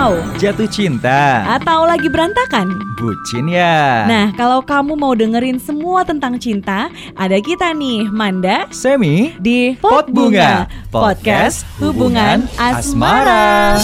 galau, 0.00 0.16
Jatuh 0.40 0.64
cinta. 0.64 1.44
atau 1.60 1.84
lagi 1.84 2.08
berantakan? 2.08 2.72
Bucin 2.96 3.52
ya. 3.52 4.08
Nah, 4.08 4.32
kalau 4.32 4.64
kamu 4.64 4.96
mau 4.96 5.12
dengerin 5.12 5.60
semua 5.60 6.08
tentang 6.08 6.40
cinta, 6.40 6.88
ada 7.12 7.36
kita 7.36 7.76
nih, 7.76 8.08
Manda 8.08 8.64
Semi 8.72 9.36
di 9.36 9.76
Pot 9.76 10.08
Bunga, 10.08 10.64
podcast 10.88 11.68
hubungan 11.76 12.48
asmara. 12.56 13.76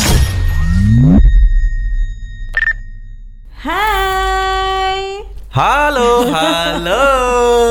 Hai. 3.60 4.15
Halo, 5.56 6.28
halo. 6.36 7.08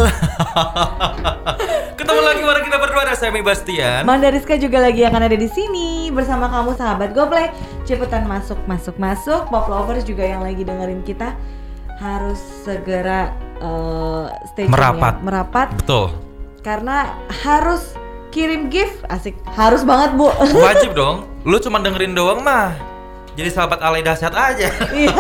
Ketemu 2.02 2.22
lagi 2.26 2.42
bareng 2.42 2.66
kita 2.66 2.78
berdua 2.82 3.06
ada 3.06 3.14
Semi 3.14 3.46
Bastian. 3.46 4.10
Manda 4.10 4.34
Rizka 4.34 4.58
juga 4.58 4.82
lagi 4.82 5.06
akan 5.06 5.22
ada 5.30 5.38
di 5.38 5.46
sini 5.46 6.10
bersama 6.10 6.50
kamu 6.50 6.74
sahabat 6.74 7.14
Goplay. 7.14 7.54
Cepetan 7.86 8.26
masuk, 8.26 8.58
masuk, 8.66 8.98
masuk. 8.98 9.46
Pop 9.54 9.70
lovers 9.70 10.02
juga 10.02 10.26
yang 10.26 10.42
lagi 10.42 10.66
dengerin 10.66 11.06
kita 11.06 11.38
harus 12.02 12.42
segera 12.66 13.30
eh, 13.62 14.26
stay 14.50 14.66
tune 14.66 14.74
Merapat. 14.74 15.14
ya. 15.14 15.22
merapat 15.22 15.68
Betul. 15.78 16.10
karena 16.66 17.14
harus 17.46 17.94
kirim 18.34 18.74
gift 18.74 18.98
asik 19.14 19.38
harus 19.54 19.86
banget 19.86 20.18
bu 20.18 20.34
Wajib 20.66 20.98
dong. 20.98 21.30
Lu 21.46 21.62
cuma 21.62 21.78
dengerin 21.78 22.18
doang 22.18 22.42
mah. 22.42 22.95
Jadi 23.36 23.50
sahabat 23.52 23.84
alay 23.84 24.00
dahsyat 24.00 24.32
aja. 24.32 24.68
Iya. 24.96 25.12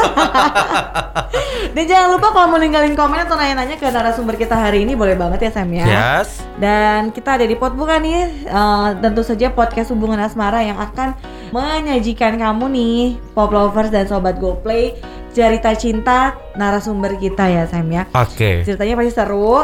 dan 1.75 1.83
jangan 1.83 2.09
lupa 2.15 2.31
kalau 2.31 2.47
mau 2.55 2.59
ninggalin 2.59 2.95
komen 2.95 3.27
atau 3.27 3.35
nanya-nanya 3.35 3.75
ke 3.75 3.88
narasumber 3.91 4.39
kita 4.39 4.55
hari 4.55 4.88
ini 4.88 4.95
boleh 4.95 5.19
banget 5.19 5.49
ya 5.49 5.51
Sam 5.51 5.69
ya 5.75 5.85
Yes. 5.85 6.39
Dan 6.55 7.11
kita 7.11 7.35
ada 7.35 7.43
di 7.43 7.59
Pot 7.59 7.75
Bunga 7.75 7.99
nih, 7.99 8.47
eh, 8.47 8.88
tentu 9.03 9.19
saja 9.27 9.51
podcast 9.51 9.91
hubungan 9.91 10.23
asmara 10.23 10.63
yang 10.63 10.79
akan 10.79 11.11
menyajikan 11.51 12.39
kamu 12.39 12.65
nih, 12.71 13.01
pop 13.35 13.51
lovers 13.51 13.91
dan 13.91 14.07
sobat 14.07 14.39
GoPlay, 14.39 14.95
cerita 15.35 15.75
cinta 15.75 16.39
narasumber 16.55 17.19
kita 17.19 17.52
ya 17.52 17.67
Sam 17.67 17.91
ya. 17.91 18.08
Oke. 18.16 18.64
Ceritanya 18.64 18.95
pasti 18.95 19.11
seru 19.11 19.59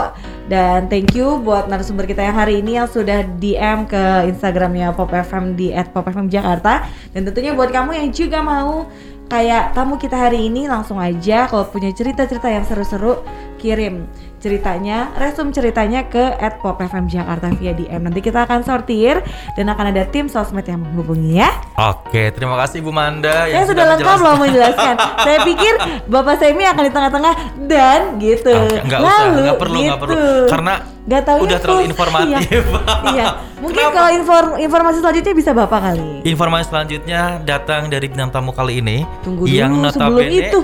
dan 0.51 0.91
thank 0.91 1.15
you 1.15 1.39
buat 1.39 1.71
narasumber 1.71 2.03
kita 2.03 2.27
yang 2.27 2.35
hari 2.35 2.59
ini 2.59 2.75
yang 2.75 2.91
sudah 2.91 3.23
DM 3.39 3.87
ke 3.87 4.27
Instagramnya 4.27 4.91
Pop 4.91 5.15
FM 5.15 5.55
di 5.55 5.71
@popfmjakarta 5.71 6.73
dan 7.15 7.21
tentunya 7.23 7.55
buat 7.55 7.71
kamu 7.71 7.95
yang 7.95 8.09
juga 8.11 8.43
mau 8.43 8.91
kayak 9.31 9.71
tamu 9.71 9.95
kita 9.95 10.27
hari 10.27 10.51
ini 10.51 10.67
langsung 10.67 10.99
aja 10.99 11.47
kalau 11.47 11.63
punya 11.71 11.95
cerita-cerita 11.95 12.51
yang 12.51 12.67
seru-seru 12.67 13.23
kirim 13.55 14.03
ceritanya, 14.41 15.13
resum 15.15 15.53
ceritanya 15.53 16.09
ke 16.09 16.35
@popfmjakarta 16.59 17.53
via 17.61 17.77
DM. 17.77 18.01
Nanti 18.01 18.19
kita 18.19 18.49
akan 18.49 18.65
sortir 18.65 19.21
dan 19.53 19.65
akan 19.69 19.93
ada 19.93 20.03
tim 20.09 20.25
sosmed 20.25 20.65
yang 20.65 20.81
menghubungi 20.81 21.37
ya. 21.37 21.53
Oke, 21.77 22.33
terima 22.33 22.57
kasih 22.57 22.81
Bu 22.81 22.89
Manda 22.89 23.45
Ya 23.45 23.61
sudah 23.63 23.95
lengkap 23.95 24.17
loh 24.19 24.35
menjelaskan. 24.41 24.95
Saya 25.25 25.37
pikir 25.45 25.73
Bapak 26.09 26.41
Semi 26.41 26.65
akan 26.65 26.83
di 26.83 26.91
tengah-tengah 26.91 27.33
dan 27.69 28.17
gitu. 28.17 28.49
Oke, 28.49 28.81
nggak 28.81 28.99
usah, 28.99 29.25
nggak 29.37 29.57
perlu, 29.61 29.79
nggak 29.85 30.01
perlu. 30.01 30.17
Karena 30.49 30.73
Nggak 31.01 31.21
taunya 31.25 31.41
udah 31.41 31.57
terlalu 31.57 31.81
informatif. 31.89 32.61
Iya. 32.61 33.09
iya. 33.13 33.25
Mungkin 33.57 33.83
Kenapa? 33.89 33.95
kalau 33.97 34.09
inform- 34.13 34.57
informasi 34.61 34.97
selanjutnya 35.01 35.33
bisa 35.33 35.51
Bapak 35.53 35.79
kali. 35.81 36.09
Informasi 36.25 36.65
selanjutnya 36.69 37.21
datang 37.41 37.89
dari 37.89 38.05
bintang 38.05 38.29
tamu 38.29 38.53
kali 38.53 38.81
ini 38.85 39.05
Tunggu 39.25 39.49
yang 39.49 39.73
dulu 39.73 39.89
sebelum 39.89 40.13
notabene 40.17 40.49
itu. 40.49 40.59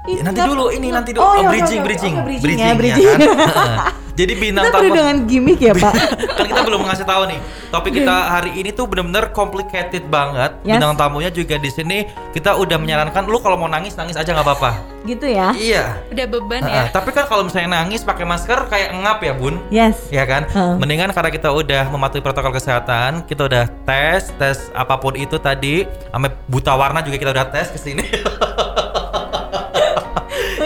Ya, 0.00 0.24
nanti 0.24 0.40
dulu 0.40 0.72
ini 0.72 0.88
nanti 0.88 1.12
dulu 1.12 1.20
Oh, 1.20 1.28
Oh, 1.28 1.34
iya, 1.36 1.48
oke, 1.52 1.56
bridging 1.60 1.80
oke, 1.80 1.86
bridging 1.86 2.14
oke, 2.16 2.24
bridging 2.26 2.56
ya, 2.56 2.66
ya 2.66 2.74
bridging. 2.74 3.06
kan? 3.06 3.20
Heeh. 3.52 3.78
Jadi 4.20 4.32
bintang 4.36 4.64
Kita 4.68 4.74
tamu 4.74 4.82
perlu 4.84 4.96
dengan 4.96 5.16
gimmick 5.24 5.60
ya 5.60 5.72
Pak. 5.72 5.92
kan 6.36 6.44
kita 6.44 6.60
belum 6.60 6.80
ngasih 6.84 7.06
tahu 7.06 7.22
nih. 7.24 7.40
Topik 7.70 7.92
kita 7.94 8.16
hari 8.28 8.50
ini 8.52 8.68
tuh 8.68 8.84
bener-bener 8.84 9.32
complicated 9.32 10.04
banget. 10.08 10.60
Yes. 10.60 10.76
Bintang 10.76 10.92
tamunya 10.94 11.30
juga 11.30 11.56
di 11.56 11.70
sini 11.70 12.04
kita 12.32 12.52
udah 12.52 12.76
menyarankan 12.76 13.24
lu 13.24 13.40
kalau 13.40 13.56
mau 13.56 13.64
nangis 13.64 13.92
nangis 13.94 14.16
aja 14.16 14.28
nggak 14.30 14.44
apa-apa. 14.44 14.72
gitu 15.00 15.24
ya. 15.24 15.56
Iya. 15.56 15.96
Udah 16.12 16.26
beban 16.28 16.60
ya. 16.62 16.92
Tapi 16.92 17.08
kan 17.10 17.24
kalau 17.24 17.48
misalnya 17.48 17.80
nangis 17.80 18.04
pakai 18.04 18.28
masker 18.28 18.68
kayak 18.68 18.92
ngap 18.94 19.18
ya 19.22 19.32
bun. 19.32 19.56
Yes. 19.68 19.96
Ya 20.08 20.24
kan? 20.24 20.44
Heeh. 20.46 20.74
Mendingan 20.76 21.12
karena 21.12 21.30
kita 21.30 21.48
udah 21.48 21.88
mematuhi 21.88 22.20
protokol 22.20 22.52
kesehatan, 22.52 23.24
kita 23.24 23.48
udah 23.48 23.64
tes, 23.84 24.28
tes 24.36 24.68
apa 24.70 24.96
pun 24.96 25.16
itu 25.16 25.36
tadi, 25.36 25.88
sampai 26.06 26.28
buta 26.44 26.72
warna 26.72 27.00
juga 27.00 27.16
kita 27.16 27.32
udah 27.32 27.46
tes 27.48 27.72
ke 27.72 27.78
sini. 27.78 28.04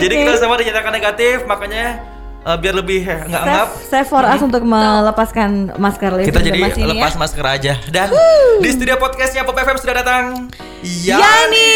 Jadi 0.05 0.15
kita 0.21 0.33
semua 0.37 0.57
dinyatakan 0.61 0.93
negatif, 0.93 1.37
makanya 1.49 1.85
eh, 2.45 2.57
biar 2.61 2.75
lebih 2.77 3.01
eh, 3.09 3.21
nggak 3.25 3.43
ngap, 3.49 3.69
Safe, 3.73 3.89
safe 3.89 4.09
for 4.09 4.21
us 4.21 4.41
untuk 4.45 4.63
melepaskan 4.69 5.73
masker 5.81 6.13
living 6.13 6.29
kita 6.29 6.41
jadi 6.45 6.61
ini 6.61 6.85
lepas 7.01 7.17
ya. 7.17 7.21
masker 7.25 7.45
aja. 7.49 7.73
Dan 7.89 8.13
di 8.61 8.69
studio 8.69 9.01
podcastnya 9.01 9.49
Pop 9.49 9.57
FM 9.57 9.81
sudah 9.81 9.95
datang. 10.05 10.53
Yani. 10.85 11.73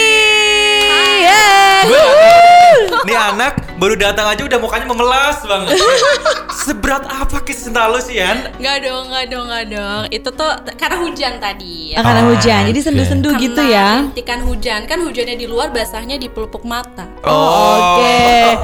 Nggak 1.89 2.05
tahu. 2.05 2.67
Nih 3.05 3.15
anak 3.15 3.53
baru 3.77 3.94
datang 3.94 4.27
aja 4.27 4.43
udah 4.43 4.59
mukanya 4.59 4.87
memelas 4.87 5.39
banget. 5.43 5.78
Seberat 6.59 7.05
apa 7.05 7.39
kisah 7.41 7.69
cinta 7.69 7.84
lu 7.84 8.00
sih, 8.00 8.16
Yan? 8.16 8.49
Enggak 8.56 8.77
dong, 8.81 9.03
enggak 9.06 9.25
dong, 9.28 9.44
enggak 9.47 9.65
dong. 9.71 10.03
Itu 10.09 10.28
tuh 10.31 10.49
karena 10.75 10.97
hujan 10.99 11.33
tadi. 11.37 11.93
Ah, 11.93 12.00
Karena 12.00 12.21
Ah, 12.21 12.27
hujan, 12.28 12.61
jadi 12.66 12.81
sendu-sendu 12.81 13.28
gitu 13.37 13.62
ya. 13.62 14.03
Rintikan 14.03 14.41
hujan 14.43 14.81
kan 14.84 14.99
hujannya 14.99 15.37
di 15.37 15.44
luar, 15.44 15.69
basahnya 15.69 16.16
di 16.16 16.27
pelupuk 16.27 16.65
mata. 16.65 17.05
Oh, 17.22 17.97
Oke. 17.97 18.56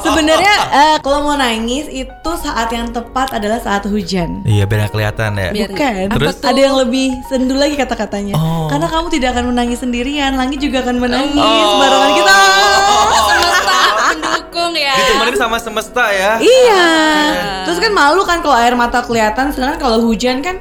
Sebenarnya 0.00 0.54
eh, 0.70 0.96
kalau 1.00 1.22
mau 1.22 1.36
nangis 1.36 1.88
itu 1.88 2.30
saat 2.36 2.68
yang 2.68 2.88
tepat 2.88 3.32
adalah 3.32 3.58
saat 3.58 3.84
hujan. 3.84 4.44
Iya, 4.44 4.64
biar 4.64 4.88
kelihatan 4.88 5.30
ya. 5.34 5.50
Biar- 5.50 5.70
Bukan. 5.70 5.92
Terus? 6.10 6.36
tuh? 6.36 6.48
Ada 6.48 6.60
yang 6.62 6.76
lebih 6.78 7.08
sendu 7.26 7.54
lagi 7.54 7.74
kata-katanya. 7.74 8.34
Oh. 8.34 8.68
Karena 8.68 8.86
kamu 8.86 9.06
tidak 9.10 9.28
akan 9.32 9.44
menangis 9.50 9.78
sendirian, 9.78 10.34
langit 10.34 10.60
juga 10.60 10.80
akan 10.82 10.96
menangis 10.98 11.36
Oh. 11.36 11.78
barengan 11.78 12.12
kita. 12.14 12.36
semesta 13.20 13.59
mendukung 14.60 14.74
ya. 14.76 14.94
Ditemenin 14.96 15.36
sama 15.40 15.56
semesta 15.56 16.04
ya. 16.12 16.32
Iya. 16.40 16.86
Terus 17.64 17.78
kan 17.80 17.92
malu 17.92 18.22
kan 18.28 18.44
kalau 18.44 18.56
air 18.56 18.76
mata 18.76 19.00
kelihatan, 19.00 19.52
sedangkan 19.56 19.78
kalau 19.80 19.98
hujan 20.04 20.44
kan 20.44 20.60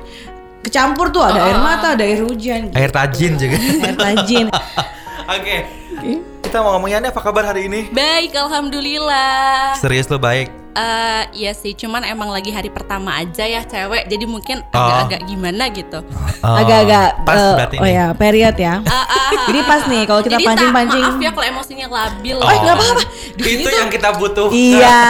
kecampur 0.64 1.12
tuh 1.12 1.24
ada 1.24 1.40
air 1.52 1.60
mata, 1.60 1.96
ada 1.96 2.04
air 2.04 2.24
hujan. 2.24 2.72
Air 2.72 2.92
tajin 2.92 3.36
juga. 3.36 3.58
Air 3.60 3.98
tajin. 3.98 4.46
Oke. 5.36 5.56
Kita 6.40 6.66
mau 6.66 6.80
ngomongin 6.80 7.06
apa 7.06 7.20
kabar 7.22 7.54
hari 7.54 7.70
ini? 7.70 7.92
Baik, 7.94 8.34
alhamdulillah. 8.34 9.78
Serius 9.78 10.10
lo 10.10 10.18
baik. 10.18 10.59
Eh, 10.72 11.24
iya 11.36 11.52
sih, 11.52 11.74
cuman 11.74 12.06
emang 12.06 12.30
lagi 12.30 12.50
hari 12.50 12.70
pertama 12.70 13.18
aja 13.18 13.42
ya 13.42 13.62
cewek, 13.62 14.06
jadi 14.06 14.24
mungkin 14.24 14.62
Oh. 14.70 14.78
agak-agak 14.80 15.22
gimana 15.26 15.64
gitu. 15.68 16.00
Oh, 16.40 16.56
Agak-agak 16.56 17.26
pas 17.26 17.36
eh, 17.36 17.54
berarti 17.58 17.76
Oh 17.76 17.84
nih. 17.84 17.94
ya, 17.96 18.06
period 18.14 18.56
ya. 18.56 18.76
Ah, 18.82 18.94
ah, 18.94 19.04
ah, 19.10 19.32
Jadi 19.44 19.60
pas 19.62 19.82
nih 19.84 20.04
kalau 20.06 20.22
kita 20.22 20.38
pancing-pancing. 20.38 21.02
Maaf 21.02 21.18
ya 21.18 21.32
kalau 21.32 21.48
emosinya 21.48 21.88
labil. 21.90 22.38
Oh. 22.38 22.46
Eh, 22.46 22.58
nggak 22.60 22.76
apa-apa. 22.76 23.02
Itu 23.36 23.70
yang 23.72 23.90
kita 23.90 24.10
butuh. 24.14 24.48
Iya, 24.50 25.02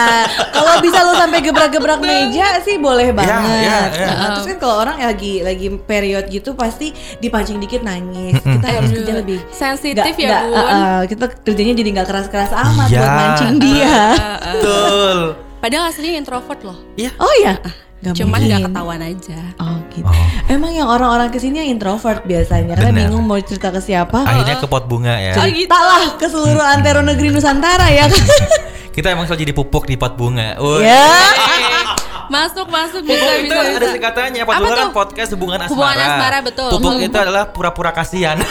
kalau 0.50 0.74
bisa 0.80 0.98
lu 1.02 1.12
sampai 1.14 1.38
gebrak-gebrak 1.40 2.00
meja 2.00 2.48
sih 2.60 2.76
boleh 2.76 3.12
banget. 3.12 3.60
iya, 3.60 3.78
iya. 3.90 4.08
Nah, 4.10 4.28
terus 4.34 4.48
kan 4.48 4.58
kalau 4.58 4.76
orang 4.80 4.96
lagi 4.98 5.40
lagi 5.40 5.66
period 5.78 6.24
gitu 6.26 6.52
pasti 6.52 6.90
dipancing 7.18 7.58
dikit 7.58 7.82
nangis. 7.82 8.40
Kita 8.40 8.66
harus 8.66 8.90
kerja 8.90 9.12
lebih 9.14 9.38
Sensitif 9.50 10.14
ya, 10.16 10.40
nggak, 10.40 10.42
Bun. 10.46 10.56
uh, 10.56 10.64
uh, 10.64 11.00
kita 11.04 11.24
kerjanya 11.38 11.74
jadi 11.74 11.88
nggak 11.92 12.08
keras-keras 12.08 12.50
amat 12.50 12.88
Iya. 12.88 12.98
buat 12.98 13.12
mancing 13.12 13.54
dia. 13.58 13.96
Betul. 14.50 15.18
Padahal 15.60 15.92
aslinya 15.92 16.16
introvert 16.18 16.60
loh. 16.64 16.78
Iya. 16.96 17.12
Oh 17.20 17.34
ya, 17.44 17.60
Nggak 18.00 18.16
Cuman 18.16 18.32
mungkin. 18.32 18.48
nggak 18.48 18.60
ketahuan 18.72 19.00
aja. 19.04 19.38
Oh 19.60 19.76
gitu. 19.92 20.08
Oh. 20.08 20.28
Emang 20.48 20.72
yang 20.72 20.88
orang-orang 20.88 21.28
ke 21.28 21.36
sini 21.36 21.60
yang 21.60 21.76
introvert 21.76 22.24
biasanya 22.24 22.72
karena 22.80 22.92
Benar. 22.96 23.00
bingung 23.12 23.24
mau 23.28 23.36
cerita 23.44 23.68
ke 23.68 23.80
siapa. 23.84 24.24
Akhirnya 24.24 24.56
ke 24.56 24.66
pot 24.72 24.88
bunga 24.88 25.20
ya. 25.20 25.36
Oh, 25.36 25.44
gitu. 25.44 25.68
lah 25.68 26.16
ke 26.16 26.26
seluruh 26.32 26.64
antero 26.64 27.04
negeri 27.04 27.28
Nusantara 27.28 27.92
ya 27.92 28.08
kan. 28.08 28.24
Kita 28.96 29.12
emang 29.12 29.28
selalu 29.28 29.44
jadi 29.44 29.52
pupuk 29.52 29.84
di 29.84 30.00
pot 30.00 30.16
bunga. 30.16 30.56
Woi. 30.56 30.80
ya. 30.88 31.12
Masuk, 32.30 32.66
masuk, 32.66 33.02
bisa, 33.02 33.26
itu 33.36 33.50
bisa, 33.50 33.58
ada 33.58 33.74
bisa. 33.76 33.90
singkatannya. 33.90 34.40
Apa 34.40 34.52
kan 34.54 34.70
tuh? 34.86 34.94
podcast 34.94 35.30
hubungan 35.34 35.58
asmara. 35.58 35.74
Hubungan 35.74 35.96
asmara, 35.98 36.38
betul. 36.40 36.70
Pupuk 36.70 36.92
Hmm. 36.92 37.06
itu 37.06 37.16
adalah 37.18 37.44
pura-pura 37.46 37.90
kasihan. 37.90 38.38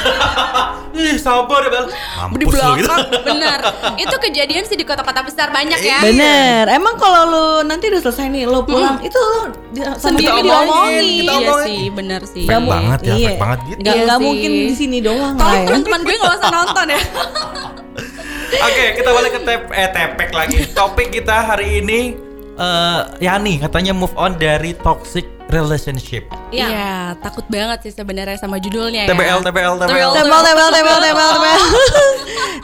Ih, 0.91 1.15
sabar 1.15 1.63
ya, 1.63 1.69
Bel. 1.71 1.85
Di 1.87 1.95
lu 2.35 2.39
gitu. 2.41 2.49
belakang, 2.51 2.99
bener. 3.29 3.59
Itu 3.95 4.15
kejadian 4.19 4.67
sih 4.67 4.75
di 4.75 4.83
kota-kota 4.83 5.23
besar 5.23 5.47
banyak 5.47 5.79
ya. 5.79 6.03
Bener. 6.03 6.67
Emang 6.67 6.99
kalau 6.99 7.21
lu 7.25 7.45
nanti 7.63 7.87
udah 7.87 8.01
selesai 8.01 8.27
nih 8.27 8.43
lo 8.43 8.61
pulang 8.61 8.99
itu 8.99 9.15
lu 9.15 9.39
Sendiri 9.95 10.27
kita 10.27 10.43
diomongin, 10.43 10.43
diomongin. 10.43 10.99
kita 10.99 11.31
Iya 11.31 11.39
omongin. 11.39 11.67
sih, 11.69 11.81
bener 11.89 12.21
sih. 12.25 12.43
Fake 12.43 12.67
banget 12.67 12.99
ya, 12.99 13.13
Iya. 13.15 13.27
fake 13.29 13.39
banget 13.39 13.59
gitu. 13.63 13.79
Nggak, 13.79 13.95
Iya 13.95 14.03
sih. 14.09 14.19
mungkin 14.19 14.51
di 14.51 14.73
sini 14.75 14.97
doang 14.99 15.33
Tolong 15.33 15.55
ya. 15.55 15.65
teman-teman 15.65 15.99
gue 16.03 16.15
gak 16.17 16.33
usah 16.35 16.51
nonton 16.51 16.85
ya. 16.89 17.01
Oke, 18.67 18.83
kita 18.93 19.09
balik 19.09 19.31
ke 19.31 19.41
tep 19.41 19.61
eh 19.71 19.89
tepek 19.89 20.29
lagi. 20.31 20.57
Topik 20.69 21.07
kita 21.11 21.35
hari 21.45 21.79
ini 21.79 21.99
eh 22.59 22.99
Yani 23.23 23.63
katanya 23.63 23.95
move 23.95 24.13
on 24.19 24.35
dari 24.35 24.75
toxic 24.75 25.23
relationship. 25.49 26.29
Iya, 26.53 27.17
takut 27.25 27.41
banget 27.49 27.89
sih 27.89 27.93
sebenarnya 27.93 28.37
sama 28.37 28.61
judulnya 28.61 29.09
ya. 29.09 29.09
TBL, 29.09 29.41
TBL, 29.41 29.73
TBL. 29.81 29.89
TBL. 29.89 30.11
Tebal, 30.13 30.41
tebal, 30.45 30.99
tebal. 31.01 31.31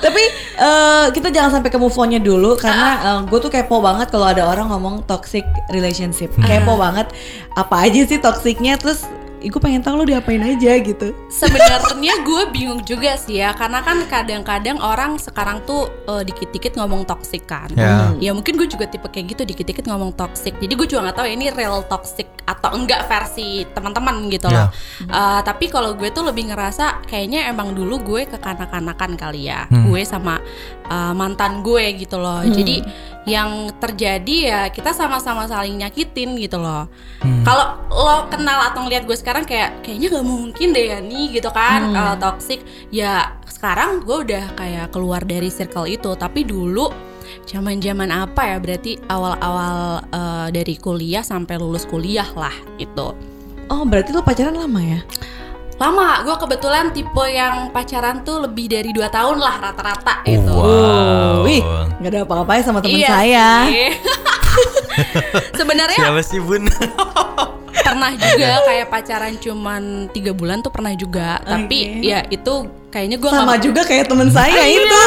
Tapi 0.06 0.24
eh, 0.62 1.06
kita 1.09 1.33
jangan 1.33 1.59
sampai 1.59 1.69
ke 1.74 1.77
move 1.81 1.97
on-nya 1.97 2.21
dulu 2.21 2.53
karena 2.53 3.25
gue 3.25 3.39
tuh 3.42 3.50
kepo 3.50 3.81
banget 3.81 4.13
kalau 4.13 4.30
ada 4.30 4.45
orang 4.45 4.69
ngomong 4.69 5.01
toxic 5.09 5.44
relationship. 5.74 6.30
Kepo 6.45 6.77
banget 6.77 7.09
apa 7.57 7.89
aja 7.89 8.06
sih 8.06 8.21
toksiknya 8.21 8.77
terus 8.77 9.09
gue 9.45 9.62
pengen 9.62 9.81
tahu 9.86 10.01
lo 10.01 10.06
diapain 10.06 10.42
aja 10.42 10.74
gitu. 10.81 11.13
Sebenarnya 11.30 12.15
gue 12.25 12.42
bingung 12.50 12.81
juga 12.81 13.13
sih 13.15 13.39
ya, 13.42 13.53
karena 13.53 13.86
kan 13.86 14.01
kadang-kadang 14.09 14.81
orang 14.81 15.21
sekarang 15.21 15.62
tuh 15.63 15.88
eh, 16.09 16.24
dikit-dikit 16.25 16.75
ngomong 16.77 17.06
toxic 17.06 17.45
kan. 17.45 17.69
Ya. 17.77 18.12
Ya 18.18 18.31
mungkin 18.33 18.57
gue 18.57 18.65
juga 18.65 18.89
tipe 18.89 19.06
kayak 19.06 19.38
gitu 19.38 19.42
dikit-dikit 19.45 19.86
ngomong 19.86 20.18
toxic. 20.18 20.57
Jadi 20.57 20.74
gue 20.74 20.88
juga 20.89 21.09
nggak 21.09 21.18
tahu 21.21 21.25
ya 21.30 21.33
ini 21.38 21.47
real 21.53 21.86
toxic 21.86 22.27
atau 22.45 22.74
enggak 22.77 23.09
versi 23.09 23.65
teman-teman 23.74 24.30
gitu 24.33 24.50
loh. 24.50 24.69
Eh, 25.06 25.42
tapi 25.45 25.69
kalau 25.69 25.94
gue 25.94 26.09
tuh 26.09 26.25
lebih 26.25 26.50
ngerasa 26.50 27.06
kayaknya 27.06 27.50
emang 27.50 27.77
dulu 27.77 28.01
gue 28.01 28.21
kekanak-kanakan 28.25 29.13
kali 29.15 29.50
ya. 29.50 29.69
Gue 29.69 30.01
sama 30.03 30.42
eh, 30.89 31.13
mantan 31.13 31.62
gue 31.62 31.95
gitu 32.01 32.18
loh. 32.18 32.42
Jadi 32.45 32.81
yang 33.25 33.74
terjadi 33.81 34.38
ya 34.45 34.62
kita 34.69 34.94
sama-sama 34.94 35.50
saling 35.50 35.81
nyakitin 35.81 36.38
gitu 36.38 36.62
loh. 36.62 36.86
Kalau 37.42 37.81
lo 37.89 38.30
kenal 38.30 38.69
atau 38.69 38.86
ngeliat 38.86 39.10
gue 39.10 39.18
sekarang 39.18 39.50
kayak 39.50 39.81
kayaknya 39.81 40.22
gak 40.22 40.27
mungkin 40.30 40.68
deh 40.77 40.86
ya 40.94 41.01
nih 41.01 41.42
gitu 41.42 41.50
kan 41.50 41.89
eh, 41.94 42.16
toxic. 42.22 42.62
Ya 42.94 43.33
sekarang 43.50 44.06
gue 44.06 44.18
udah 44.30 44.45
kayak 44.54 44.94
keluar 44.94 45.25
dari 45.25 45.50
circle 45.50 45.89
itu. 45.89 46.13
Tapi 46.13 46.45
dulu 46.45 46.94
zaman-zaman 47.50 48.13
apa 48.13 48.45
ya 48.45 48.57
berarti 48.62 49.01
awal-awal 49.10 50.06
eh, 50.13 50.48
dari 50.54 50.78
kuliah 50.78 51.25
sampai 51.25 51.57
lulus 51.57 51.89
kuliah 51.89 52.30
lah 52.38 52.54
itu. 52.78 53.10
Oh 53.74 53.81
berarti 53.81 54.13
lo 54.13 54.21
pacaran 54.21 54.54
lama 54.54 54.81
ya? 54.86 55.01
Lama, 55.75 56.24
gue 56.24 56.36
kebetulan 56.39 56.95
tipe 56.95 57.25
yang 57.27 57.68
pacaran 57.68 58.24
tuh 58.24 58.48
lebih 58.48 58.72
dari 58.72 58.95
dua 58.95 59.12
tahun 59.12 59.44
lah 59.44 59.60
rata-rata 59.60 60.24
gitu. 60.24 60.56
Wow. 60.56 61.44
Wih, 61.44 61.60
nggak 62.00 62.12
ada 62.16 62.19
apa-apanya 62.24 62.63
sama 62.63 62.80
temen 62.80 63.04
Iya 63.04 63.10
saya. 63.12 63.50
Sebenarnya 65.60 66.00
Siapa 66.00 66.22
sih 66.24 66.39
bun? 66.39 66.63
pernah 67.86 68.12
juga 68.16 68.51
kayak 68.66 68.88
pacaran 68.88 69.33
cuman 69.36 69.83
tiga 70.16 70.31
bulan 70.31 70.63
tuh 70.63 70.72
pernah 70.72 70.95
juga, 70.95 71.44
tapi 71.44 72.00
Oke. 72.00 72.07
ya 72.07 72.19
itu 72.31 72.54
kayaknya 72.88 73.19
gue 73.19 73.30
Sama 73.30 73.60
juga 73.60 73.83
kayak 73.83 74.07
temen 74.07 74.31
saya 74.31 74.63
itu. 74.71 75.00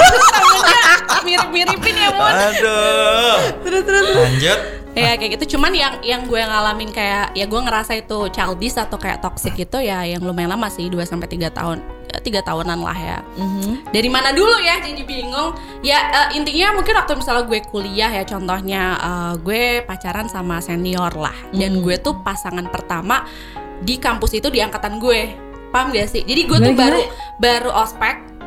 mirip-miripin 1.25 1.97
ya 1.97 2.11
mon. 2.13 2.29
Aduh. 2.29 3.37
terus 3.65 3.83
terus. 3.89 4.05
terus. 4.05 4.17
Lanjut. 4.21 4.78
Ya 4.97 5.17
kayak 5.17 5.41
gitu. 5.41 5.57
Cuman 5.57 5.73
yang 5.75 5.99
yang 6.01 6.25
gue 6.25 6.41
ngalamin 6.41 6.91
kayak 6.93 7.33
ya 7.37 7.45
gue 7.45 7.61
ngerasa 7.61 7.99
itu 7.99 8.29
childish 8.31 8.77
atau 8.79 8.97
kayak 8.97 9.21
toxic 9.21 9.55
itu 9.57 9.79
ya 9.81 10.05
yang 10.05 10.23
lumayan 10.25 10.53
lama 10.55 10.69
sih 10.69 10.89
2 10.89 11.01
sampai 11.05 11.29
tiga 11.29 11.51
tahun 11.51 11.81
Ya, 12.09 12.25
tiga 12.25 12.41
tahunan 12.41 12.81
lah 12.81 12.97
ya. 12.97 13.19
Mhm. 13.37 13.93
dari 13.93 14.09
mana 14.09 14.33
dulu 14.33 14.57
ya 14.65 14.81
jadi 14.81 15.05
bingung. 15.05 15.53
Ya 15.85 16.01
eh, 16.09 16.41
intinya 16.41 16.81
mungkin 16.81 16.97
waktu 16.97 17.21
misalnya 17.21 17.45
gue 17.45 17.61
kuliah 17.69 18.09
ya 18.09 18.25
contohnya 18.25 18.83
eh, 18.97 19.33
gue 19.45 19.85
pacaran 19.85 20.25
sama 20.25 20.57
senior 20.65 21.13
lah. 21.13 21.37
Dan 21.53 21.85
gue 21.85 22.01
tuh 22.01 22.17
pasangan 22.25 22.65
pertama 22.73 23.29
di 23.85 24.01
kampus 24.01 24.41
itu 24.41 24.49
di 24.49 24.65
angkatan 24.65 24.97
gue. 24.97 25.37
Paham 25.69 25.93
gak 25.93 26.09
sih? 26.09 26.25
Jadi 26.25 26.49
gue 26.49 26.59
tuh 26.65 26.73
baru 26.73 27.01
baru 27.37 27.71
ospek 27.77 28.38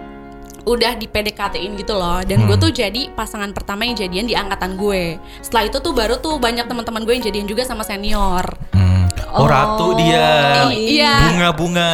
udah 0.65 0.97
di 0.97 1.09
PDKT-in 1.09 1.77
gitu 1.79 1.97
loh. 1.97 2.21
Dan 2.21 2.45
gue 2.45 2.57
tuh 2.57 2.71
jadi 2.73 3.09
pasangan 3.13 3.51
pertama 3.55 3.87
yang 3.87 3.97
jadian 3.97 4.25
di 4.29 4.35
angkatan 4.37 4.77
gue. 4.77 5.17
Setelah 5.41 5.69
itu 5.69 5.77
tuh 5.81 5.93
baru 5.93 6.19
tuh 6.19 6.37
banyak 6.37 6.65
teman-teman 6.69 7.03
gue 7.05 7.13
yang 7.17 7.25
jadian 7.25 7.47
juga 7.49 7.63
sama 7.65 7.81
senior. 7.81 8.45
Hmm. 8.75 9.00
Oh, 9.29 9.45
ratu 9.45 9.93
dia. 9.95 10.65
iya 10.71 11.13
Bunga-bunga. 11.27 11.89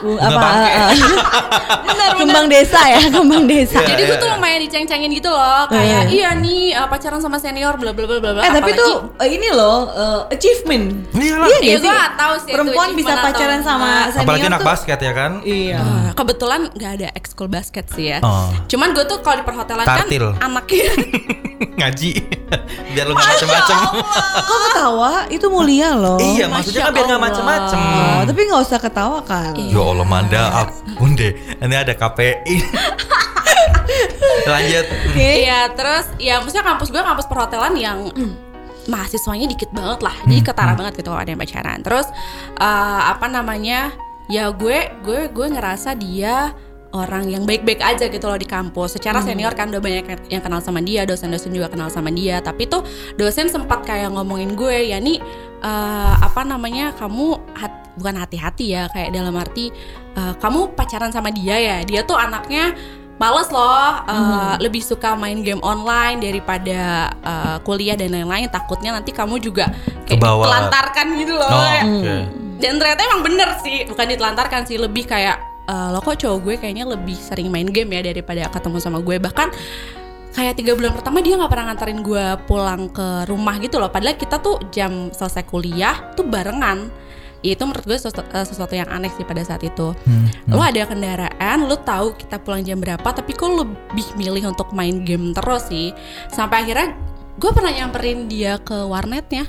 Bu, 0.00 0.16
Bunga 0.16 0.32
apa? 0.32 0.40
bangke. 0.40 0.70
uh, 0.70 0.88
uh, 1.92 2.12
kembang 2.16 2.46
desa 2.48 2.80
ya, 2.86 3.00
kembang 3.12 3.44
desa. 3.44 3.78
Iya, 3.78 3.88
jadi 3.90 4.02
gue 4.02 4.08
iya, 4.08 4.16
tuh 4.16 4.28
iya. 4.28 4.34
lumayan 4.34 4.60
diceng-cengin 4.62 5.10
gitu 5.12 5.28
loh 5.28 5.68
kayak 5.68 6.08
Eh. 6.08 6.16
iya 6.16 6.30
nih 6.34 6.72
uh, 6.72 6.88
pacaran 6.88 7.20
sama 7.20 7.36
senior 7.36 7.76
bla 7.76 7.92
bla 7.92 8.08
bla 8.08 8.16
bla 8.16 8.40
Eh 8.40 8.48
tapi 8.50 8.72
Apalagi- 8.72 8.80
tuh 8.80 8.92
uh, 9.14 9.28
ini 9.28 9.48
loh 9.50 9.78
uh, 9.90 10.20
achievement. 10.30 11.04
Iyalah. 11.12 11.48
Iya 11.50 11.58
Iya, 11.60 11.76
nggak 11.76 11.84
gue 12.06 12.16
tahu 12.16 12.34
sih 12.34 12.42
itu 12.42 12.54
Perempuan 12.54 12.88
bisa 12.88 12.96
achievement 13.04 13.18
atau 13.18 13.28
pacaran 13.28 13.60
sama 13.60 13.90
senior 14.06 14.24
Apalagi 14.24 14.46
anak 14.46 14.60
tuh. 14.60 14.68
basket 14.68 14.98
ya 14.98 15.12
kan? 15.12 15.32
Iya. 15.42 15.78
Eh, 15.78 16.10
kebetulan 16.14 16.60
nggak 16.70 16.92
ada 16.94 17.08
ekskul 17.12 17.48
basket 17.48 17.84
sih 17.90 18.06
ya. 18.08 18.18
Oh. 18.20 18.48
Cuman 18.66 18.88
gue 18.90 19.04
tuh 19.04 19.20
kalau 19.20 19.36
di 19.36 19.44
perhotelan 19.44 19.84
Tartil. 19.84 20.32
kan 20.32 20.48
anaknya 20.48 20.88
Ngaji. 21.80 22.10
Biar 22.90 23.04
lu 23.04 23.12
gak 23.12 23.24
macem-macem. 23.26 23.76
Kok 24.40 24.58
ketawa? 24.66 25.12
Itu 25.28 25.46
mulia 25.48 25.92
loh. 25.92 26.16
Iya, 26.18 26.48
maksudnya 26.50 26.82
kan 26.86 26.92
biar 26.92 27.06
gak 27.06 27.10
Allah. 27.14 27.24
macem-macem. 27.30 27.78
Oh, 27.80 28.22
tapi 28.26 28.40
nggak 28.46 28.62
usah 28.66 28.78
ketawa 28.82 29.18
kan. 29.22 29.52
Iya. 29.54 29.72
Ya 29.72 29.82
Allah 29.82 30.06
Manda, 30.06 30.42
ampun 30.66 31.10
deh. 31.14 31.32
Ini 31.62 31.74
ada 31.74 31.92
KPI. 31.94 32.54
Lanjut. 34.50 34.86
Iya, 35.14 35.60
terus 35.74 36.06
ya 36.18 36.38
maksudnya 36.40 36.64
kampus 36.64 36.88
gue 36.90 37.02
kampus 37.02 37.26
perhotelan 37.26 37.74
yang 37.76 37.98
mahasiswanya 38.88 39.46
dikit 39.50 39.70
banget 39.70 40.00
lah. 40.02 40.14
Jadi 40.26 40.40
ketara 40.42 40.72
banget 40.74 40.98
gitu 40.98 41.12
kalau 41.12 41.20
ada 41.22 41.30
yang 41.30 41.40
pacaran. 41.40 41.78
Terus 41.82 42.06
eh, 42.58 43.00
apa 43.06 43.26
namanya? 43.30 43.92
Ya 44.30 44.46
gue 44.54 44.94
gue 45.02 45.26
gue 45.26 45.46
ngerasa 45.50 45.98
dia 45.98 46.54
orang 46.90 47.30
yang 47.30 47.46
baik-baik 47.46 47.78
aja 47.78 48.10
gitu 48.10 48.26
loh 48.26 48.34
di 48.34 48.44
kampus. 48.44 48.98
Secara 48.98 49.22
senior 49.22 49.54
kan 49.54 49.70
udah 49.70 49.78
banyak 49.78 50.04
yang- 50.26 50.42
kenal 50.42 50.58
sama 50.58 50.82
dia, 50.82 51.06
dosen-dosen 51.06 51.54
juga 51.54 51.70
kenal 51.70 51.86
sama 51.86 52.10
dia. 52.10 52.42
Tapi 52.42 52.66
tuh 52.66 52.82
dosen 53.14 53.46
sempat 53.46 53.86
kayak 53.86 54.10
ngomongin 54.10 54.58
gue, 54.58 54.90
ya 54.90 54.98
nih 54.98 55.22
eh, 55.60 56.14
apa 56.18 56.42
namanya? 56.42 56.90
Kamu 56.94 57.54
hat- 57.54 57.94
bukan 57.94 58.16
hati-hati 58.16 58.74
ya, 58.74 58.88
kayak 58.90 59.14
dalam 59.14 59.34
arti 59.34 59.70
eh, 60.16 60.34
kamu 60.36 60.74
pacaran 60.74 61.10
sama 61.10 61.30
dia 61.30 61.54
ya. 61.54 61.76
Dia 61.86 62.02
tuh 62.02 62.18
anaknya 62.18 62.74
males 63.20 63.52
loh, 63.52 63.92
eh, 64.08 64.54
lebih 64.58 64.82
suka 64.82 65.14
main 65.14 65.44
game 65.44 65.62
online 65.62 66.18
daripada 66.18 67.12
eh, 67.12 67.56
kuliah 67.62 67.94
dan 67.94 68.10
lain-lain. 68.10 68.50
Takutnya 68.50 68.98
nanti 68.98 69.14
kamu 69.14 69.38
juga 69.38 69.70
kayak 70.10 70.18
Kebawa. 70.18 70.42
ditelantarkan 70.42 71.06
gitu 71.16 71.34
loh. 71.38 71.46
Oh, 71.46 71.78
oke. 72.02 72.16
dan 72.60 72.76
ternyata 72.76 73.00
emang 73.08 73.24
bener 73.24 73.56
sih 73.64 73.88
bukan 73.88 74.04
ditelantarkan 74.04 74.68
sih 74.68 74.76
lebih 74.76 75.08
kayak 75.08 75.40
"Eh, 75.70 75.88
lo 75.94 76.02
kok 76.02 76.18
cowok 76.18 76.38
gue 76.42 76.54
kayaknya 76.58 76.82
lebih 76.82 77.14
sering 77.14 77.46
main 77.46 77.70
game 77.70 77.94
ya 77.94 78.02
daripada 78.02 78.50
ketemu 78.50 78.82
sama 78.82 78.98
gue. 78.98 79.22
Bahkan 79.22 79.48
kayak 80.34 80.58
tiga 80.58 80.74
bulan 80.74 80.94
pertama 80.94 81.22
dia 81.22 81.38
nggak 81.38 81.50
pernah 81.50 81.64
nganterin 81.70 82.00
gue 82.02 82.26
pulang 82.50 82.90
ke 82.90 83.30
rumah 83.30 83.54
gitu 83.62 83.78
loh. 83.78 83.86
Padahal 83.86 84.18
kita 84.18 84.42
tuh 84.42 84.58
jam 84.74 85.14
selesai 85.14 85.46
kuliah 85.46 86.10
tuh 86.18 86.26
barengan. 86.26 86.90
Itu 87.40 87.64
menurut 87.64 87.86
gue 87.86 87.96
sesuatu, 87.96 88.20
eh, 88.34 88.44
sesuatu 88.44 88.74
yang 88.74 88.90
aneh 88.90 89.08
sih 89.14 89.22
pada 89.24 89.46
saat 89.46 89.62
itu. 89.62 89.94
Lo 90.50 90.58
ada 90.58 90.82
kendaraan 90.84 91.58
lo 91.70 91.78
tahu 91.78 92.18
kita 92.18 92.42
pulang 92.42 92.66
jam 92.66 92.82
berapa 92.82 93.06
tapi 93.06 93.30
kok 93.32 93.48
lebih 93.48 94.06
milih 94.18 94.50
untuk 94.50 94.74
main 94.74 95.06
game 95.06 95.30
terus 95.30 95.70
sih? 95.70 95.94
Sampai 96.28 96.66
akhirnya 96.66 96.98
gue 97.38 97.50
pernah 97.54 97.70
nyamperin 97.70 98.26
dia 98.26 98.58
ke 98.58 98.74
warnetnya 98.74 99.48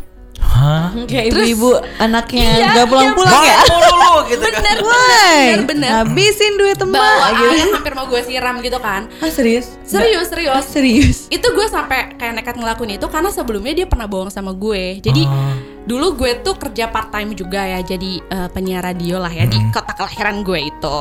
Hah? 0.51 0.91
Kayak 1.05 1.31
Terus- 1.31 1.47
ibu-ibu 1.47 1.71
anaknya 1.97 2.47
Iya, 2.51 2.65
nggak 2.71 2.85
pulang-pulang 2.85 3.33
Mau 3.33 3.43
ya. 3.43 3.57
mulu 3.65 3.91
lu 3.93 4.15
gitu 4.27 4.43
kan. 4.43 4.51
bener 4.53 4.77
bener 4.77 5.59
bener 5.65 5.89
habisin 5.97 6.53
duit 6.53 6.77
bawa 6.77 6.91
emak 6.91 7.29
gitu. 7.31 7.55
air 7.55 7.69
hampir 7.71 7.93
mau 7.93 8.05
gue 8.05 8.21
siram 8.21 8.55
gitu 8.59 8.77
kan 8.77 9.01
Ah 9.17 9.29
serius? 9.29 9.65
serius 9.81 10.21
Ah, 10.21 10.29
serius 10.29 10.65
serius. 10.67 11.17
itu 11.29 11.47
gue 11.47 11.65
sampai 11.65 12.13
kayak 12.13 12.33
nekat 12.33 12.55
ngelakuin 12.55 12.91
itu 12.93 13.07
karena 13.07 13.29
sebelumnya 13.29 13.73
dia 13.73 13.87
pernah 13.87 14.05
bohong 14.05 14.29
sama 14.29 14.51
gue 14.51 14.99
jadi 14.99 15.23
Oh. 15.23 15.55
Dulu 15.81 16.13
gue 16.13 16.45
tuh 16.45 16.53
kerja 16.55 16.93
part 16.93 17.09
time 17.09 17.33
juga 17.33 17.65
ya 17.65 17.81
jadi 17.81 18.11
eh, 18.21 18.49
penyiar 18.53 18.85
radio 18.85 19.17
lah 19.17 19.33
ya 19.33 19.49
di 19.49 19.57
kota 19.73 19.93
kelahiran 19.97 20.45
gue 20.45 20.59
itu. 20.69 20.95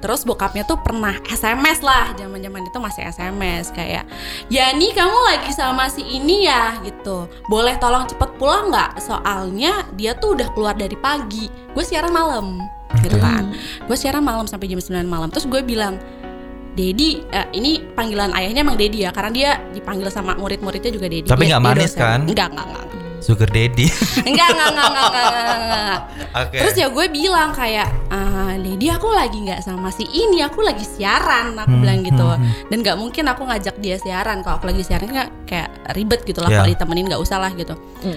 Terus 0.00 0.24
bokapnya 0.24 0.64
tuh 0.64 0.80
pernah 0.80 1.12
sms 1.28 1.84
lah 1.84 2.16
zaman 2.16 2.40
zaman 2.40 2.64
itu 2.64 2.78
masih 2.80 3.04
sms 3.12 3.68
kayak 3.76 4.08
ya 4.48 4.72
nih 4.72 4.96
kamu 4.96 5.18
lagi 5.28 5.52
sama 5.52 5.92
si 5.92 6.00
ini 6.00 6.48
ya 6.48 6.80
gitu. 6.80 7.28
Boleh 7.52 7.76
tolong 7.76 8.08
cepet 8.08 8.30
pulang 8.40 8.72
nggak? 8.72 8.96
Soalnya 9.04 9.84
dia 10.00 10.16
tuh 10.16 10.40
udah 10.40 10.48
keluar 10.56 10.72
dari 10.72 10.96
pagi. 10.96 11.52
Gue 11.76 11.84
siaran 11.84 12.16
malam 12.16 12.56
gitu 13.04 13.20
kan. 13.20 13.52
Gue 13.84 13.96
siaran 14.00 14.24
malam 14.24 14.48
sampai 14.48 14.72
jam 14.72 14.80
9 14.80 15.04
malam. 15.04 15.28
Terus 15.28 15.44
gue 15.44 15.60
bilang 15.60 16.00
Dedi, 16.70 17.20
eh, 17.34 17.50
ini 17.52 17.82
panggilan 17.92 18.30
ayahnya 18.32 18.62
emang 18.62 18.78
Dedi 18.78 19.02
ya, 19.02 19.10
karena 19.10 19.30
dia 19.34 19.50
dipanggil 19.74 20.06
sama 20.08 20.38
murid-muridnya 20.38 20.94
juga 20.94 21.10
Dedi. 21.10 21.26
Tapi 21.26 21.50
nggak 21.50 21.60
manis 21.60 21.92
dosen. 21.92 22.00
kan? 22.00 22.20
Enggak, 22.24 22.48
enggak, 22.54 22.66
enggak. 22.72 22.86
Sugar 23.20 23.46
daddy. 23.46 23.86
Enggak, 24.28 24.48
enggak, 24.50 24.68
enggak, 24.68 24.86
enggak, 24.88 25.04
enggak, 25.06 25.24
enggak, 25.30 25.58
enggak. 25.60 25.98
Oke. 26.32 26.56
Terus 26.56 26.74
ya 26.74 26.86
gue 26.88 27.06
bilang 27.06 27.50
kayak, 27.50 27.88
ah, 28.08 28.28
Dedi 28.56 28.86
aku 28.88 29.08
lagi 29.10 29.38
nggak 29.40 29.60
sama 29.60 29.88
si 29.88 30.04
ini, 30.04 30.40
aku 30.40 30.60
lagi 30.60 30.82
siaran, 30.82 31.52
aku 31.54 31.70
Hmm, 31.70 31.82
bilang 31.82 32.00
gitu. 32.00 32.24
hmm, 32.24 32.68
Dan 32.68 32.78
nggak 32.80 32.96
mungkin 32.96 33.24
aku 33.26 33.42
ngajak 33.44 33.76
dia 33.78 33.96
siaran, 33.96 34.40
kalau 34.40 34.56
aku 34.56 34.66
lagi 34.66 34.82
siaran 34.82 35.08
kan 35.08 35.28
kayak 35.44 35.68
ribet 35.92 36.24
gitu 36.24 36.40
lah, 36.40 36.48
Ya. 36.48 36.58
kalau 36.58 36.68
ditemenin 36.68 37.06
nggak 37.06 37.20
usah 37.20 37.38
lah 37.38 37.52
gitu. 37.52 37.74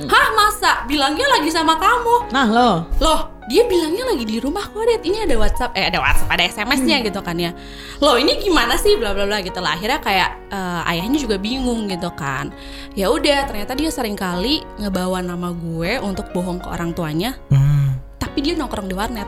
Hah 0.07 0.27
masa? 0.33 0.86
Bilangnya 0.86 1.27
lagi 1.29 1.50
sama 1.50 1.75
kamu? 1.75 2.31
Nah 2.31 2.45
lo, 2.45 2.69
Loh, 2.98 3.19
dia 3.45 3.67
bilangnya 3.67 4.07
lagi 4.07 4.23
di 4.23 4.38
rumah 4.39 4.63
kok, 4.63 4.83
Det. 4.83 5.03
Ini 5.03 5.27
ada 5.27 5.35
WhatsApp, 5.35 5.71
eh 5.75 5.88
ada 5.88 6.00
WhatsApp, 6.00 6.29
ada 6.31 6.43
SMS-nya 6.47 7.03
gitu 7.03 7.19
kan 7.19 7.35
ya. 7.35 7.51
Loh, 8.00 8.15
ini 8.15 8.39
gimana 8.39 8.75
sih 8.75 8.95
bla 8.95 9.12
bla 9.12 9.27
bla 9.27 9.43
gitu 9.43 9.59
lah. 9.59 9.75
Akhirnya 9.75 10.00
kayak 10.00 10.29
eh, 10.50 10.89
ayahnya 10.95 11.19
juga 11.19 11.35
bingung 11.35 11.88
gitu 11.88 12.07
kan. 12.15 12.55
Ya 12.95 13.12
udah, 13.12 13.47
ternyata 13.47 13.75
dia 13.75 13.89
sering 13.89 14.15
kali 14.15 14.63
ngebawa 14.79 15.19
nama 15.19 15.51
gue 15.51 16.00
untuk 16.00 16.31
bohong 16.31 16.63
ke 16.63 16.67
orang 16.71 16.95
tuanya, 16.95 17.35
Hmm. 17.51 18.00
tapi 18.17 18.39
dia 18.39 18.55
nongkrong 18.55 18.88
di 18.88 18.95
warnet. 18.95 19.27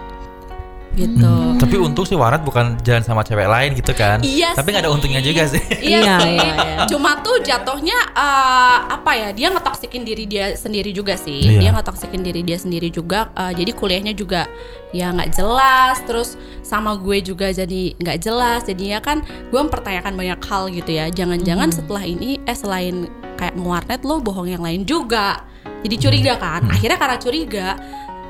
Gitu. 0.95 1.33
Tapi 1.55 1.75
untung 1.75 2.03
sih 2.03 2.15
Warat 2.15 2.41
bukan 2.41 2.79
jalan 2.81 3.03
sama 3.03 3.21
cewek 3.21 3.45
lain 3.45 3.75
gitu 3.75 3.91
kan. 3.91 4.23
Iya 4.23 4.55
Tapi 4.55 4.71
nggak 4.71 4.83
ada 4.83 4.91
untungnya 4.91 5.19
juga 5.19 5.43
sih. 5.45 5.59
Iya, 5.77 5.99
Iya, 6.01 6.15
iya, 6.25 6.53
iya. 6.55 6.77
Cuma 6.87 7.19
tuh 7.19 7.39
jatuhnya 7.39 7.93
eh, 8.11 8.77
apa 8.89 9.11
ya? 9.13 9.29
Dia 9.29 9.51
ngetoksikin 9.51 10.01
diri 10.01 10.23
dia 10.23 10.55
sendiri 10.55 10.89
juga 10.89 11.13
sih. 11.15 11.35
Iya. 11.37 11.59
Dia 11.59 11.71
ngetoksikin 11.73 12.21
diri 12.21 12.41
dia 12.41 12.55
sendiri 12.55 12.87
juga. 12.89 13.27
eh, 13.33 13.51
jadi 13.53 13.71
kuliahnya 13.71 14.13
juga 14.13 14.47
ya 14.89 15.11
nggak 15.11 15.29
jelas. 15.31 15.99
Terus 16.03 16.29
sama 16.61 16.95
gue 16.95 17.19
juga 17.19 17.51
jadi 17.51 17.93
nggak 17.95 18.17
jelas. 18.17 18.63
Jadinya 18.63 18.99
kan 18.99 19.19
gue 19.21 19.59
mempertanyakan 19.59 20.15
banyak 20.15 20.39
hal 20.41 20.63
gitu 20.69 20.91
ya. 20.91 21.05
Jangan-jangan 21.07 21.69
Hmm. 21.69 21.77
setelah 21.77 22.03
ini 22.03 22.39
eh 22.41 22.55
selain 22.55 23.05
kayak 23.35 23.53
ngewarnet 23.53 24.01
lo 24.01 24.23
bohong 24.23 24.47
yang 24.47 24.63
lain 24.63 24.87
juga. 24.87 25.43
Jadi 25.83 25.95
curiga 25.99 26.33
kan. 26.35 26.63
Hmm. 26.63 26.71
Akhirnya 26.71 26.97
karena 26.97 27.17
curiga 27.19 27.67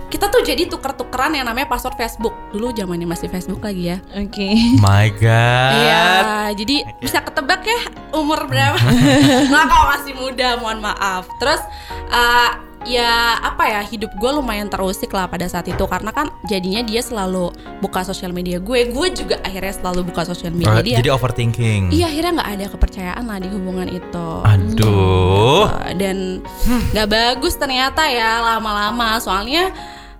kita 0.10 0.30
tuh 0.30 0.42
jadi 0.46 0.70
tuker-tukeran 0.70 1.34
yang 1.34 1.50
namanya 1.50 1.66
password 1.66 1.98
Facebook. 1.98 2.34
Dulu 2.54 2.72
zamannya 2.72 3.10
masih 3.10 3.28
Facebook 3.28 3.62
lagi 3.66 3.96
ya. 3.96 3.98
Oke. 4.14 4.54
My 4.78 5.10
God. 5.10 5.72
Iya, 5.82 6.08
jadi 6.54 6.76
bisa 7.02 7.20
ketebak 7.26 7.66
ya 7.66 7.80
umur 8.14 8.46
berapa? 8.46 8.78
Nggak 9.50 9.66
kok 9.66 9.86
masih 9.98 10.14
muda, 10.14 10.48
mohon 10.62 10.80
maaf. 10.86 11.26
Terus 11.42 11.62
eh, 12.14 12.52
ya 12.86 13.42
apa 13.42 13.66
ya 13.66 13.82
hidup 13.82 14.14
gue 14.14 14.32
lumayan 14.32 14.70
terusik 14.70 15.10
lah 15.10 15.26
pada 15.26 15.50
saat 15.50 15.66
itu 15.66 15.82
karena 15.90 16.14
kan 16.14 16.30
jadinya 16.46 16.86
dia 16.86 17.02
selalu 17.02 17.50
buka 17.82 18.06
sosial 18.06 18.30
media 18.32 18.62
gue, 18.62 18.94
gue 18.94 19.08
juga 19.12 19.42
akhirnya 19.42 19.74
selalu 19.74 20.06
buka 20.14 20.22
sosial 20.30 20.54
media 20.54 20.86
dia. 20.86 21.02
jadi 21.02 21.12
overthinking. 21.12 21.90
Iya 21.90 22.14
akhirnya 22.14 22.32
nggak 22.42 22.52
ada 22.56 22.66
kepercayaan 22.70 23.24
lah 23.26 23.38
di 23.42 23.50
hubungan 23.50 23.90
itu. 23.90 24.30
Aduh. 24.46 25.66
Uh, 25.66 25.92
dan 25.98 26.46
nggak 26.94 27.10
bagus 27.10 27.58
ternyata 27.58 28.06
ya 28.06 28.40
lama-lama 28.40 29.18
soalnya 29.18 29.74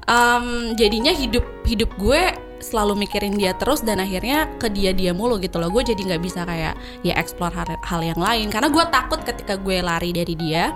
em, 0.06 0.46
jadinya 0.74 1.12
hidup 1.12 1.46
hidup 1.64 1.90
gue 1.96 2.22
selalu 2.56 3.06
mikirin 3.06 3.36
dia 3.36 3.54
terus 3.54 3.82
dan 3.82 4.00
akhirnya 4.00 4.50
ke 4.58 4.70
dia 4.70 4.90
dia 4.90 5.14
mulu 5.14 5.38
gitu 5.38 5.58
loh 5.58 5.70
gue 5.70 5.86
jadi 5.86 6.02
nggak 6.02 6.24
bisa 6.24 6.42
kayak 6.44 6.74
ya 7.02 7.14
explore 7.14 7.54
hal, 7.54 7.68
hal 7.68 8.02
yang 8.02 8.18
lain 8.18 8.50
karena 8.50 8.70
gue 8.70 8.84
takut 8.90 9.22
ketika 9.22 9.54
gue 9.56 9.82
lari 9.82 10.10
dari 10.10 10.34
dia 10.34 10.74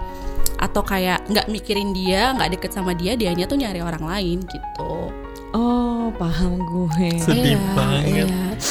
atau 0.59 0.83
kayak 0.83 1.23
nggak 1.25 1.47
mikirin 1.47 1.95
dia 1.95 2.35
nggak 2.35 2.59
deket 2.59 2.71
sama 2.75 2.91
dia 2.91 3.15
dianya 3.15 3.47
tuh 3.47 3.57
nyari 3.57 3.79
orang 3.79 4.03
lain 4.03 4.37
gitu 4.43 5.09
Oh, 5.49 6.13
paham 6.13 6.61
gue. 6.61 7.09
Sedih 7.17 7.57
Iya, 7.57 7.73
banget. 7.73 8.05
iya. 8.05 8.25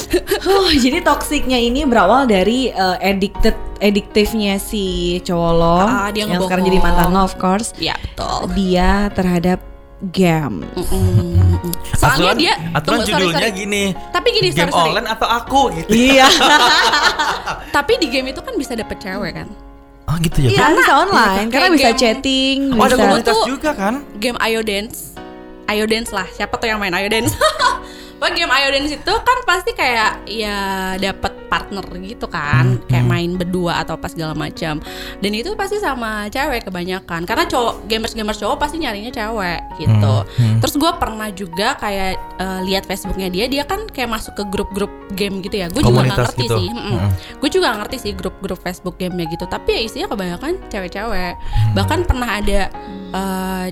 Oh, 0.47 0.71
jadi 0.71 1.03
toksiknya 1.03 1.59
ini 1.59 1.83
berawal 1.83 2.31
dari 2.31 2.71
uh, 2.71 2.95
addicted 3.03 3.51
addiktifnya 3.83 4.63
si 4.63 5.19
cowok 5.27 5.53
lo 5.59 5.79
Ah, 5.83 6.07
dia 6.15 6.23
yang 6.23 6.39
sekarang 6.39 6.63
jadi 6.63 6.79
mantan 6.79 7.11
lo 7.11 7.27
of 7.27 7.35
course. 7.35 7.75
ya 7.75 7.99
betul 7.99 8.47
Dia 8.55 9.11
terhadap 9.11 9.59
game. 10.01 10.63
Mm-mm. 10.73 11.59
soalnya 11.93 12.31
Aturan- 12.31 12.39
dia 12.39 12.55
aturan 12.71 12.99
tunggu, 12.99 13.09
judulnya 13.11 13.41
sorry. 13.45 13.59
gini. 13.59 13.85
tapi 14.09 14.29
gini 14.31 14.49
Game 14.49 14.59
sorry, 14.65 14.73
sorry. 14.73 14.91
online 14.93 15.09
atau 15.09 15.29
aku 15.29 15.61
gitu. 15.75 15.91
Iya. 15.91 16.27
tapi 17.77 17.93
di 17.97 18.07
game 18.07 18.29
itu 18.29 18.39
kan 18.39 18.55
bisa 18.55 18.73
dapet 18.73 18.99
cewek 18.99 19.35
kan 19.35 19.49
Oh 20.07 20.17
gitu 20.19 20.41
ya. 20.41 20.49
Iya, 20.49 20.61
Kak? 20.63 20.73
bisa 20.79 20.93
online 20.97 21.37
iya, 21.43 21.53
karena 21.53 21.69
bisa 21.71 21.91
game- 21.91 22.01
chatting, 22.01 22.59
Oh, 22.71 22.81
ada 22.81 22.89
bisa. 22.89 23.03
komunitas 23.03 23.35
tuh- 23.35 23.47
juga 23.47 23.71
kan? 23.73 23.95
game 24.17 24.39
Ayo 24.39 24.61
Dance 24.63 25.13
Ayo 25.67 25.85
Dance 25.85 26.11
lah 26.11 26.25
siapa 26.29 26.57
tuh 26.57 26.65
yang 26.65 26.79
main 26.79 26.95
Ayo 26.95 27.09
Dance 27.09 27.35
Wah 28.19 28.31
game 28.31 28.51
Ayo 28.51 28.69
Dance 28.69 28.91
itu 28.93 29.15
kan 29.15 29.39
pasti 29.45 29.71
kayak 29.73 30.27
ya 30.27 30.59
dapat 30.97 31.39
partner 31.49 31.81
gitu 31.99 32.27
kan 32.27 32.77
Hmm, 32.77 32.85
kayak 32.85 33.01
hmm. 33.01 33.11
main 33.11 33.31
berdua 33.33 33.81
atau 33.81 33.95
apa 33.95 34.07
segala 34.07 34.35
macam 34.35 34.83
dan 35.17 35.31
itu 35.31 35.55
pasti 35.55 35.79
sama 35.79 36.27
cewek 36.29 36.67
kebanyakan 36.67 37.25
karena 37.25 37.47
cowok 37.47 37.87
gamers 37.87 38.13
gamers 38.13 38.37
cowok 38.37 38.59
pasti 38.59 38.77
nyarinya 38.77 39.09
cewek 39.09 39.61
gitu 39.79 40.15
Hmm, 40.19 40.35
hmm. 40.37 40.59
terus 40.59 40.75
gue 40.75 40.93
pernah 40.93 41.29
juga 41.31 41.79
kayak 41.79 42.13
eh, 42.37 42.61
lihat 42.65 42.85
Facebooknya 42.85 43.29
dia 43.29 43.47
dia 43.47 43.63
kan 43.63 43.87
kayak 43.87 44.11
masuk 44.11 44.35
ke 44.35 44.45
grup-grup 44.47 44.91
game 45.11 45.41
gitu 45.41 45.57
ya 45.57 45.67
gue 45.69 45.81
juga 45.81 46.03
Komunitas 46.03 46.19
ngerti 46.29 46.43
gitu. 46.43 46.57
sih 46.59 46.69
Mm-mm. 46.69 46.93
Mm-mm. 46.93 47.11
gue 47.39 47.51
juga 47.51 47.69
ngerti 47.73 47.97
sih 47.99 48.13
grup-grup 48.13 48.59
Facebook 48.59 48.97
gamenya 48.97 49.27
gitu 49.31 49.47
tapi 49.47 49.71
ya 49.73 49.81
isinya 49.81 50.07
kebanyakan 50.07 50.59
cewek-cewek 50.69 51.33
Hmm. 51.39 51.73
bahkan 51.73 52.03
pernah 52.03 52.29
ada 52.35 52.61
eh, 53.11 53.67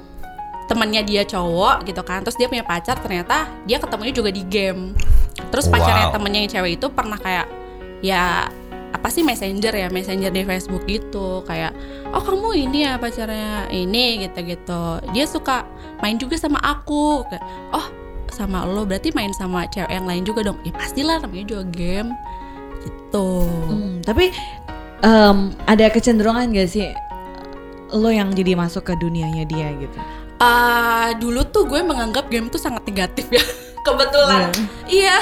temannya 0.67 1.03
dia 1.07 1.23
cowok 1.23 1.87
gitu 1.87 2.03
kan. 2.03 2.23
Terus 2.27 2.37
dia 2.39 2.47
punya 2.51 2.67
pacar 2.67 2.99
ternyata 2.99 3.47
dia 3.67 3.79
ketemunya 3.79 4.15
juga 4.15 4.31
di 4.31 4.43
game. 4.47 4.93
Terus 5.51 5.71
pacarnya 5.71 6.11
Wow. 6.11 6.15
temennya 6.15 6.41
yang 6.47 6.53
cewek 6.53 6.73
itu 6.79 6.87
pernah 6.91 7.19
kayak 7.19 7.47
ya 8.05 8.51
apa 8.95 9.09
sih 9.13 9.21
messenger 9.27 9.71
ya 9.75 9.89
messenger 9.91 10.31
di 10.31 10.43
Facebook 10.43 10.83
gitu. 10.91 11.43
Kayak 11.47 11.73
oh 12.11 12.23
kamu 12.23 12.67
ini 12.67 12.87
ya 12.87 12.99
pacarnya 12.99 13.71
ini 13.71 14.27
gitu 14.27 14.39
gitu 14.43 14.83
dia 15.15 15.25
suka 15.29 15.63
main 16.03 16.19
juga 16.19 16.35
sama 16.41 16.59
aku. 16.63 17.23
Kayak 17.31 17.45
oh 17.73 17.87
sama 18.35 18.67
lo 18.67 18.83
berarti 18.85 19.15
main 19.15 19.31
sama 19.33 19.65
cewek 19.71 19.89
yang 19.89 20.05
lain 20.05 20.27
juga 20.27 20.43
dong. 20.51 20.59
Ya 20.67 20.75
pastilah 20.75 21.23
namanya 21.23 21.47
juga 21.47 21.65
game. 21.71 22.11
Gitu. 22.83 23.29
Hmm, 23.47 23.99
tapi 24.07 24.31
em, 25.03 25.51
ada 25.67 25.87
kecenderungan 25.91 26.55
gak 26.55 26.71
sih 26.71 26.91
lo 27.95 28.11
yang 28.11 28.35
jadi 28.35 28.59
masuk 28.59 28.83
ke 28.87 28.95
dunianya 28.99 29.47
dia 29.47 29.71
gitu? 29.79 29.99
Ah, 30.37 31.17
dulu 31.17 31.45
tuh 31.45 31.65
gue 31.65 31.81
menganggap 31.81 32.29
game 32.29 32.47
tuh 32.47 32.61
sangat 32.61 32.85
negatif 32.85 33.25
ya. 33.31 33.41
Kebetulan. 33.87 34.53
Iya. 34.85 35.19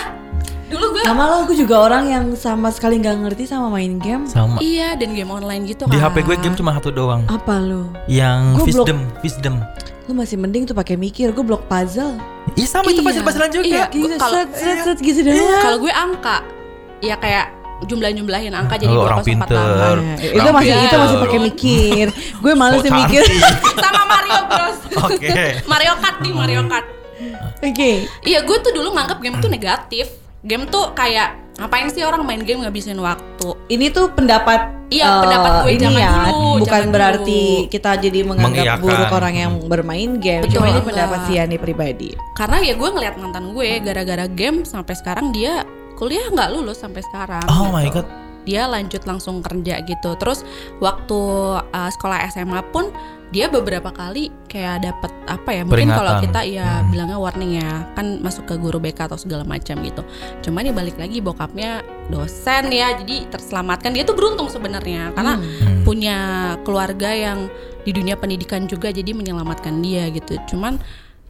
Dulu 0.64 0.96
gue 0.96 1.02
Sama 1.04 1.28
lo, 1.28 1.44
aku 1.44 1.54
juga 1.54 1.76
orang 1.78 2.08
yang 2.08 2.24
sama 2.34 2.72
sekali 2.72 2.98
nggak 2.98 3.22
ngerti 3.22 3.44
sama 3.46 3.70
main 3.70 4.00
game. 4.00 4.26
Sama. 4.26 4.58
Iya, 4.58 4.96
dan 4.98 5.14
game 5.14 5.30
online 5.30 5.68
gitu 5.68 5.86
kan. 5.86 5.92
Di 5.92 6.00
HP 6.00 6.24
gue 6.24 6.36
game 6.40 6.56
cuma 6.56 6.74
satu 6.74 6.90
doang. 6.90 7.22
Apa 7.28 7.60
lo? 7.60 7.86
Yang 8.08 8.40
blok. 8.58 8.66
Wisdom, 8.66 8.98
Wisdom. 9.22 9.54
Lo 10.04 10.12
masih 10.12 10.36
mending 10.36 10.66
tuh 10.66 10.74
pakai 10.74 10.98
mikir. 10.98 11.30
Gue 11.30 11.44
blok 11.46 11.68
puzzle. 11.70 12.18
Ih 12.56 12.66
sama 12.66 12.90
itu 12.90 12.98
Iya. 12.98 13.06
puzzle-puzzlean 13.06 13.50
juga. 13.52 13.66
Iya. 13.68 13.84
Gitu, 13.88 14.14
Kalau- 14.18 14.34
set, 14.34 14.48
set, 14.56 14.78
set, 14.82 14.98
gitu 14.98 15.20
doang. 15.22 15.62
Kalau 15.62 15.78
gue 15.78 15.92
angka. 15.92 16.36
Ya 16.98 17.14
kayak 17.14 17.52
jumlah-jumlahin 17.84 18.52
angka 18.52 18.74
jadi 18.76 18.90
Oh, 18.90 19.04
orang 19.04 19.20
208. 19.20 19.28
pinter. 19.28 19.66
Nah, 19.96 20.16
itu 20.18 20.50
masih 20.50 20.72
Iya. 20.72 20.82
itu 20.82 20.96
masih 20.96 21.16
pakai 21.18 21.38
mikir. 21.40 22.06
Gue 22.38 22.52
males 22.52 22.78
So 22.78 22.84
sih 22.84 22.92
mikir. 22.92 23.22
Sama 23.84 24.02
Mario 24.04 24.38
Bros. 24.44 24.78
Oke. 25.06 25.30
Mario 25.64 25.92
Kart 25.98 26.16
nih, 26.20 26.32
Mario 26.32 26.60
Kart. 26.66 26.86
Oke. 27.60 27.90
Iya, 28.22 28.38
gue 28.40 28.56
tuh 28.60 28.72
dulu 28.72 28.92
nganggap 28.92 29.18
game 29.18 29.36
tuh 29.38 29.48
negatif. 29.48 30.06
Game 30.40 30.66
tuh 30.66 30.92
kayak 30.92 31.40
ngapain 31.54 31.88
sih 31.88 32.02
orang 32.02 32.20
main 32.20 32.42
game 32.42 32.60
ngabisin 32.60 32.98
waktu? 32.98 33.48
Ini 33.66 33.88
tuh 33.88 34.10
pendapat 34.10 34.74
Iya, 34.84 35.08
eh, 35.08 35.20
pendapat 35.24 35.50
gue 35.64 35.72
ini 35.72 35.82
zaman 35.82 35.96
ya, 35.96 36.12
dulu, 36.28 36.50
bukan 36.60 36.70
zaman 36.76 36.92
berarti 36.92 37.40
dulu. 37.56 37.70
kita 37.72 37.90
jadi 37.96 38.20
menganggap 38.22 38.64
buruk 38.76 39.10
orang 39.10 39.34
yang 39.34 39.52
bermain 39.64 40.10
game. 40.18 40.44
Betul 40.44 40.54
Cuma 40.54 40.66
ini 40.68 40.80
pendapat 40.84 41.18
si 41.24 41.32
Yani 41.34 41.56
pribadi. 41.56 42.10
Karena 42.36 42.60
ya 42.60 42.76
gue 42.76 42.84
ngeliat 42.86 43.14
mantan 43.16 43.50
gue 43.50 43.68
gara-gara 43.80 44.26
game 44.28 44.62
sampai 44.62 44.92
sekarang 44.92 45.32
dia 45.32 45.64
kuliah 46.04 46.28
nggak 46.28 46.52
lulus 46.52 46.78
sampai 46.78 47.00
sekarang. 47.00 47.48
Oh 47.48 47.72
my 47.72 47.88
gitu. 47.88 48.04
god. 48.04 48.06
Dia 48.44 48.68
lanjut 48.68 49.08
langsung 49.08 49.40
kerja 49.40 49.80
gitu. 49.80 50.10
Terus 50.20 50.44
waktu 50.76 51.20
uh, 51.64 51.90
sekolah 51.90 52.28
SMA 52.28 52.60
pun 52.68 52.92
dia 53.32 53.48
beberapa 53.48 53.88
kali 53.88 54.28
kayak 54.46 54.84
dapet 54.84 55.10
apa 55.24 55.50
ya? 55.50 55.64
Mungkin 55.64 55.88
kalau 55.88 56.20
Peringatan. 56.20 56.24
kita 56.28 56.40
ya 56.44 56.68
Hmm. 56.76 56.92
bilangnya 56.92 57.18
warning 57.18 57.52
ya, 57.56 57.88
kan 57.96 58.20
masuk 58.20 58.44
ke 58.44 58.54
guru 58.60 58.76
BK 58.76 59.08
atau 59.08 59.16
segala 59.16 59.48
macam 59.48 59.80
gitu. 59.80 60.04
Cuman 60.44 60.68
ya 60.68 60.76
balik 60.76 61.00
lagi 61.00 61.24
bokapnya 61.24 61.80
dosen 62.12 62.68
ya, 62.68 62.92
jadi 63.00 63.32
terselamatkan. 63.32 63.96
Dia 63.96 64.04
tuh 64.04 64.12
beruntung 64.12 64.52
sebenarnya 64.52 65.16
karena 65.16 65.40
Hmm. 65.40 65.80
punya 65.82 66.18
keluarga 66.68 67.16
yang 67.16 67.48
di 67.84 67.92
dunia 67.92 68.16
pendidikan 68.16 68.64
juga 68.64 68.88
jadi 68.88 69.12
menyelamatkan 69.12 69.76
dia 69.84 70.08
gitu 70.08 70.40
cuman 70.48 70.80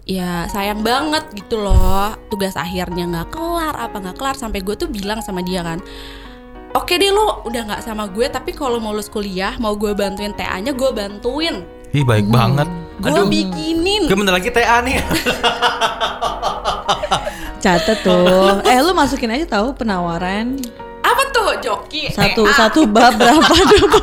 ya 0.04 0.44
sayang 0.46 0.84
banget 0.84 1.24
gitu 1.32 1.56
loh 1.56 2.12
tugas 2.28 2.54
akhirnya 2.54 3.04
nggak 3.04 3.28
kelar 3.30 3.72
apa 3.74 3.96
nggak 3.98 4.14
kelar 4.14 4.34
sampai 4.36 4.60
gue 4.60 4.74
tuh 4.74 4.86
bilang 4.86 5.18
sama 5.18 5.40
dia 5.40 5.60
kan 5.60 5.80
oke 6.72 6.92
deh 6.92 7.08
lo 7.08 7.40
udah 7.42 7.60
nggak 7.64 7.80
sama 7.80 8.04
gue 8.06 8.28
tapi 8.28 8.52
kalau 8.52 8.76
mau 8.76 8.92
lulus 8.92 9.08
kuliah 9.08 9.56
mau 9.56 9.72
gue 9.72 9.90
bantuin 9.92 10.30
TA 10.30 10.54
nya 10.60 10.70
gue 10.70 10.90
bantuin 10.90 11.64
Ih 11.90 12.02
baik 12.02 12.26
banget. 12.26 12.66
gue 12.98 13.22
bikinin 13.24 14.04
Gue 14.04 14.18
bentar 14.18 14.34
lagi 14.34 14.50
TA 14.50 14.82
nih. 14.82 14.98
Catet 17.62 18.02
tuh. 18.02 18.60
eh 18.66 18.76
lu 18.82 18.90
masukin 18.92 19.30
aja 19.30 19.46
tahu 19.48 19.72
penawaran 19.72 20.58
apa 21.00 21.22
tuh 21.30 21.54
joki 21.62 22.10
satu 22.10 22.42
TA. 22.44 22.66
satu 22.66 22.82
bab 22.84 23.14
berapa 23.14 23.46
tuh? 23.46 23.86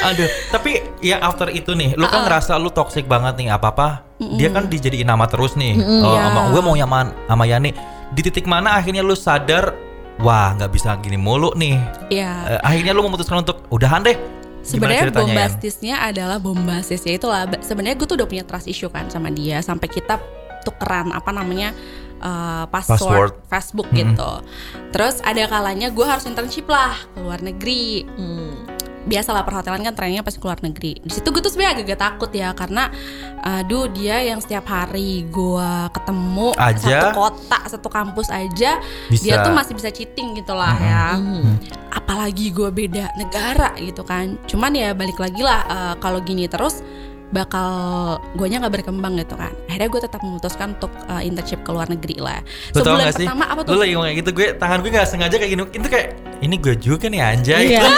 Aduh, 0.00 0.28
tapi 0.48 0.80
ya 1.00 1.20
after 1.20 1.52
itu 1.52 1.76
nih, 1.76 1.92
lu 1.94 2.08
kan 2.08 2.24
ngerasa 2.24 2.56
lu 2.56 2.72
toxic 2.72 3.04
banget 3.04 3.36
nih 3.36 3.52
apa-apa. 3.52 4.04
Dia 4.16 4.48
kan 4.48 4.68
dijadiin 4.68 5.08
nama 5.08 5.24
terus 5.28 5.56
nih. 5.56 5.76
Oh, 5.76 6.12
Iya. 6.12 6.28
sama 6.28 6.40
gue 6.52 6.60
mau 6.60 6.74
nyaman 6.76 7.06
sama 7.28 7.44
Yani. 7.44 7.70
Di 8.10 8.20
titik 8.20 8.44
mana 8.44 8.74
akhirnya 8.76 9.00
lu 9.00 9.14
sadar, 9.14 9.76
wah 10.18 10.52
nggak 10.56 10.70
bisa 10.72 10.96
gini 10.98 11.16
mulu 11.16 11.52
nih. 11.54 11.78
ya 12.10 12.58
Eh, 12.58 12.60
akhirnya 12.60 12.92
lu 12.92 13.04
memutuskan 13.06 13.40
untuk 13.40 13.64
udahan 13.68 14.02
deh. 14.02 14.16
Gimana 14.60 14.92
Sebenarnya 14.92 15.12
bombastisnya 15.14 15.96
adalah 16.04 16.36
bombastisnya 16.36 17.12
itulah. 17.16 17.48
Sebenarnya 17.64 17.96
gue 17.96 18.04
tuh 18.04 18.16
udah 18.20 18.28
punya 18.28 18.44
trust 18.44 18.68
issue 18.68 18.92
kan 18.92 19.08
sama 19.08 19.32
dia 19.32 19.64
sampai 19.64 19.88
kita 19.88 20.20
tukeran 20.60 21.16
apa 21.16 21.32
namanya 21.32 21.72
uh, 22.20 22.68
password, 22.68 23.00
Password. 23.00 23.32
Facebook 23.48 23.88
Mm-mm. 23.88 24.12
gitu. 24.12 24.30
Terus 24.92 25.24
ada 25.24 25.48
kalanya 25.48 25.88
gue 25.88 26.04
harus 26.04 26.28
internship 26.28 26.68
lah 26.68 26.92
ke 26.92 27.18
luar 27.24 27.40
negeri. 27.40 28.04
Hmm. 28.04 28.68
Biasalah 29.08 29.48
perhotelan 29.48 29.80
kan 29.80 29.94
trennya 29.96 30.20
pasti 30.20 30.42
keluar 30.42 30.60
negeri. 30.60 31.00
Di 31.00 31.12
situ 31.12 31.28
gue 31.32 31.40
tuh 31.40 31.52
sebenarnya 31.52 31.84
agak 31.84 32.00
takut 32.00 32.30
ya 32.32 32.52
karena 32.52 32.92
aduh 33.40 33.88
dia 33.88 34.20
yang 34.20 34.40
setiap 34.40 34.68
hari 34.68 35.24
gue 35.28 35.70
ketemu 35.96 36.48
Aja. 36.60 36.80
satu 36.80 37.08
kota, 37.16 37.58
satu 37.64 37.88
kampus 37.88 38.28
aja 38.28 38.76
Bisa. 39.08 39.22
dia 39.24 39.34
tuh 39.40 39.56
masih 39.56 39.72
bisa 39.72 39.88
cheating 39.88 40.36
gitu 40.36 40.52
lah 40.52 40.76
ya. 40.76 41.06
Apalagi 41.90 42.52
gue 42.52 42.68
beda 42.68 43.16
negara 43.16 43.72
gitu 43.80 44.04
kan. 44.04 44.36
Cuman 44.44 44.76
ya 44.76 44.92
balik 44.92 45.16
lagi 45.16 45.40
lah 45.40 45.60
eh, 45.64 45.94
kalau 45.98 46.20
gini 46.20 46.44
terus 46.50 46.84
bakal 47.30 47.68
guanya 48.34 48.66
nggak 48.66 48.82
berkembang 48.82 49.14
gitu 49.18 49.38
kan. 49.38 49.54
Akhirnya 49.70 49.88
gue 49.88 50.00
tetap 50.02 50.20
memutuskan 50.22 50.74
untuk 50.78 50.92
eh, 51.06 51.22
internship 51.26 51.62
ke 51.62 51.70
luar 51.70 51.86
negeri 51.86 52.16
lah. 52.18 52.42
Lu 52.74 52.82
Sebulan 52.82 53.06
gak 53.06 53.14
sih? 53.16 53.26
pertama 53.26 53.44
apa 53.46 53.60
tuh? 53.62 53.70
Lu 53.74 53.78
lagi 53.78 53.92
ngomong 53.94 54.08
kayak 54.10 54.18
gitu, 54.22 54.30
gue 54.34 54.48
tangan 54.58 54.78
gue 54.82 54.90
gak 54.90 55.08
sengaja 55.08 55.34
kayak 55.38 55.50
gini. 55.54 55.62
Itu 55.70 55.88
kayak 55.88 56.08
ini 56.42 56.56
gue 56.58 56.74
juga 56.78 57.06
nih 57.06 57.20
anjay. 57.22 57.64
Iya. 57.74 57.82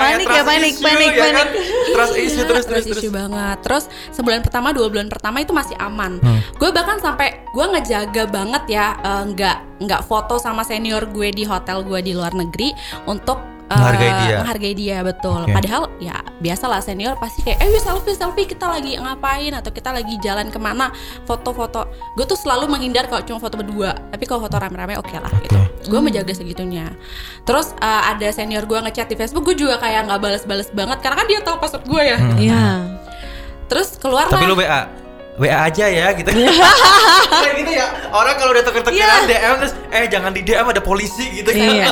Panik 0.00 0.32
ya, 0.32 0.42
panik, 0.48 0.74
issue, 0.80 0.86
panik, 0.86 1.12
ya 1.12 1.28
kan? 1.28 1.46
panik. 1.52 1.92
Trust 1.92 2.14
issue 2.16 2.44
terus 2.48 2.64
terus 2.64 2.64
terus 2.64 2.84
terus. 2.88 3.02
issue 3.04 3.12
banget. 3.12 3.56
Terus 3.60 3.84
sebulan 4.16 4.40
pertama, 4.40 4.72
dua 4.72 4.88
bulan 4.88 5.12
pertama 5.12 5.44
itu 5.44 5.52
masih 5.52 5.76
aman. 5.76 6.16
Hmm. 6.24 6.40
Gue 6.56 6.72
bahkan 6.72 6.96
sampai 7.04 7.44
gue 7.52 7.66
ngejaga 7.68 8.24
banget 8.32 8.64
ya, 8.72 8.96
eh, 8.96 9.24
nggak 9.28 9.56
nggak 9.84 10.02
foto 10.08 10.40
sama 10.40 10.64
senior 10.64 11.04
gue 11.04 11.28
di 11.36 11.44
hotel 11.44 11.84
gue 11.84 12.00
di 12.00 12.12
luar 12.16 12.32
negeri 12.32 12.72
untuk 13.04 13.59
Menghargai 13.76 14.10
dia. 14.26 14.36
menghargai 14.42 14.74
dia 14.74 14.96
betul. 15.06 15.40
Oke. 15.46 15.54
Padahal 15.54 15.82
ya 16.02 16.16
biasalah 16.42 16.82
senior 16.82 17.14
pasti 17.22 17.46
kayak, 17.46 17.62
eh 17.62 17.70
selfie 17.78 18.16
selfie 18.18 18.46
kita 18.50 18.66
lagi 18.66 18.98
ngapain 18.98 19.54
atau 19.54 19.70
kita 19.70 19.94
lagi 19.94 20.18
jalan 20.18 20.50
ke 20.50 20.58
mana 20.58 20.90
foto-foto. 21.28 21.86
Gue 22.18 22.26
tuh 22.26 22.38
selalu 22.38 22.66
menghindar 22.66 23.06
kalau 23.06 23.22
cuma 23.22 23.38
foto 23.38 23.54
berdua. 23.60 23.94
Tapi 24.10 24.24
kalau 24.26 24.42
foto 24.42 24.56
rame-rame 24.58 24.98
oke 24.98 25.14
lah 25.14 25.30
gitu. 25.46 25.58
Gue 25.86 26.00
menjaga 26.02 26.34
segitunya. 26.34 26.90
Terus 27.46 27.72
eh, 27.78 28.02
ada 28.10 28.28
senior 28.34 28.66
gue 28.66 28.78
ngechat 28.78 29.06
di 29.06 29.16
Facebook, 29.18 29.46
gue 29.46 29.56
juga 29.58 29.78
kayak 29.78 30.10
nggak 30.10 30.20
balas-balas 30.20 30.68
banget 30.74 30.98
karena 30.98 31.16
kan 31.22 31.26
dia 31.30 31.40
tahu 31.42 31.56
password 31.62 31.84
gue 31.86 32.02
ya. 32.02 32.18
Iya. 32.40 32.64
Terus 33.70 33.94
keluar 34.02 34.26
Tapi 34.26 34.50
lu 34.50 34.58
WA 34.58 34.99
WA 35.40 35.72
aja 35.72 35.88
ya 35.88 36.12
gitu. 36.12 36.28
Kayak 37.42 37.54
gitu 37.64 37.72
ya. 37.72 37.86
Orang 38.12 38.36
kalau 38.36 38.52
udah 38.52 38.64
tuker-tukeran 38.68 39.24
DM 39.24 39.54
terus 39.64 39.72
eh 39.88 40.04
jangan 40.12 40.36
di 40.36 40.44
DM 40.44 40.68
ada 40.68 40.82
polisi 40.84 41.24
gitu. 41.32 41.48
Iya. 41.60 41.88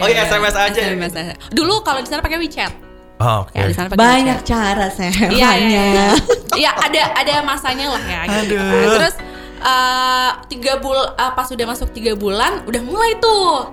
oh 0.00 0.08
iya 0.08 0.24
SMS 0.24 0.56
aja. 0.56 0.80
SMS 0.80 1.12
aja. 1.12 1.34
Dulu 1.52 1.84
kalau 1.84 2.00
di 2.00 2.08
sana 2.08 2.24
pakai 2.24 2.40
WeChat. 2.40 2.72
Oh, 3.18 3.44
oke. 3.44 3.52
Ya, 3.52 3.66
di 3.68 3.74
sana 3.76 3.92
pakai 3.92 4.00
Banyak 4.00 4.38
WeChat. 4.40 4.48
cara 4.48 4.86
saya. 4.88 5.12
Iya, 5.28 5.50
iya, 5.58 5.82
iya. 5.92 6.08
banyak. 6.16 6.56
Iya, 6.56 6.70
ada 6.72 7.02
ada 7.18 7.34
masanya 7.44 7.86
lah 7.92 8.02
ya. 8.08 8.20
gitu. 8.24 8.56
Aduh. 8.56 8.94
Terus 8.96 9.14
eh, 9.58 10.30
tiga 10.48 10.72
bulan 10.80 11.08
pas 11.36 11.44
sudah 11.44 11.66
masuk 11.68 11.92
tiga 11.92 12.16
bulan, 12.16 12.64
udah 12.64 12.80
mulai 12.80 13.12
tuh 13.20 13.68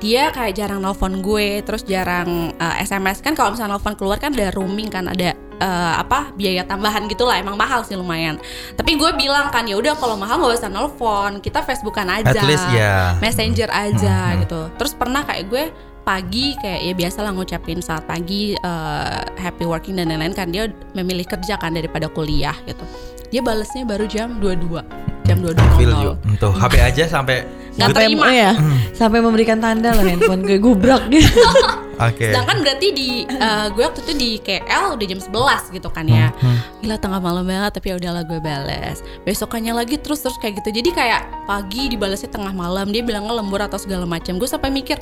dia 0.00 0.32
kayak 0.32 0.56
jarang 0.56 0.80
nelfon 0.84 1.20
gue, 1.24 1.60
terus 1.64 1.80
jarang 1.88 2.52
eh, 2.56 2.74
SMS 2.84 3.24
kan 3.24 3.32
kalau 3.32 3.56
misalnya 3.56 3.80
nelfon 3.80 3.96
keluar 3.96 4.20
kan 4.20 4.36
ada 4.36 4.52
roaming 4.52 4.92
kan 4.92 5.08
ada 5.08 5.32
eh, 5.60 5.94
apa 6.00 6.32
biaya 6.34 6.64
tambahan 6.64 7.04
gitulah 7.06 7.36
emang 7.36 7.54
mahal 7.54 7.84
sih 7.84 7.94
lumayan. 7.94 8.40
Tapi 8.74 8.96
gue 8.96 9.10
bilang 9.14 9.52
kan 9.52 9.68
ya 9.68 9.76
udah 9.76 9.94
kalau 10.00 10.16
mahal 10.16 10.40
nggak 10.40 10.56
usah 10.56 10.72
nelfon, 10.72 11.44
kita 11.44 11.60
Facebookan 11.60 12.08
aja, 12.08 12.32
At 12.32 12.48
least 12.48 12.66
ya. 12.72 13.20
messenger 13.20 13.68
aja 13.68 14.40
gitu. 14.40 14.72
Terus 14.80 14.92
pernah 14.96 15.22
kayak 15.22 15.44
gue 15.52 15.64
pagi 16.00 16.56
kayak 16.58 16.80
ya 16.80 16.92
biasa 16.96 17.18
lah 17.20 17.32
ngucapin 17.36 17.78
saat 17.84 18.08
pagi 18.08 18.56
eh, 18.56 19.20
happy 19.36 19.68
working 19.68 20.00
dan 20.00 20.08
lain-lain 20.08 20.32
kan 20.32 20.48
dia 20.48 20.72
memilih 20.96 21.28
kerja 21.28 21.60
kan 21.60 21.76
daripada 21.76 22.08
kuliah 22.08 22.56
gitu. 22.64 22.82
Dia 23.30 23.44
balesnya 23.44 23.86
baru 23.86 24.10
jam 24.10 24.42
22 24.42 25.19
jam 25.30 25.38
22 25.40 25.78
Feel 25.78 25.92
you. 26.02 26.12
Tuh, 26.36 26.50
HP 26.50 26.74
aja 26.82 27.04
sampai 27.06 27.46
Nggak 27.78 27.96
terima. 27.96 28.26
ya, 28.34 28.52
sampai 28.92 29.22
memberikan 29.22 29.62
tanda 29.62 29.94
loh 29.94 30.02
handphone 30.02 30.42
gue 30.42 30.58
gubrak 30.58 31.06
gitu. 31.08 31.30
Oke. 32.10 32.32
Sedangkan 32.32 32.64
berarti 32.64 32.88
di 32.96 33.08
eh, 33.28 33.66
gue 33.70 33.82
waktu 33.84 34.00
itu 34.08 34.12
di 34.16 34.30
KL 34.40 34.96
udah 34.96 35.06
jam 35.06 35.20
11 35.20 35.76
gitu 35.76 35.88
kan 35.92 36.08
ya. 36.08 36.32
Gila 36.80 36.96
tengah 36.96 37.20
malam 37.20 37.44
banget 37.44 37.76
tapi 37.76 37.92
ya 37.92 38.00
udahlah 38.00 38.24
gue 38.24 38.40
bales. 38.40 39.04
Besokannya 39.28 39.76
lagi 39.76 40.00
terus 40.00 40.24
terus 40.24 40.36
kayak 40.40 40.64
gitu. 40.64 40.80
Jadi 40.80 40.90
kayak 40.96 41.28
pagi 41.44 41.92
dibalasnya 41.92 42.32
tengah 42.32 42.56
malam 42.56 42.88
dia 42.88 43.04
bilangnya 43.04 43.36
lembur 43.36 43.60
atau 43.60 43.76
segala 43.76 44.08
macam. 44.08 44.40
Gue 44.40 44.48
sampai 44.48 44.72
mikir 44.72 44.96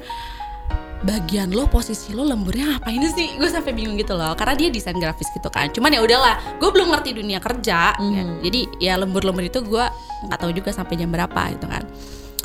bagian 1.06 1.54
lo 1.54 1.70
posisi 1.70 2.10
lo 2.10 2.26
lemburnya 2.26 2.74
ngapain 2.74 2.98
sih 3.14 3.38
gue 3.38 3.46
sampai 3.46 3.70
bingung 3.70 3.94
gitu 3.94 4.18
loh 4.18 4.34
karena 4.34 4.58
dia 4.58 4.68
desain 4.72 4.98
grafis 4.98 5.30
gitu 5.30 5.46
kan 5.46 5.70
cuman 5.70 5.94
ya 5.94 6.00
udahlah 6.02 6.58
gue 6.58 6.70
belum 6.74 6.90
ngerti 6.90 7.14
dunia 7.14 7.38
kerja 7.38 7.94
ya. 7.94 8.22
jadi 8.42 8.60
ya 8.82 8.94
lembur-lembur 8.98 9.46
itu 9.46 9.62
gue 9.62 9.84
nggak 10.26 10.38
tahu 10.42 10.50
juga 10.50 10.74
sampai 10.74 10.98
jam 10.98 11.14
berapa 11.14 11.54
gitu 11.54 11.70
kan 11.70 11.86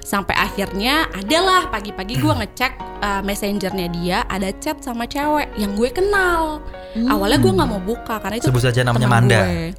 sampai 0.04 0.36
akhirnya 0.38 1.10
adalah 1.18 1.72
pagi-pagi 1.74 2.22
gue 2.22 2.34
ngecek 2.46 3.02
uh, 3.02 3.22
messengernya 3.26 3.88
dia 3.90 4.18
ada 4.30 4.54
chat 4.62 4.78
sama 4.86 5.10
cewek 5.10 5.50
yang 5.58 5.74
gue 5.74 5.90
kenal 5.90 6.62
awalnya 7.10 7.42
gue 7.42 7.52
nggak 7.58 7.70
mau 7.70 7.82
buka 7.82 8.22
karena 8.22 8.38
itu 8.38 8.46
Sebut 8.54 8.62
saja 8.62 8.86
namanya 8.86 9.10
Manda. 9.10 9.42
gue. 9.42 9.74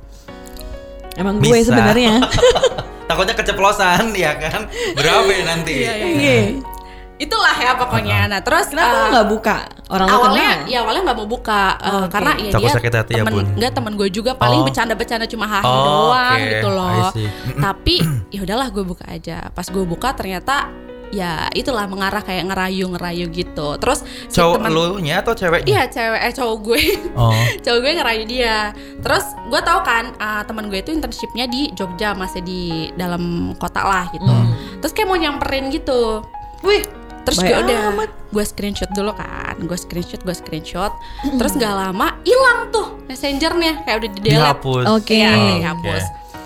Emang 1.14 1.38
gue 1.38 1.58
sebenarnya. 1.62 2.18
Takutnya 3.08 3.34
keceplosan 3.38 4.10
ya 4.18 4.34
kan. 4.34 4.66
Berapa 4.98 5.30
ya 5.30 5.42
nanti? 5.46 5.74
Iya. 5.86 6.73
Itulah 7.16 7.54
ya 7.54 7.72
pokoknya 7.74 8.26
nah 8.26 8.40
terus 8.40 8.68
Kenapa 8.68 8.90
uh, 8.90 8.96
lo 8.96 9.06
nggak 9.08 9.28
buka? 9.28 9.56
Orang 9.86 10.06
lo 10.06 10.14
awalnya 10.18 10.48
kenal? 10.56 10.66
ya 10.66 10.78
awalnya 10.82 11.02
nggak 11.04 11.18
mau 11.18 11.28
buka 11.28 11.62
uh, 11.72 11.86
Oh, 11.86 11.98
oke. 12.00 12.10
karena 12.10 12.30
ya 12.34 12.50
Takut 12.50 12.62
dia 12.64 12.74
sakit 12.74 12.92
hati 12.92 13.12
ya, 13.12 13.18
temen 13.20 13.32
Bun. 13.32 13.46
enggak 13.54 13.72
temen 13.72 13.92
gue 13.94 14.08
juga 14.10 14.30
paling 14.34 14.60
Oh. 14.60 14.66
bercanda-bercanda 14.66 15.26
cuma 15.26 15.46
hahi 15.46 15.62
Oh, 15.64 15.84
doang 15.84 16.34
oke. 16.34 16.50
gitu 16.50 16.68
loh 16.68 17.08
tapi 17.66 17.94
ya 18.28 18.40
udahlah 18.42 18.68
gue 18.68 18.84
buka 18.84 19.04
aja 19.06 19.46
pas 19.48 19.62
gue 19.64 19.84
buka 19.84 20.10
ternyata 20.12 20.74
ya 21.08 21.46
itulah 21.52 21.86
mengarah 21.86 22.18
kayak 22.18 22.42
ngerayu 22.44 22.90
ngerayu 22.90 23.30
gitu 23.30 23.78
terus 23.78 24.02
si 24.26 24.34
Cowok 24.34 24.58
teman- 24.58 24.74
lu 24.74 24.98
nya 24.98 25.22
atau 25.22 25.30
ceweknya? 25.32 25.68
iya 25.68 25.82
cewek 25.86 26.18
eh 26.20 26.32
cowok 26.34 26.56
gue 26.60 26.80
Oh. 27.14 27.30
cowok 27.56 27.78
gue 27.78 27.92
ngerayu 27.94 28.22
dia 28.26 28.74
terus 28.98 29.22
gue 29.46 29.60
tahu 29.62 29.80
kan 29.80 30.10
uh, 30.18 30.42
teman 30.42 30.66
gue 30.66 30.82
itu 30.82 30.90
internshipnya 30.90 31.46
di 31.46 31.70
Jogja 31.70 32.10
masih 32.12 32.42
di 32.42 32.62
dalam 32.92 33.22
kota 33.54 33.80
lah 33.80 34.10
gitu 34.10 34.26
Hmm. 34.26 34.50
terus 34.82 34.90
kayak 34.90 35.06
mau 35.06 35.14
nyamperin 35.14 35.70
gitu 35.70 36.26
Wih, 36.64 36.80
Terus 37.24 37.38
gue 37.40 37.56
udah 37.56 37.78
amat. 37.92 38.10
gue 38.34 38.44
screenshot 38.44 38.90
dulu 38.92 39.16
kan, 39.16 39.56
gue 39.56 39.78
screenshot, 39.78 40.20
gue 40.20 40.34
screenshot. 40.36 40.92
Terus 41.24 41.52
nggak 41.56 41.74
lama 41.74 42.20
hilang 42.22 42.68
tuh 42.68 43.00
messengernya 43.08 43.80
kayak 43.84 43.96
udah 44.04 44.10
di 44.12 44.20
delete. 44.20 44.36
Dihapus. 44.36 44.84
Oke. 44.92 45.16
Iya, 45.16 45.32
Oh, 45.32 45.48
dihapus. 45.56 46.04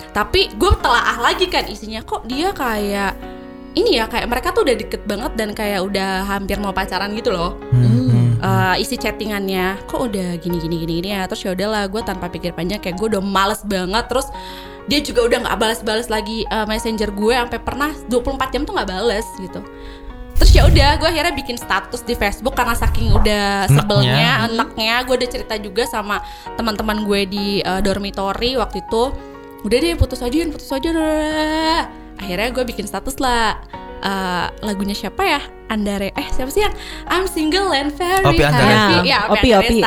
Tapi 0.09 0.41
gue 0.55 0.71
telaah 0.79 1.17
lagi 1.19 1.45
kan 1.51 1.67
isinya 1.67 2.01
kok 2.01 2.25
dia 2.25 2.49
kayak 2.55 3.13
ini 3.77 4.01
ya 4.01 4.09
kayak 4.09 4.25
mereka 4.25 4.49
tuh 4.49 4.65
udah 4.65 4.75
deket 4.75 5.01
banget 5.05 5.31
dan 5.37 5.53
kayak 5.53 5.85
udah 5.85 6.25
hampir 6.25 6.57
mau 6.57 6.73
pacaran 6.73 7.13
gitu 7.13 7.29
loh. 7.29 7.59
Hmm. 7.69 7.99
Eh, 8.39 8.75
isi 8.79 8.95
chattingannya 8.95 9.83
kok 9.83 9.99
udah 9.99 10.39
gini 10.39 10.63
gini 10.63 10.79
gini 10.79 10.93
gini 11.03 11.09
ya 11.11 11.27
terus 11.27 11.43
ya 11.43 11.51
udahlah 11.51 11.91
gue 11.91 11.99
tanpa 12.07 12.31
pikir 12.31 12.55
panjang 12.55 12.79
kayak 12.79 12.95
gue 12.95 13.11
udah 13.11 13.19
males 13.19 13.59
banget 13.67 14.07
terus 14.07 14.31
dia 14.87 15.03
juga 15.03 15.27
udah 15.27 15.37
nggak 15.43 15.57
balas-balas 15.59 16.07
lagi 16.07 16.47
eh, 16.47 16.63
messenger 16.63 17.11
gue 17.11 17.35
sampai 17.35 17.59
pernah 17.59 17.91
24 18.07 18.53
jam 18.55 18.63
tuh 18.63 18.73
nggak 18.79 18.89
balas 18.95 19.27
gitu 19.43 19.59
terus 20.39 20.55
ya 20.55 20.63
udah 20.65 20.95
gue 20.95 21.07
akhirnya 21.11 21.35
bikin 21.35 21.59
status 21.59 21.99
di 22.07 22.15
Facebook 22.15 22.55
karena 22.55 22.71
saking 22.71 23.11
udah 23.11 23.67
sebelnya 23.67 24.47
enaknya 24.47 25.03
gue 25.03 25.15
udah 25.19 25.29
cerita 25.29 25.59
juga 25.59 25.83
sama 25.83 26.23
teman-teman 26.55 27.03
gue 27.03 27.21
di 27.27 27.45
eh, 27.59 27.81
dormitory 27.83 28.55
waktu 28.55 28.79
itu. 28.81 29.11
Udah 29.67 29.77
deh 29.77 29.99
putus 29.99 30.23
aja 30.23 30.39
putus 30.47 30.71
aja 30.71 30.89
dah. 30.95 31.81
akhirnya 32.19 32.51
gue 32.51 32.63
bikin 32.67 32.83
status 32.87 33.19
lah 33.19 33.59
eh, 33.99 34.47
lagunya 34.63 34.95
siapa 34.95 35.19
ya? 35.27 35.41
Andare 35.69 36.15
eh 36.15 36.27
siapa 36.33 36.49
sih 36.49 36.63
yang 36.63 36.73
I'm 37.11 37.27
single 37.27 37.69
and 37.75 37.91
very 37.93 38.23
Opi 38.23 38.41
happy. 38.41 39.05
Ya 39.05 39.27
Opi, 39.29 39.49
Opi. 39.53 39.79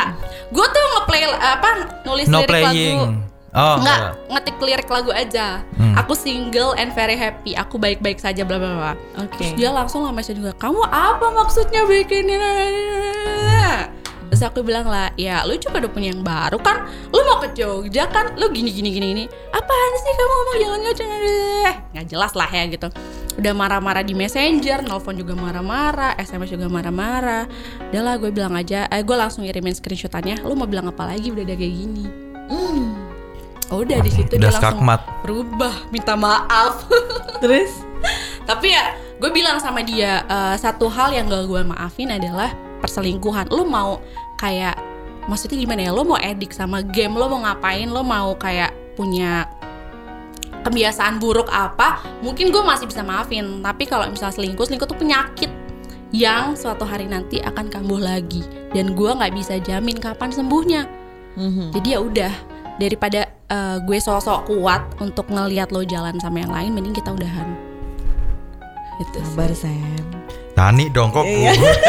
gue 0.52 0.66
tuh 0.68 0.84
ngeplay 0.94 1.26
apa 1.32 1.68
nulis 2.04 2.28
No 2.28 2.44
lirik 2.44 2.52
playing. 2.52 3.00
lagu 3.00 3.31
Oh, 3.52 3.76
Enggak, 3.76 3.96
enggak. 4.00 4.12
ngetik 4.32 4.56
lirik 4.64 4.88
lagu 4.88 5.12
aja. 5.12 5.60
Hmm. 5.76 5.92
Aku 6.00 6.16
single 6.16 6.72
and 6.80 6.88
very 6.96 7.20
happy. 7.20 7.52
Aku 7.52 7.76
baik-baik 7.76 8.16
saja 8.16 8.48
bla 8.48 8.56
bla 8.56 8.70
bla. 8.72 8.92
Oke. 9.20 9.36
Terus 9.36 9.52
dia 9.60 9.68
langsung 9.68 10.08
lah 10.08 10.12
message 10.12 10.40
juga, 10.40 10.56
"Kamu 10.56 10.80
apa 10.88 11.28
maksudnya 11.28 11.84
bikin 11.84 12.32
ini?" 12.32 12.40
Terus 14.32 14.48
aku 14.48 14.64
bilang 14.64 14.88
lah, 14.88 15.12
ya 15.20 15.44
lu 15.44 15.60
juga 15.60 15.84
udah 15.84 15.92
punya 15.92 16.08
yang 16.16 16.24
baru 16.24 16.56
kan? 16.56 16.88
Lu 17.12 17.20
mau 17.28 17.36
ke 17.44 17.52
Jogja 17.52 18.08
kan? 18.08 18.32
Lu 18.40 18.48
gini 18.48 18.72
gini 18.72 18.88
gini 18.88 19.08
ini. 19.12 19.24
Apaan 19.52 19.92
sih 20.00 20.12
kamu 20.16 20.32
ngomong 20.32 20.56
jangan 20.56 20.78
ngoceh 20.80 21.06
Nggak 21.92 22.06
jelas 22.08 22.32
lah 22.32 22.48
ya 22.48 22.64
gitu. 22.72 22.88
Udah 23.36 23.52
marah-marah 23.52 24.00
di 24.00 24.16
messenger, 24.16 24.80
nelfon 24.88 25.20
juga 25.20 25.36
marah-marah, 25.36 26.16
SMS 26.16 26.48
juga 26.48 26.72
marah-marah. 26.72 27.44
Udah 27.92 28.00
lah 28.00 28.16
gue 28.16 28.32
bilang 28.32 28.56
aja, 28.56 28.88
eh 28.88 29.04
gue 29.04 29.16
langsung 29.20 29.44
ngirimin 29.44 29.76
screenshotannya. 29.76 30.40
Lu 30.48 30.56
mau 30.56 30.64
bilang 30.64 30.88
apa 30.88 31.12
lagi 31.12 31.28
udah 31.28 31.44
ada 31.44 31.52
kayak 31.52 31.74
gini? 31.76 32.04
Udah 33.68 33.98
di 33.98 34.10
situ 34.10 34.34
Udah 34.34 34.40
dia 34.40 34.50
langsung 34.50 34.82
skakmat. 34.82 35.00
berubah, 35.22 35.74
minta 35.88 36.14
maaf. 36.14 36.82
Terus? 37.42 37.84
Tapi 38.42 38.66
ya 38.68 38.92
gue 39.16 39.30
bilang 39.30 39.56
sama 39.58 39.80
dia 39.80 40.24
eh, 40.24 40.56
satu 40.56 40.88
hal 40.88 41.12
yang 41.12 41.26
gak 41.26 41.46
gue 41.46 41.62
maafin 41.62 42.10
adalah 42.10 42.50
perselingkuhan. 42.80 43.46
Lu 43.48 43.62
mau 43.62 44.02
kayak 44.36 44.74
maksudnya 45.24 45.56
gimana 45.56 45.80
ya? 45.82 45.90
Lu 45.90 46.02
mau 46.02 46.18
edik 46.18 46.50
sama 46.50 46.82
game, 46.82 47.14
lu 47.14 47.26
mau 47.26 47.40
ngapain? 47.40 47.86
Lu 47.86 48.02
mau 48.02 48.34
kayak 48.34 48.74
punya 48.92 49.46
kebiasaan 50.62 51.18
buruk 51.18 51.48
apa? 51.48 52.02
Mungkin 52.20 52.50
gue 52.50 52.62
masih 52.62 52.86
bisa 52.86 53.02
maafin. 53.02 53.62
Tapi 53.62 53.86
kalau 53.86 54.06
misalnya 54.06 54.34
selingkuh, 54.34 54.66
selingkuh 54.66 54.86
tuh 54.86 54.98
penyakit 54.98 55.50
yang 56.12 56.52
suatu 56.52 56.84
hari 56.84 57.08
nanti 57.08 57.40
akan 57.40 57.72
kambuh 57.72 57.96
lagi 57.96 58.44
dan 58.76 58.92
gue 58.92 59.08
nggak 59.08 59.32
bisa 59.32 59.56
jamin 59.58 59.96
kapan 59.96 60.28
sembuhnya 60.28 60.84
Mhm. 61.32 61.72
jadi 61.72 61.88
ya 61.88 61.98
udah 62.04 62.32
daripada 62.76 63.32
eh, 63.52 63.76
gue 63.78 63.98
sosok 63.98 64.48
kuat 64.48 64.82
untuk 64.98 65.28
ngelihat 65.28 65.68
lo 65.68 65.84
jalan 65.84 66.16
sama 66.16 66.40
yang 66.40 66.50
lain 66.50 66.72
mending 66.72 66.92
kita 66.92 67.12
udahan 67.12 67.52
gitu 68.98 69.18
sih. 69.18 69.28
Sabar 69.28 69.52
Sam. 69.52 70.04
Nani 70.52 70.88
dong 70.88 71.08
kok 71.10 71.24
Iya. 71.24 71.52
gue. 71.52 71.72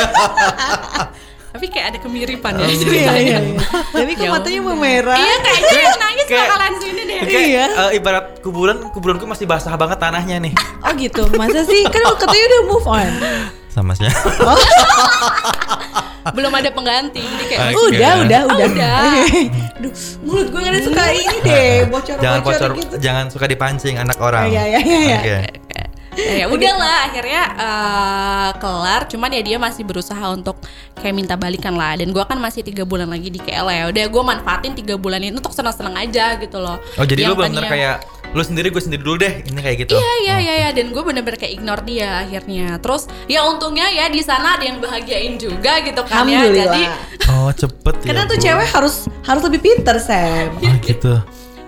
tapi 1.54 1.70
kayak 1.70 1.86
ada 1.94 2.00
kemiripan 2.02 2.52
ya 2.56 2.66
Iya, 2.66 2.76
ceritanya 2.76 3.22
iya, 3.22 3.38
iya. 3.40 3.60
Tapi 3.86 4.12
kok 4.12 4.26
Ya 4.26 4.32
matanya 4.32 4.62
memerah. 4.66 5.20
iya 5.20 5.36
kayaknya 5.38 5.80
yang 5.80 6.00
nangis 6.02 6.26
kayak- 6.26 6.50
bakalan 6.50 6.74
sini 6.82 7.02
deh 7.04 7.18
Kayak, 7.24 7.46
Iya. 7.46 7.66
eh, 7.70 7.90
ibarat 7.94 8.26
kuburan, 8.42 8.78
kuburanku 8.90 9.24
masih 9.24 9.46
basah 9.46 9.76
banget 9.76 9.96
tanahnya 9.96 10.42
nih. 10.42 10.54
Oh 10.82 10.92
gitu. 10.94 11.24
Masa 11.34 11.62
sih? 11.64 11.86
Kan 11.86 12.02
katanya 12.20 12.46
udah 12.50 12.62
move 12.66 12.88
on. 12.90 13.12
Sama 13.74 13.98
sih. 13.98 14.06
belum 16.34 16.56
ada 16.56 16.72
pengganti 16.72 17.20
jadi 17.20 17.46
kayak 17.52 17.60
Oke. 17.76 18.00
Udah, 18.00 18.12
udah, 18.24 18.42
Oh, 18.48 18.56
udah. 18.56 18.68
udah. 18.72 19.00
Duh, 19.84 19.94
mulut 20.24 20.48
gue 20.50 20.60
gak 20.64 20.80
suka 20.80 21.04
ini 21.12 21.38
deh, 21.44 21.76
bocor-bocor 21.92 22.22
jangan 22.24 22.40
bocor, 22.40 22.70
gitu. 22.80 22.96
jangan 23.04 23.26
suka 23.28 23.46
dipancing 23.46 24.00
anak 24.00 24.16
orang. 24.24 24.48
Iya, 24.48 24.64
iya, 24.72 24.80
iya, 24.80 25.00
iya. 25.20 25.40
Oke. 25.44 25.84
Ya, 26.16 26.34
ya 26.36 26.46
udahlah 26.48 26.98
akhirnya 27.06 27.42
eh, 27.54 28.50
kelar 28.58 29.02
cuman 29.06 29.30
ya 29.30 29.42
dia 29.44 29.58
masih 29.58 29.84
berusaha 29.84 30.26
untuk 30.30 30.58
kayak 30.96 31.14
minta 31.14 31.36
balikan 31.36 31.74
lah 31.74 31.94
dan 31.94 32.10
gua 32.10 32.24
kan 32.24 32.38
masih 32.38 32.62
tiga 32.62 32.84
bulan 32.84 33.08
lagi 33.08 33.28
di 33.28 33.38
KL 33.38 33.68
ya 33.68 33.84
udah 33.90 34.06
gue 34.06 34.24
manfaatin 34.24 34.74
tiga 34.74 34.96
bulan 34.96 35.20
itu 35.20 35.36
untuk 35.36 35.52
senang-senang 35.52 35.96
aja 35.96 36.38
gitu 36.38 36.58
loh 36.58 36.78
Oh 36.96 37.04
jadi 37.04 37.26
lu 37.26 37.34
bener-bener 37.34 37.66
tadinya- 37.66 37.72
kayak 37.72 37.96
lu 38.34 38.42
sendiri 38.42 38.74
gue 38.74 38.82
sendiri 38.82 39.06
dulu 39.06 39.22
deh. 39.22 39.46
Ini 39.46 39.60
kayak 39.62 39.78
gitu. 39.86 39.94
Iya 39.94 40.14
iya 40.18 40.36
iya 40.42 40.54
iya 40.58 40.70
dan 40.74 40.90
gue 40.90 41.04
bener-bener 41.06 41.38
kayak 41.38 41.54
ignore 41.54 41.86
dia 41.86 42.26
akhirnya. 42.26 42.82
Terus 42.82 43.06
ya 43.30 43.46
untungnya 43.46 43.86
ya 43.94 44.10
di 44.10 44.26
sana 44.26 44.58
ada 44.58 44.66
yang 44.66 44.82
bahagiain 44.82 45.38
juga 45.38 45.78
gitu 45.86 46.02
kan 46.02 46.26
ya. 46.26 46.42
Jadi 46.42 46.82
Oh 47.30 47.54
cepet 47.54 47.94
ya. 48.02 48.08
Karena 48.10 48.24
tuh 48.26 48.38
cewek 48.42 48.68
harus 48.74 48.96
harus 49.22 49.42
lebih 49.46 49.62
pinter, 49.62 50.02
Sam. 50.02 50.50
Oh 50.58 50.76
gitu. 50.82 51.14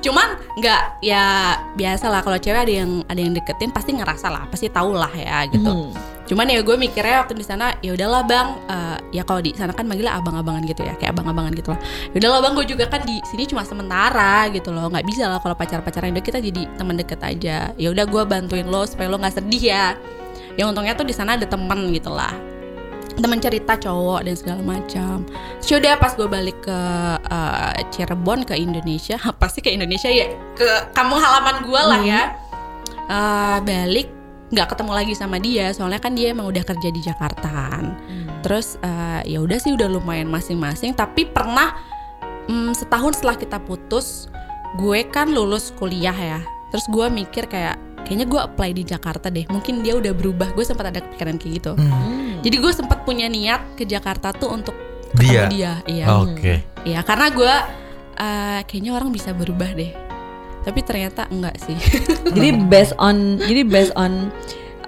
Cuman 0.05 0.37
nggak 0.61 1.01
ya 1.01 1.57
biasa 1.73 2.13
lah 2.13 2.21
kalau 2.21 2.37
cewek 2.37 2.69
ada 2.69 2.73
yang 2.85 3.01
ada 3.09 3.17
yang 3.17 3.33
deketin 3.33 3.73
pasti 3.73 3.97
ngerasa 3.97 4.29
lah 4.29 4.45
pasti 4.53 4.69
tahu 4.69 4.93
lah 4.93 5.09
ya 5.17 5.49
gitu. 5.49 5.65
Hmm. 5.65 5.89
Cuman 6.25 6.49
ya 6.49 6.61
gue 6.65 6.73
mikirnya 6.73 7.21
waktu 7.21 7.37
di 7.37 7.45
sana 7.45 7.77
ya 7.85 7.93
udahlah 7.93 8.21
bang 8.25 8.47
eh, 8.69 8.97
ya 9.17 9.23
kalau 9.25 9.41
di 9.41 9.53
sana 9.53 9.73
kan 9.73 9.85
manggilnya 9.85 10.13
abang-abangan 10.17 10.65
gitu 10.65 10.81
ya 10.85 10.93
kayak 10.97 11.17
abang-abangan 11.17 11.53
gitu 11.57 11.73
lah. 11.73 11.81
Ya 12.13 12.17
udahlah 12.21 12.39
bang 12.45 12.53
gue 12.53 12.65
juga 12.69 12.85
kan 12.85 13.01
di 13.01 13.17
sini 13.29 13.49
cuma 13.49 13.65
sementara 13.65 14.45
gitu 14.53 14.69
loh 14.69 14.89
nggak 14.93 15.05
bisa 15.05 15.25
lah 15.25 15.41
kalau 15.41 15.57
pacar-pacaran 15.57 16.13
udah 16.13 16.25
kita 16.25 16.37
jadi 16.37 16.61
teman 16.77 16.97
deket 16.97 17.21
aja. 17.25 17.73
Ya 17.73 17.87
udah 17.89 18.05
gue 18.05 18.23
bantuin 18.29 18.69
lo 18.69 18.85
supaya 18.85 19.09
lo 19.09 19.17
nggak 19.17 19.41
sedih 19.41 19.63
ya. 19.73 19.97
Yang 20.55 20.71
untungnya 20.71 20.93
tuh 20.93 21.05
di 21.09 21.13
sana 21.13 21.35
ada 21.35 21.49
teman 21.49 21.91
gitu 21.91 22.13
lah 22.13 22.54
teman 23.19 23.39
cerita 23.39 23.79
cowok 23.79 24.27
dan 24.27 24.35
segala 24.35 24.61
macam. 24.61 25.23
Terus 25.59 25.69
ya 25.71 25.77
udah 25.79 25.93
pas 25.99 26.11
gue 26.13 26.27
balik 26.27 26.57
ke 26.65 26.79
eh, 27.31 27.83
Cirebon 27.91 28.43
ke 28.43 28.55
Indonesia, 28.59 29.15
pasti 29.41 29.63
ke 29.63 29.71
Indonesia 29.71 30.11
ya 30.11 30.31
ke 30.55 30.91
kampung 30.91 31.19
halaman 31.19 31.63
gue 31.63 31.81
lah 31.81 32.01
ya. 32.03 32.21
Eh, 33.05 33.57
balik 33.63 34.07
nggak 34.53 34.77
ketemu 34.77 34.91
lagi 34.93 35.13
sama 35.17 35.37
dia, 35.41 35.73
soalnya 35.73 35.97
kan 35.97 36.13
dia 36.13 36.31
emang 36.31 36.47
udah 36.51 36.63
kerja 36.63 36.89
di 36.91 37.01
Jakarta. 37.01 37.49
kan. 37.49 37.85
Terus 38.43 38.77
eh, 38.83 39.21
ya 39.25 39.39
udah 39.41 39.57
sih 39.57 39.73
udah 39.73 39.87
lumayan 39.89 40.29
masing-masing, 40.29 40.93
tapi 40.93 41.25
pernah 41.25 41.73
mm, 42.51 42.77
setahun 42.77 43.21
setelah 43.21 43.37
kita 43.39 43.57
putus, 43.63 44.29
gue 44.77 45.07
kan 45.09 45.31
lulus 45.31 45.71
kuliah 45.73 46.15
ya. 46.15 46.39
Terus 46.69 46.85
gue 46.91 47.07
mikir 47.07 47.47
kayak 47.47 47.79
kayaknya 48.05 48.25
gue 48.25 48.37
apply 48.39 48.69
di 48.71 48.83
Jakarta 48.85 49.27
deh. 49.27 49.43
Mungkin 49.49 49.81
dia 49.81 49.97
udah 49.97 50.13
berubah. 50.13 50.53
Gue 50.53 50.61
sempat 50.61 50.87
ada 50.87 51.01
kepikiran 51.01 51.35
kayak 51.35 51.53
gitu. 51.57 51.71
Hmm. 51.73 52.39
Jadi 52.39 52.55
gue 52.55 52.71
sempat 52.71 53.01
punya 53.01 53.25
niat 53.25 53.73
ke 53.73 53.83
Jakarta 53.83 54.29
tuh 54.29 54.53
untuk 54.53 54.77
Dia? 55.17 55.49
ketemu 55.49 55.51
dia. 55.51 55.73
Iya. 55.83 56.05
Oke. 56.15 56.53
Iya, 56.83 56.99
karena 57.01 57.27
gue 57.29 57.53
eh, 58.15 58.59
kayaknya 58.63 58.91
orang 58.93 59.09
bisa 59.09 59.33
berubah 59.33 59.73
deh. 59.73 59.91
Tapi 60.61 60.79
ternyata 60.81 61.25
enggak 61.27 61.57
sih. 61.57 61.77
Jadi 62.35 62.49
based 62.65 62.93
on 62.97 63.37
jadi 63.37 63.61
based 63.61 63.93
on 63.93 64.33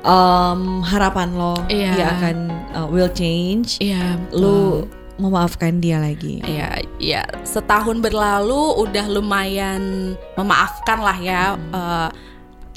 um, 0.02 0.82
harapan 0.82 1.34
lo 1.34 1.54
Iya. 1.68 1.92
dia 1.94 2.08
akan 2.14 2.38
uh, 2.74 2.88
will 2.88 3.10
change. 3.10 3.78
Iya, 3.78 4.18
Lu 4.34 4.86
memaafkan 5.18 5.82
dia 5.82 5.98
lagi. 5.98 6.46
Iya, 6.46 6.82
ya 7.02 7.22
setahun 7.42 8.02
berlalu 8.02 8.78
udah 8.86 9.06
lumayan 9.10 10.14
memaafkan 10.34 11.02
lah 11.02 11.18
ya. 11.18 11.44
eh, 11.58 12.10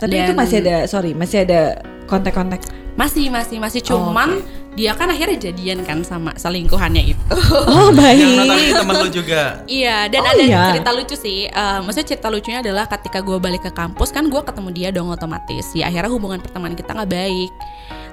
Tapi 0.00 0.10
dan- 0.10 0.24
itu 0.24 0.32
masih 0.34 0.56
ada 0.58 0.76
sorry, 0.86 1.12
masih 1.12 1.44
ada 1.44 1.60
kontak-kontak. 2.06 2.64
masih 2.90 3.30
masih 3.30 3.56
masih 3.56 3.80
Oh, 3.86 4.10
cuman 4.10 4.42
dia 4.72 4.92
kan 4.92 5.08
akhirnya 5.08 5.40
jadian 5.40 5.80
kan 5.82 6.02
sama 6.02 6.34
selingkuhannya 6.34 7.02
itu. 7.08 7.22
Oh, 7.70 7.88
Yang 7.88 7.96
baik. 7.96 8.24
notabene 8.36 8.72
temen 8.74 8.94
lu 8.98 9.08
juga. 9.10 9.42
Iya, 9.64 9.96
dan 10.06 10.20
Oh, 10.20 10.28
ada 10.28 10.42
iya. 10.42 10.62
cerita 10.68 10.90
lucu 10.90 11.16
sih. 11.16 11.40
Eh, 11.46 11.78
maksudnya 11.80 12.08
cerita 12.08 12.28
lucunya 12.28 12.60
adalah 12.60 12.84
ketika 12.86 13.20
gue 13.20 13.36
balik 13.36 13.62
ke 13.62 13.72
kampus 13.72 14.10
kan 14.10 14.26
gue 14.26 14.42
ketemu 14.42 14.68
dia 14.70 14.88
dong 14.90 15.08
otomatis. 15.08 15.70
Ya 15.72 15.86
akhirnya 15.86 16.08
hubungan 16.08 16.40
pertemanan 16.40 16.74
kita 16.74 16.92
nggak 16.92 17.08
baik. 17.08 17.50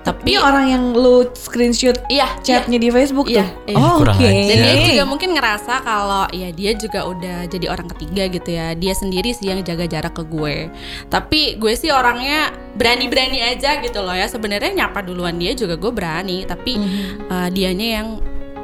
Tapi 0.08 0.32
Ini 0.32 0.39
orang 0.39 0.65
yang 0.65 0.84
lu 0.96 1.28
screenshot 1.36 2.00
iya, 2.08 2.32
iya. 2.39 2.63
chatnya 2.63 2.80
di 2.80 2.88
Facebook 2.88 3.28
Iya, 3.28 3.43
tuh. 3.43 3.48
iya. 3.67 3.76
Oh, 3.76 4.00
oke. 4.00 4.08
ajar. 4.08 4.32
Dan 4.32 4.58
dia 4.58 4.72
Iya. 4.72 4.88
juga 4.89 5.04
mungkin 5.04 5.30
ngerasa 5.36 5.74
kalau 5.84 6.24
ya 6.32 6.48
dia 6.50 6.72
juga 6.74 7.04
udah 7.04 7.38
jadi 7.46 7.67
orang 7.67 7.91
ketiga 7.91 8.24
gitu 8.32 8.50
ya. 8.50 8.72
Dia 8.72 8.93
sendiri 8.96 9.36
sih 9.36 9.52
yang 9.52 9.60
jaga 9.62 9.84
jarak 9.84 10.15
ke 10.15 10.24
gue. 10.24 10.72
Tapi 11.08 11.60
gue 11.60 11.74
sih 11.76 11.91
orangnya 11.91 12.50
berani-berani 12.74 13.43
aja 13.43 13.78
gitu 13.78 14.00
loh 14.00 14.15
ya. 14.15 14.26
Sebenarnya 14.26 14.72
nyapa 14.78 15.04
duluan 15.04 15.36
dia 15.36 15.52
juga 15.52 15.76
gue 15.76 15.91
berani, 15.91 16.48
tapi 16.48 16.80
Mhm. 16.80 17.28
uh, 17.28 17.50
dianya 17.52 17.88
yang 18.00 18.08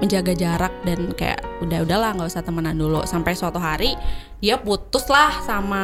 menjaga 0.03 0.33
jarak 0.33 0.73
dan 0.83 1.09
kayak 1.11 1.39
udah 1.57 1.79
udahlah 1.81 2.11
nggak 2.11 2.27
usah 2.27 2.41
temenan 2.41 2.75
dulu 2.75 3.01
sampai 3.03 3.31
suatu 3.31 3.55
hari 3.55 3.95
dia 4.37 4.57
putus 4.57 5.07
lah 5.07 5.39
sama 5.39 5.83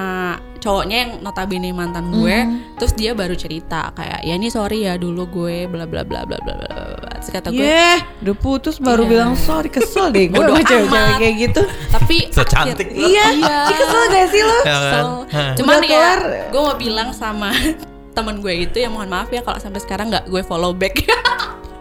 cowoknya 0.59 0.97
yang 0.99 1.11
notabene 1.19 1.71
mantan 1.71 2.11
gue 2.11 2.35
Mhm. 2.37 2.75
terus 2.75 2.91
dia 2.91 3.11
baru 3.11 3.31
cerita 3.33 3.89
kayak 3.89 4.19
ya 4.21 4.33
ini 4.33 4.47
sorry 4.47 4.83
ya 4.83 4.95
dulu 4.95 5.23
gue 5.25 5.63
bla 5.65 5.87
bla 5.87 6.03
bla 6.03 6.27
bla 6.27 6.35
bla 6.37 6.53
bla 6.53 6.67
bla, 6.67 6.95
bla." 6.99 7.11
terus 7.15 7.31
kata 7.31 7.47
gue 7.49 7.63
Yeh, 7.63 7.99
udah 8.21 8.35
putus 8.37 8.75
baru 8.77 9.01
Iya. 9.01 9.09
bilang 9.09 9.31
sorry 9.37 9.67
kesel 9.67 10.07
deh 10.09 10.27
gue 10.29 10.35
sama 10.37 10.59
cewek-cewek 10.61 11.15
kayak 11.17 11.35
gitu. 11.41 11.61
tapi 11.89 12.17
So 12.35 12.43
cantik 12.43 12.87
akhir- 12.87 12.95
lu. 12.97 13.07
Iya, 13.07 13.25
Iya. 13.33 13.57
Kesel 13.69 14.01
gak 14.09 14.27
sih 14.27 14.41
lo? 14.41 14.57
Ya 14.57 14.59
kan? 14.59 14.67
Kesel. 14.67 15.07
Hah. 15.29 15.51
Cuman 15.55 15.75
Udah 15.77 15.83
ya, 15.85 15.95
kelar. 15.95 16.21
gue 16.45 16.61
mau 16.61 16.75
bilang 16.77 17.09
sama 17.13 17.49
temen 18.17 18.35
gue 18.37 18.53
itu 18.61 18.77
ya 18.77 18.87
mohon 18.87 19.07
maaf 19.07 19.29
ya 19.29 19.39
kalau 19.39 19.55
sampai 19.57 19.79
sekarang 19.79 20.07
nggak 20.09 20.27
gue 20.27 20.41
follow 20.41 20.71
back. 20.73 20.99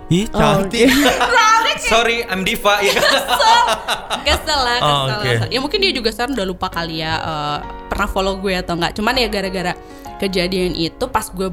Ih 0.08 0.24
Oh, 0.32 0.40
cantik. 0.40 0.88
Sorry, 1.92 2.24
I'm 2.26 2.42
diva 2.42 2.80
ya 2.84 2.96
kan. 2.96 3.04
kesel 4.24 4.60
lah, 4.60 4.76
Oh, 4.80 4.88
kesel, 5.06 5.08
oke. 5.14 5.28
kesel. 5.30 5.48
Ya 5.48 5.58
mungkin 5.60 5.78
dia 5.78 5.92
juga 5.92 6.10
sekarang 6.10 6.32
udah 6.34 6.46
lupa 6.48 6.66
kali 6.68 7.00
ya 7.00 7.12
eh, 7.16 7.58
pernah 7.86 8.08
follow 8.08 8.34
gue 8.36 8.56
atau 8.56 8.74
enggak. 8.74 8.92
Cuman 8.96 9.14
ya 9.14 9.28
gara-gara 9.28 9.72
kejadian 10.18 10.74
itu 10.74 11.04
pas 11.06 11.28
gue 11.28 11.48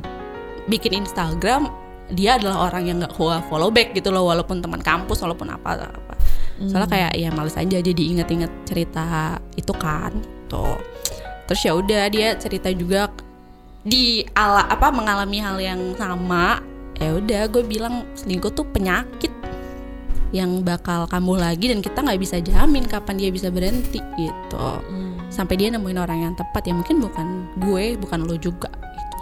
bikin 0.65 0.97
Instagram 0.97 1.69
dia 2.05 2.37
adalah 2.37 2.69
orang 2.69 2.83
yang 2.85 2.97
nggak 3.01 3.13
gue 3.13 3.35
follow 3.49 3.69
back 3.69 3.93
gitu 3.93 4.09
loh 4.09 4.29
walaupun 4.29 4.61
teman 4.61 4.81
kampus 4.81 5.21
walaupun 5.21 5.49
apa 5.49 5.85
apa. 5.85 6.13
Soalnya 6.57 6.87
kayak 6.87 7.11
ya 7.13 7.29
males 7.29 7.55
aja 7.55 7.77
jadi 7.77 8.01
inget-inget 8.01 8.49
cerita 8.63 9.35
itu 9.53 9.73
kan. 9.75 10.15
Tuh. 10.47 10.79
Terus 11.45 11.61
ya 11.61 11.73
udah 11.75 12.03
dia 12.07 12.33
cerita 12.35 12.71
juga 12.71 13.11
di 13.85 14.25
ala 14.33 14.65
apa 14.65 14.89
mengalami 14.89 15.37
hal 15.37 15.57
yang 15.59 15.81
sama. 15.93 16.63
Ya 16.99 17.15
udah 17.15 17.41
gue 17.51 17.63
bilang 17.65 18.07
selingkuh 18.15 18.55
tuh 18.55 18.65
penyakit 18.67 19.31
yang 20.33 20.63
bakal 20.67 21.07
kambuh 21.07 21.39
lagi 21.39 21.71
dan 21.71 21.79
kita 21.79 22.03
nggak 22.03 22.19
bisa 22.19 22.43
jamin 22.43 22.83
kapan 22.83 23.15
dia 23.15 23.29
bisa 23.31 23.47
berhenti 23.47 24.03
gitu 24.19 24.67
sampai 25.31 25.55
dia 25.55 25.71
nemuin 25.71 25.95
orang 25.95 26.19
yang 26.27 26.33
tepat 26.35 26.67
ya 26.67 26.73
mungkin 26.75 26.99
bukan 26.99 27.27
gue 27.59 27.95
bukan 27.95 28.19
lo 28.27 28.35
juga 28.35 28.67
gitu 28.71 29.15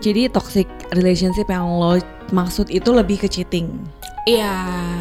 Jadi 0.00 0.32
toxic 0.32 0.68
relationship 0.94 1.50
yang 1.50 1.66
lo 1.66 1.98
maksud 2.32 2.72
itu 2.72 2.88
lebih 2.88 3.20
ke 3.20 3.28
cheating. 3.28 3.68
iya 4.24 4.54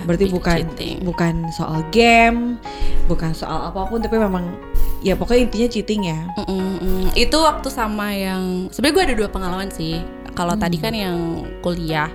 Berarti 0.03 0.27
bukan 0.27 0.57
cheating. 0.73 0.97
bukan 1.07 1.33
soal 1.55 1.85
game, 1.93 2.59
bukan 3.07 3.31
soal 3.31 3.69
apa 3.71 3.87
pun 3.87 4.03
tapi 4.03 4.19
memang 4.19 4.51
ya 4.99 5.15
pokoknya 5.15 5.47
intinya 5.47 5.67
cheating 5.71 6.01
ya. 6.11 6.19
Mm-mm, 6.43 6.67
mm. 6.83 7.05
itu 7.15 7.37
waktu 7.39 7.71
sama 7.71 8.11
yang 8.11 8.67
sebenarnya 8.73 8.95
gue 8.95 9.03
ada 9.07 9.15
dua 9.23 9.29
pengalaman 9.31 9.69
sih 9.71 10.03
kalau 10.39 10.55
Hmm. 10.55 10.63
tadi 10.63 10.77
kan 10.79 10.93
yang 10.95 11.17
kuliah 11.59 12.07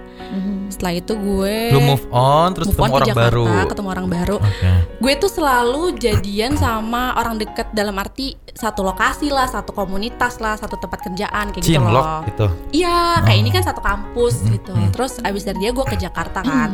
setelah 0.67 0.97
itu 0.97 1.13
gue 1.15 1.57
Lu 1.71 1.81
move 1.81 2.07
on 2.11 2.51
terus 2.51 2.67
move 2.67 2.75
on 2.75 2.81
ketemu 2.81 2.91
ke 2.91 2.97
orang 2.97 3.11
Jakarta, 3.13 3.31
baru. 3.31 3.69
ketemu 3.69 3.89
orang 3.89 4.07
baru 4.09 4.37
Oke. 4.41 4.71
gue 4.99 5.13
tuh 5.15 5.31
selalu 5.31 5.83
jadian 5.95 6.53
sama 6.57 7.15
orang 7.15 7.37
deket 7.37 7.71
dalam 7.71 7.95
arti 7.95 8.27
satu 8.51 8.83
lokasi 8.83 9.29
lah 9.29 9.47
satu 9.47 9.71
komunitas 9.71 10.41
lah 10.41 10.57
satu 10.57 10.75
tempat 10.75 11.05
kerjaan 11.05 11.51
kayak 11.51 11.61
gitu 11.61 11.77
Cinlok 11.77 11.93
loh 11.93 12.07
gitu. 12.25 12.47
Iya, 12.73 12.99
kayak 13.21 13.37
Oh. 13.37 13.43
ini 13.43 13.51
kan 13.53 13.63
satu 13.63 13.81
kampus 13.81 14.35
Hmm, 14.41 14.51
gitu. 14.53 14.73
Terus 14.91 15.13
abis 15.21 15.43
dari 15.45 15.59
dia 15.61 15.71
gue 15.71 15.85
ke 15.85 15.97
Jakarta 15.97 16.41
kan, 16.41 16.71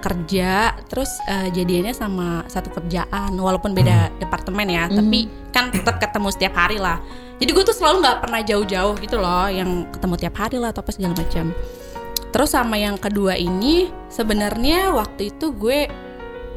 kerja. 0.00 0.74
Terus 0.88 1.20
eh, 1.28 1.48
jadiannya 1.52 1.94
sama 1.94 2.42
satu 2.48 2.72
kerjaan, 2.72 3.36
walaupun 3.36 3.76
beda 3.76 4.10
departemen 4.18 4.66
ya, 4.66 4.84
Hmm. 4.88 4.96
tapi 4.98 5.18
kan 5.52 5.68
tetap 5.70 6.00
ketemu 6.00 6.28
setiap 6.32 6.54
hari 6.56 6.80
lah. 6.80 6.98
Jadi 7.40 7.50
gue 7.52 7.64
tuh 7.64 7.76
selalu 7.76 8.04
nggak 8.04 8.18
pernah 8.20 8.40
jauh-jauh 8.44 8.94
gitu 9.00 9.16
loh, 9.16 9.48
yang 9.48 9.88
ketemu 9.92 10.14
tiap 10.20 10.34
hari 10.36 10.56
lah 10.60 10.72
atau 10.72 10.80
apa 10.84 10.92
segala 10.92 11.16
macam. 11.16 11.52
Terus 12.30 12.50
sama 12.52 12.76
yang 12.78 12.96
kedua 13.00 13.34
ini, 13.34 13.88
sebenarnya 14.08 14.92
waktu 14.92 15.34
itu 15.34 15.50
gue, 15.52 15.88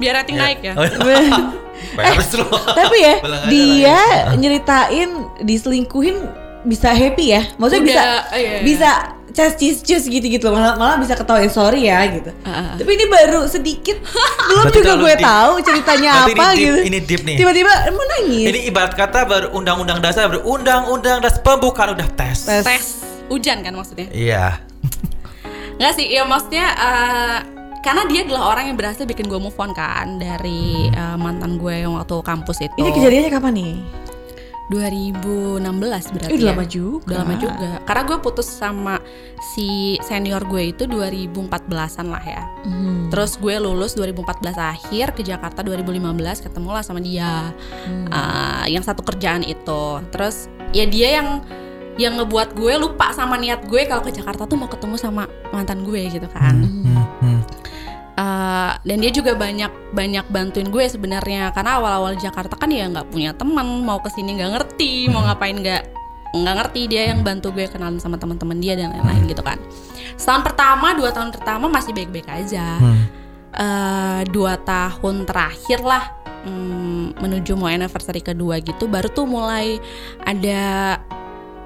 Biar 0.00 0.14
rating 0.20 0.36
naik 0.36 0.60
ya. 0.60 0.74
Oh, 0.74 0.84
Harus 2.04 2.28
lu. 2.34 2.48
Tapi 2.50 2.96
ya 2.98 3.14
aja 3.22 3.46
dia 3.46 3.98
nyeritain 4.34 5.10
diselingkuhin 5.46 6.18
bisa 6.64 6.90
happy 6.90 7.26
ya. 7.30 7.42
Maksudnya 7.54 7.80
Udah, 7.80 7.92
bisa 7.92 8.04
iya. 8.34 8.58
bisa 8.60 8.90
cas 9.34 9.58
cis 9.58 9.82
cus 9.82 10.06
gitu-gitu 10.06 10.46
malah 10.46 10.78
malah 10.78 10.94
bisa 10.94 11.12
ketawain 11.12 11.50
sorry 11.50 11.86
ya 11.86 12.06
gitu. 12.08 12.30
Ah, 12.42 12.50
ah. 12.50 12.74
Tapi 12.74 12.90
ini 12.90 13.04
baru 13.04 13.44
sedikit 13.44 13.98
belum 14.48 14.64
Berarti 14.64 14.78
juga 14.78 14.92
gue 14.96 15.12
deep- 15.12 15.26
tahu 15.26 15.52
ceritanya 15.60 16.10
Berarti 16.16 16.30
ini 16.30 16.38
apa 16.38 16.46
deep- 16.48 16.62
gitu. 16.62 16.78
ini 16.82 16.98
deep 17.00 17.22
nih. 17.22 17.36
Tiba-tiba 17.36 17.72
mau 17.90 18.04
nangis. 18.08 18.46
Ini 18.46 18.60
ibarat 18.66 18.92
kata 18.94 19.18
baru 19.24 19.46
undang-undang 19.52 19.98
dasar, 19.98 20.26
baru 20.26 20.42
undang-undang 20.44 21.18
dasar 21.18 21.40
pembukaan 21.40 21.92
udah 21.92 22.08
tes. 22.14 22.46
Tes. 22.46 22.62
Tes 22.62 22.84
hujan 23.26 23.60
kan 23.60 23.74
maksudnya. 23.74 24.06
Iya. 24.08 24.62
Nggak 25.82 25.92
sih, 25.98 26.06
ya 26.06 26.22
maksudnya 26.22 26.66
eh, 26.70 27.38
karena 27.82 28.06
dia 28.06 28.22
adalah 28.22 28.54
orang 28.54 28.70
yang 28.70 28.78
berhasil 28.78 29.02
bikin 29.02 29.26
gue 29.26 29.36
move 29.36 29.58
on 29.58 29.74
kan 29.74 30.16
dari 30.16 30.86
eh, 30.88 31.16
mantan 31.18 31.58
gue 31.58 31.74
yang 31.82 31.98
waktu 31.98 32.14
kampus 32.22 32.62
itu. 32.62 32.78
Ini 32.78 32.90
kejadiannya 32.94 33.30
kapan 33.34 33.52
nih? 33.52 33.74
2016 34.72 35.60
berarti. 36.16 36.32
Ih, 36.32 36.38
udah 36.40 36.48
ya. 36.48 36.52
lama 36.56 36.64
juga. 36.64 37.04
Udah 37.04 37.18
lama 37.20 37.34
juga. 37.36 37.70
Karena 37.84 38.02
gue 38.08 38.18
putus 38.24 38.48
sama 38.48 38.96
si 39.52 40.00
senior 40.00 40.40
gue 40.48 40.72
itu 40.72 40.88
2014-an 40.88 42.06
lah 42.08 42.24
ya. 42.24 42.42
Hmm. 42.64 43.12
Terus 43.12 43.36
gue 43.36 43.54
lulus 43.60 43.92
2014 43.92 44.56
akhir 44.56 45.06
ke 45.12 45.22
Jakarta 45.26 45.60
2015 45.60 46.48
ketemu 46.48 46.68
lah 46.72 46.84
sama 46.84 47.04
dia. 47.04 47.52
Hmm. 47.84 48.08
Ah, 48.08 48.64
yang 48.64 48.80
satu 48.80 49.04
kerjaan 49.04 49.44
itu. 49.44 50.00
Terus 50.08 50.48
ya 50.72 50.88
dia 50.88 51.20
yang 51.20 51.44
yang 51.94 52.18
ngebuat 52.18 52.58
gue 52.58 52.74
lupa 52.74 53.14
sama 53.14 53.38
niat 53.38 53.70
gue 53.70 53.86
kalau 53.86 54.02
ke 54.02 54.10
Jakarta 54.10 54.50
tuh 54.50 54.58
mau 54.58 54.66
ketemu 54.66 54.98
sama 54.98 55.30
mantan 55.54 55.86
gue 55.86 56.10
gitu 56.10 56.26
kan. 56.32 56.66
Hmm. 56.66 56.88
Eh, 56.88 56.93
dan 58.84 59.00
dia 59.00 59.10
juga 59.10 59.32
banyak 59.32 59.96
banyak 59.96 60.28
bantuin 60.28 60.68
gue 60.68 60.84
sebenarnya. 60.84 61.50
Karena 61.56 61.80
awal-awal 61.80 62.20
Jakarta 62.20 62.54
kan 62.54 62.68
ya 62.68 62.84
nggak 62.86 63.08
punya 63.08 63.32
teman 63.32 63.80
mau 63.80 63.98
ke 64.04 64.12
sini 64.12 64.36
nggak 64.36 64.50
ngerti 64.60 65.08
mau 65.08 65.24
ngapain 65.24 65.56
nggak 65.56 65.82
nggak 66.36 66.54
ngerti. 66.60 66.80
Dia 66.92 67.02
yang 67.16 67.24
bantu 67.24 67.56
gue 67.56 67.64
kenalan 67.64 67.96
sama 67.96 68.20
teman-teman 68.20 68.60
dia 68.60 68.76
dan 68.76 68.92
lain-lain 68.92 69.24
gitu 69.24 69.40
kan. 69.40 69.56
Setahun 70.20 70.44
pertama 70.44 70.92
dua 70.92 71.10
tahun 71.16 71.32
pertama 71.32 71.66
masih 71.72 71.96
baik-baik 71.96 72.28
aja. 72.28 72.76
Hmm. 72.76 73.04
Eh, 73.54 74.20
dua 74.28 74.60
tahun 74.60 75.24
terakhir 75.24 75.80
lah 75.80 76.10
hmm, 76.44 77.22
menuju 77.22 77.56
mau 77.56 77.70
anniversary 77.70 78.18
kedua 78.18 78.58
gitu 78.58 78.90
baru 78.90 79.06
tuh 79.08 79.24
mulai 79.24 79.78
ada 80.26 80.98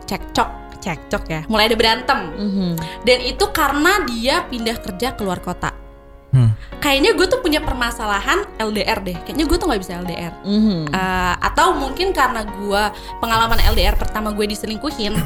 cekcok 0.07 0.79
cekcok 0.79 1.25
ya. 1.27 1.43
Mulai 1.51 1.75
ada 1.75 1.77
berantem. 1.77 2.19
Mhm. 2.39 2.71
dan 3.03 3.19
itu 3.27 3.45
karena 3.51 4.07
dia 4.07 4.47
pindah 4.47 4.79
kerja 4.79 5.19
keluar 5.19 5.43
kota 5.43 5.88
Hmm. 6.29 6.53
kayaknya 6.79 7.17
gue 7.17 7.25
tuh 7.25 7.41
punya 7.41 7.57
permasalahan 7.59 8.45
LDR 8.59 9.01
deh. 9.01 9.17
Kayaknya 9.19 9.45
gue 9.45 9.57
tuh 9.57 9.65
nggak 9.65 9.81
bisa 9.81 9.93
LDR 9.97 10.33
Mhm. 10.43 10.93
Eh, 10.93 11.35
atau 11.41 11.73
mungkin 11.73 12.13
karena 12.13 12.45
gue 12.45 12.83
pengalaman 13.17 13.57
LDR 13.67 13.97
pertama 13.97 14.31
gue 14.31 14.45
diselingkuhin 14.47 15.17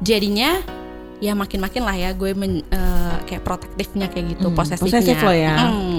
jadinya 0.00 0.62
ya 1.18 1.32
makin-makin 1.32 1.82
lah 1.82 1.92
ya 1.92 2.10
gue 2.12 2.32
men- 2.32 2.62
eh, 2.64 3.16
kayak 3.24 3.42
protektifnya 3.42 4.06
kayak 4.06 4.36
gitu 4.36 4.46
Hmm, 4.46 4.54
posesifnya. 4.54 4.94
Posesif 4.94 5.18
lo 5.18 5.32
ya. 5.32 5.54
Hmm, 5.56 5.98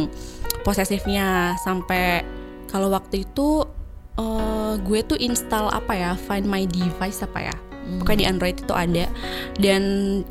posesifnya 0.61 1.25
sampai 1.57 2.23
kalau 2.65 2.87
waktu 2.89 3.23
itu 3.23 3.67
eh, 4.15 4.73
gue 4.79 4.99
tuh 5.03 5.19
install 5.19 5.67
apa 5.67 5.91
ya 5.91 6.11
Find 6.15 6.47
My 6.47 6.63
Device 6.63 7.19
apa 7.21 7.43
ya. 7.43 7.55
Pokoknya 7.99 8.17
di 8.17 8.25
Android 8.25 8.57
itu 8.57 8.71
ada. 8.71 9.05
Dan 9.53 9.83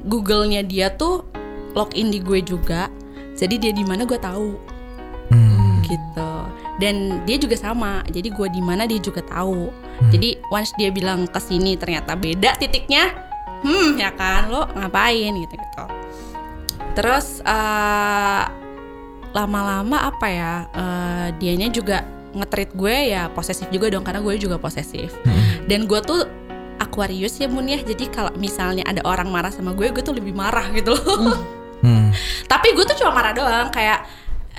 Google-nya 0.02 0.64
dia 0.64 0.88
tuh 0.90 1.22
login 1.70 2.08
di 2.08 2.18
gue 2.18 2.40
juga 2.40 2.88
jadi 3.34 3.54
dia 3.58 3.72
di 3.72 3.82
mana 3.82 4.02
gue 4.02 4.16
tahu 4.16 4.54
Hmm. 5.24 5.80
gitu 5.80 6.32
dan 6.76 6.94
dia 7.24 7.36
juga 7.36 7.56
sama 7.56 8.04
jadi 8.06 8.28
gue 8.28 8.48
di 8.50 8.60
mana 8.60 8.84
dia 8.84 8.98
juga 8.98 9.20
tahu 9.20 9.72
Hmm. 9.94 10.10
jadi 10.10 10.36
once 10.48 10.74
dia 10.74 10.90
bilang 10.90 11.24
ke 11.24 11.38
sini 11.38 11.74
ternyata 11.74 12.12
beda 12.12 12.54
titiknya 12.56 13.08
hmm 13.60 13.96
ya 13.96 14.10
kan 14.10 14.46
lo 14.46 14.68
ngapain 14.70 15.32
gitu 15.34 15.54
gitu 15.54 15.84
terus 16.94 17.40
eh, 17.40 18.44
lama-lama 19.30 19.96
apa 20.04 20.26
ya 20.26 20.52
eh, 20.68 21.26
dianya 21.34 21.68
juga 21.68 22.04
ngetreat 22.32 22.70
gue 22.72 22.96
ya 23.08 23.26
posesif 23.28 23.66
juga 23.68 23.88
dong 23.88 24.02
karena 24.02 24.20
gue 24.20 24.34
juga 24.36 24.58
posesif 24.58 25.08
Hmm. 25.22 25.64
dan 25.64 25.86
gue 25.86 26.00
tuh 26.00 26.26
Aquarius 26.76 27.38
ya 27.38 27.46
Mun 27.46 27.64
ya 27.64 27.78
jadi 27.78 28.06
kalau 28.08 28.34
misalnya 28.34 28.84
ada 28.84 29.00
orang 29.04 29.30
marah 29.30 29.48
sama 29.48 29.72
gue 29.72 29.88
gue 29.88 30.02
tuh 30.02 30.12
lebih 30.12 30.34
marah 30.34 30.68
gitu 30.70 30.92
loh 30.92 31.32
Hmm. 31.32 31.38
tapi 32.48 32.72
gue 32.72 32.84
tuh 32.84 32.96
cuma 32.98 33.12
marah 33.12 33.36
doang 33.36 33.68
kayak 33.68 34.02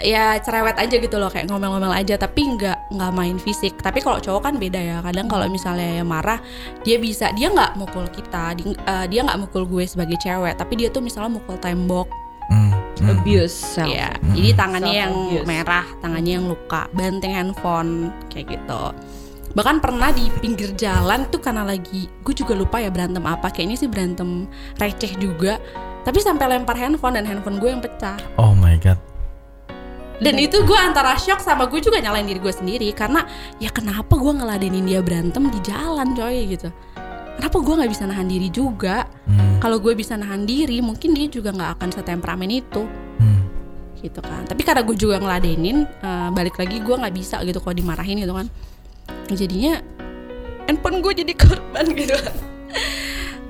ya 0.04 0.36
cerewet 0.44 0.76
aja 0.76 0.92
gitu 1.00 1.16
loh 1.16 1.32
kayak 1.32 1.48
ngomel-ngomel 1.48 1.88
aja 1.96 2.20
tapi 2.20 2.44
nggak 2.44 2.92
nggak 2.92 3.12
main 3.16 3.40
fisik. 3.40 3.80
Tapi 3.80 4.04
kalau 4.04 4.20
cowok 4.20 4.52
kan 4.52 4.54
beda 4.60 4.76
ya 4.76 4.98
kadang 5.00 5.32
kalau 5.32 5.48
misalnya 5.48 6.04
marah 6.04 6.44
dia 6.84 7.00
bisa 7.00 7.32
dia 7.32 7.48
nggak 7.48 7.80
mukul 7.80 8.04
kita 8.12 8.60
di- 8.60 8.76
eh, 8.76 9.06
dia 9.08 9.24
nggak 9.24 9.40
mukul 9.48 9.64
gue 9.64 9.88
sebagai 9.88 10.20
cewek 10.20 10.60
tapi 10.60 10.76
dia 10.76 10.92
tuh 10.92 11.00
misalnya 11.00 11.32
mukul 11.32 11.56
tembok. 11.58 12.12
Hmm. 12.52 12.76
Hmm. 13.02 13.12
Abuse. 13.12 13.56
Self. 13.56 13.92
ya 13.92 14.12
jadi 14.32 14.50
tangannya 14.56 14.94
yang 14.94 15.14
merah 15.44 15.84
tangannya 16.00 16.40
yang 16.40 16.46
luka 16.48 16.88
banting 16.92 17.32
handphone 17.32 18.12
kayak 18.28 18.60
gitu. 18.60 18.82
Bahkan 19.56 19.80
pernah 19.80 20.12
di 20.12 20.28
pinggir 20.44 20.76
jalan 20.76 21.24
tuh 21.32 21.40
karena 21.40 21.64
lagi 21.64 22.12
gue 22.12 22.34
juga 22.36 22.52
lupa 22.52 22.84
ya 22.84 22.92
berantem 22.92 23.24
apa 23.24 23.48
kayaknya 23.48 23.80
sih 23.80 23.88
berantem 23.88 24.44
receh 24.76 25.16
juga 25.16 25.56
tapi 26.06 26.22
sampai 26.22 26.46
lempar 26.46 26.78
handphone 26.78 27.18
dan 27.18 27.26
handphone 27.26 27.58
gue 27.58 27.70
yang 27.74 27.82
pecah. 27.82 28.16
Oh 28.38 28.54
my 28.54 28.78
god. 28.78 29.02
dan 30.16 30.40
itu 30.40 30.64
gue 30.64 30.80
antara 30.80 31.20
shock 31.20 31.44
sama 31.44 31.68
gue 31.68 31.84
juga 31.84 32.00
nyalain 32.00 32.24
diri 32.24 32.40
gue 32.40 32.54
sendiri. 32.54 32.88
Karena 32.96 33.28
ya 33.60 33.68
kenapa 33.74 34.16
gue 34.16 34.32
ngeladenin 34.32 34.86
dia 34.88 35.04
berantem 35.04 35.52
di 35.52 35.60
jalan 35.60 36.16
coy 36.16 36.48
gitu. 36.48 36.72
Kenapa 37.36 37.58
gue 37.60 37.74
nggak 37.84 37.92
bisa 37.92 38.08
nahan 38.08 38.30
diri 38.32 38.48
juga? 38.48 39.10
Hmm. 39.28 39.60
kalau 39.60 39.82
gue 39.82 39.98
bisa 39.98 40.14
nahan 40.16 40.46
diri 40.46 40.80
mungkin 40.80 41.18
dia 41.18 41.28
juga 41.28 41.52
nggak 41.52 41.82
akan 41.82 41.90
setemperamen 41.92 42.48
itu. 42.54 42.88
Hmm. 43.20 43.42
gitu 44.00 44.22
kan. 44.22 44.46
Tapi 44.48 44.62
karena 44.64 44.86
gue 44.86 44.96
juga 44.96 45.20
ngeladenin 45.20 45.84
eh, 45.84 46.30
balik 46.32 46.62
lagi 46.62 46.80
gue 46.80 46.96
nggak 46.96 47.16
bisa 47.18 47.42
gitu 47.44 47.60
kalau 47.60 47.76
dimarahin 47.76 48.22
gitu 48.22 48.32
kan. 48.32 48.48
Jadinya 49.34 49.82
handphone 50.70 51.02
gue 51.04 51.12
jadi 51.12 51.34
korban 51.36 51.86
gitu 52.00 52.16
kan. 52.16 52.36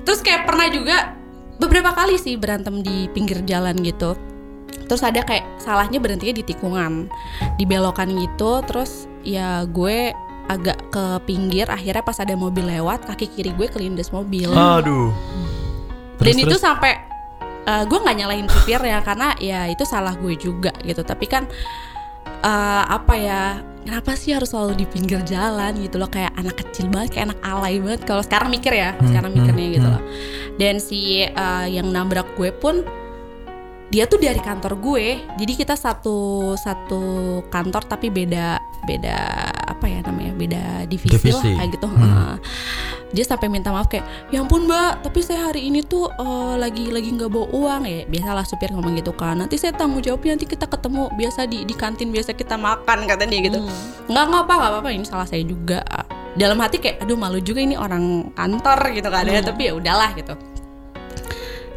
Terus 0.02 0.18
kayak 0.24 0.50
pernah 0.50 0.66
juga 0.66 0.96
beberapa 1.56 1.92
kali 1.92 2.20
sih 2.20 2.36
berantem 2.36 2.84
di 2.84 3.08
pinggir 3.12 3.40
jalan 3.44 3.76
gitu 3.80 4.16
terus 4.86 5.02
ada 5.02 5.22
kayak 5.26 5.44
salahnya 5.58 5.98
berhentinya 5.98 6.34
di 6.36 6.44
tikungan 6.46 7.10
dibelokan 7.58 8.12
gitu 8.14 8.62
terus 8.66 9.10
ya 9.26 9.66
gue 9.66 10.14
agak 10.46 10.78
ke 10.94 11.04
pinggir 11.26 11.66
akhirnya 11.66 12.06
pas 12.06 12.18
ada 12.22 12.38
mobil 12.38 12.62
lewat 12.70 13.02
kaki 13.10 13.26
kiri 13.34 13.50
gue 13.58 13.66
kelindes 13.66 14.14
mobil 14.14 14.54
Aduh. 14.54 15.10
dan 16.22 16.38
Terus, 16.38 16.38
itu 16.38 16.48
terus? 16.54 16.62
sampai 16.62 16.92
uh, 17.66 17.82
gue 17.82 17.98
nggak 17.98 18.16
nyalahin 18.16 18.46
supir 18.46 18.78
ya 18.78 19.02
karena 19.02 19.34
ya 19.42 19.66
itu 19.66 19.82
salah 19.82 20.14
gue 20.14 20.38
juga 20.38 20.70
gitu 20.86 21.02
tapi 21.02 21.26
kan 21.26 21.50
uh, 22.46 22.84
apa 22.86 23.14
ya 23.18 23.42
kenapa 23.86 24.18
sih 24.18 24.34
harus 24.34 24.50
selalu 24.50 24.82
di 24.82 24.86
pinggir 24.90 25.22
jalan 25.22 25.78
gitu 25.78 26.02
loh? 26.02 26.10
Kayak 26.10 26.34
anak 26.34 26.58
kecil 26.58 26.90
banget 26.90 27.14
kayak 27.14 27.30
anak 27.30 27.40
alay 27.46 27.78
banget. 27.78 28.02
Kalau 28.02 28.22
sekarang 28.26 28.50
mikir 28.50 28.74
ya 28.74 28.98
Hmm, 28.98 29.06
sekarang 29.14 29.30
hmm, 29.30 29.38
mikirnya 29.38 29.66
gitu 29.78 29.88
hmm. 29.88 29.94
loh. 29.94 30.02
Dan 30.58 30.74
si 30.82 31.22
uh, 31.22 31.66
yang 31.70 31.86
nabrak 31.94 32.26
gue 32.34 32.50
pun 32.50 32.82
dia 33.96 34.04
tuh 34.04 34.20
dari 34.20 34.36
kantor 34.36 34.76
gue. 34.76 35.24
Jadi 35.40 35.52
kita 35.56 35.72
satu 35.72 36.52
satu 36.60 37.40
kantor 37.48 37.88
tapi 37.88 38.12
beda 38.12 38.60
beda 38.84 39.16
apa 39.72 39.88
ya 39.88 40.04
namanya 40.04 40.36
beda 40.36 40.64
divisi, 40.84 41.16
Divisi. 41.16 41.32
lah 41.32 41.64
kayak 41.64 41.70
gitu. 41.80 41.88
Hmm. 41.88 42.04
Heeh. 42.04 42.36
dia 43.06 43.22
sampai 43.24 43.48
minta 43.48 43.70
maaf 43.72 43.88
kayak 43.88 44.04
ya 44.34 44.42
ampun 44.42 44.66
mbak 44.66 45.06
tapi 45.06 45.22
saya 45.22 45.48
hari 45.48 45.70
ini 45.70 45.80
tuh 45.80 46.10
eh, 46.12 46.54
lagi 46.60 46.92
lagi 46.92 47.08
nggak 47.08 47.32
bawa 47.32 47.48
uang. 47.56 47.82
Ya 47.88 48.04
biasalah 48.04 48.44
supir 48.44 48.68
ngomong 48.68 49.00
gitu 49.00 49.16
kan. 49.16 49.40
Nanti 49.40 49.56
saya 49.56 49.72
tanggung 49.72 50.04
jawabnya 50.04 50.36
nanti 50.36 50.44
kita 50.44 50.68
ketemu 50.68 51.08
biasa 51.16 51.48
di 51.48 51.64
di 51.64 51.72
kantin 51.72 52.12
biasa 52.12 52.36
kita 52.36 52.60
makan 52.60 53.08
katanya 53.08 53.32
dia 53.32 53.42
gitu. 53.48 53.58
Nggak 54.12 54.24
nggak 54.28 54.42
apa 54.44 54.52
nggak 54.60 54.72
apa 54.84 54.88
ini 54.92 55.06
salah 55.08 55.24
saya 55.24 55.40
juga. 55.40 55.80
Dalam 56.36 56.60
hati 56.60 56.84
kayak 56.84 57.00
aduh 57.00 57.16
malu 57.16 57.40
juga 57.40 57.64
ini 57.64 57.80
orang 57.80 58.28
kantor 58.36 58.92
gitu 58.92 59.08
kan 59.08 59.24
ya 59.24 59.40
tapi 59.40 59.72
ya 59.72 59.80
udahlah 59.80 60.12
gitu 60.12 60.36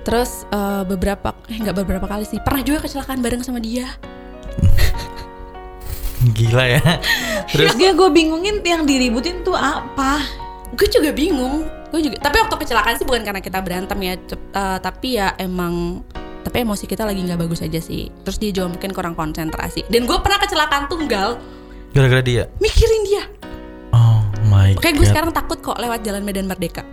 terus 0.10 0.50
eh, 0.50 0.84
beberapa 0.84 1.38
eh 1.46 1.58
nggak 1.62 1.78
beberapa 1.78 2.10
kali 2.10 2.26
sih 2.26 2.42
pernah 2.42 2.66
juga 2.66 2.82
kecelakaan 2.82 3.22
bareng 3.22 3.46
sama 3.46 3.62
dia 3.62 3.86
Gila 6.20 6.66
ya. 6.68 6.84
Terus 7.48 7.80
Dia 7.80 7.96
gue 7.96 8.10
bingungin 8.12 8.60
yang 8.60 8.84
diributin 8.84 9.40
tuh 9.40 9.56
apa? 9.56 10.20
gue 10.70 10.86
juga 10.86 11.10
bingung 11.10 11.66
gue 11.90 12.02
juga 12.06 12.22
tapi 12.22 12.38
waktu 12.38 12.56
kecelakaan 12.56 12.94
sih 12.94 13.02
bukan 13.02 13.26
karena 13.26 13.42
kita 13.42 13.58
berantem 13.58 13.98
ya 14.06 14.14
cep- 14.22 14.54
eh, 14.54 14.78
tapi 14.78 15.18
ya 15.18 15.34
emang 15.36 16.06
tapi 16.46 16.62
emosi 16.62 16.86
kita 16.86 17.04
lagi 17.04 17.26
nggak 17.26 17.42
bagus 17.42 17.66
aja 17.66 17.82
sih 17.82 18.14
terus 18.22 18.38
dia 18.38 18.54
juga 18.54 18.78
mungkin 18.78 18.94
kurang 18.94 19.18
konsentrasi 19.18 19.90
dan 19.90 20.06
gue 20.06 20.18
pernah 20.22 20.38
kecelakaan 20.38 20.86
tunggal 20.86 21.42
gara-gara 21.90 22.22
dia. 22.22 22.46
mikirin 22.62 23.02
dia 23.10 23.24
Oh 23.90 24.22
my 24.46 24.78
Oke, 24.78 24.94
god. 24.94 25.02
gue 25.02 25.08
sekarang 25.10 25.32
takut 25.34 25.58
kok 25.58 25.82
lewat 25.82 26.06
jalan 26.06 26.22
Medan 26.22 26.46
Merdeka. 26.46 26.86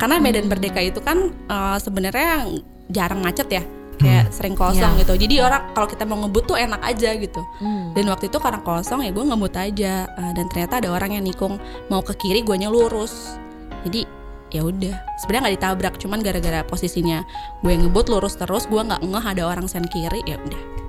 Karena 0.00 0.16
Medan 0.16 0.48
Merdeka 0.48 0.80
itu 0.80 0.98
kan 0.98 1.28
eh, 1.28 1.78
sebenarnya 1.78 2.48
jarang 2.88 3.20
macet 3.20 3.46
ya. 3.52 3.62
kayak 4.00 4.32
sering 4.32 4.56
kosong 4.56 4.96
Iya. 4.96 5.04
gitu 5.04 5.12
jadi 5.28 5.44
orang 5.44 5.76
kalau 5.76 5.84
kita 5.84 6.08
mau 6.08 6.16
ngebut 6.24 6.48
tuh 6.48 6.56
enak 6.56 6.80
aja 6.80 7.12
gitu 7.12 7.44
Hmm. 7.60 7.92
dan 7.92 8.08
waktu 8.08 8.32
itu 8.32 8.40
karena 8.40 8.64
kosong 8.64 9.04
ya 9.04 9.12
gue 9.12 9.20
ngebut 9.20 9.52
aja 9.52 10.08
Eh, 10.08 10.32
dan 10.32 10.48
ternyata 10.48 10.80
ada 10.80 10.88
orang 10.88 11.20
yang 11.20 11.24
nikung 11.28 11.60
mau 11.92 12.00
ke 12.00 12.16
kiri 12.16 12.40
gue 12.40 12.56
lurus 12.64 13.36
jadi 13.84 14.08
ya 14.50 14.64
udah 14.64 14.96
sebenarnya 15.20 15.42
nggak 15.44 15.56
ditabrak 15.60 15.94
cuman 16.00 16.24
gara-gara 16.24 16.64
posisinya 16.64 17.28
gue 17.60 17.76
ngebut 17.76 18.08
lurus 18.08 18.40
terus 18.40 18.64
gue 18.64 18.80
nggak 18.80 19.04
ngeh 19.04 19.24
ada 19.36 19.42
orang 19.44 19.68
sen 19.68 19.84
kiri 19.84 20.24
ya 20.24 20.40
udah. 20.40 20.79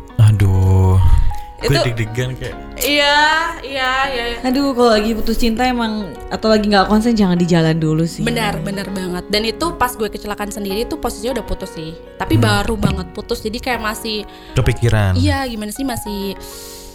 Gue 1.61 1.69
Itu- 1.71 1.85
deg-degan 1.87 2.29
kayak 2.33 2.55
iya 2.81 3.17
iya 3.61 3.91
iya 4.07 4.23
Aduh, 4.41 4.73
kalau 4.73 4.91
lagi 4.91 5.13
putus 5.13 5.37
cinta 5.37 5.61
emang 5.61 6.09
atau 6.27 6.49
lagi 6.49 6.65
nggak 6.65 6.87
konsen 6.87 7.13
jangan 7.13 7.35
di 7.35 7.45
jalan 7.45 7.77
dulu 7.77 8.01
sih. 8.03 8.21
benar 8.21 8.57
benar 8.59 8.89
banget 8.89 9.29
dan 9.29 9.41
itu 9.43 9.65
pas 9.71 9.91
gue 9.91 10.07
kecelakaan 10.07 10.49
sendiri 10.49 10.83
tuh 10.83 10.97
posisinya 10.97 11.37
udah 11.37 11.45
putus 11.45 11.69
sih 11.71 11.93
tapi 12.15 12.35
baru 12.35 12.73
banget 12.75 13.09
putus 13.11 13.39
jadi 13.39 13.57
kayak 13.57 13.77
masih 13.79 14.25
kepikiran. 14.53 15.13
iya 15.15 15.45
gimana 15.45 15.69
sih 15.69 15.83
masih 15.83 16.33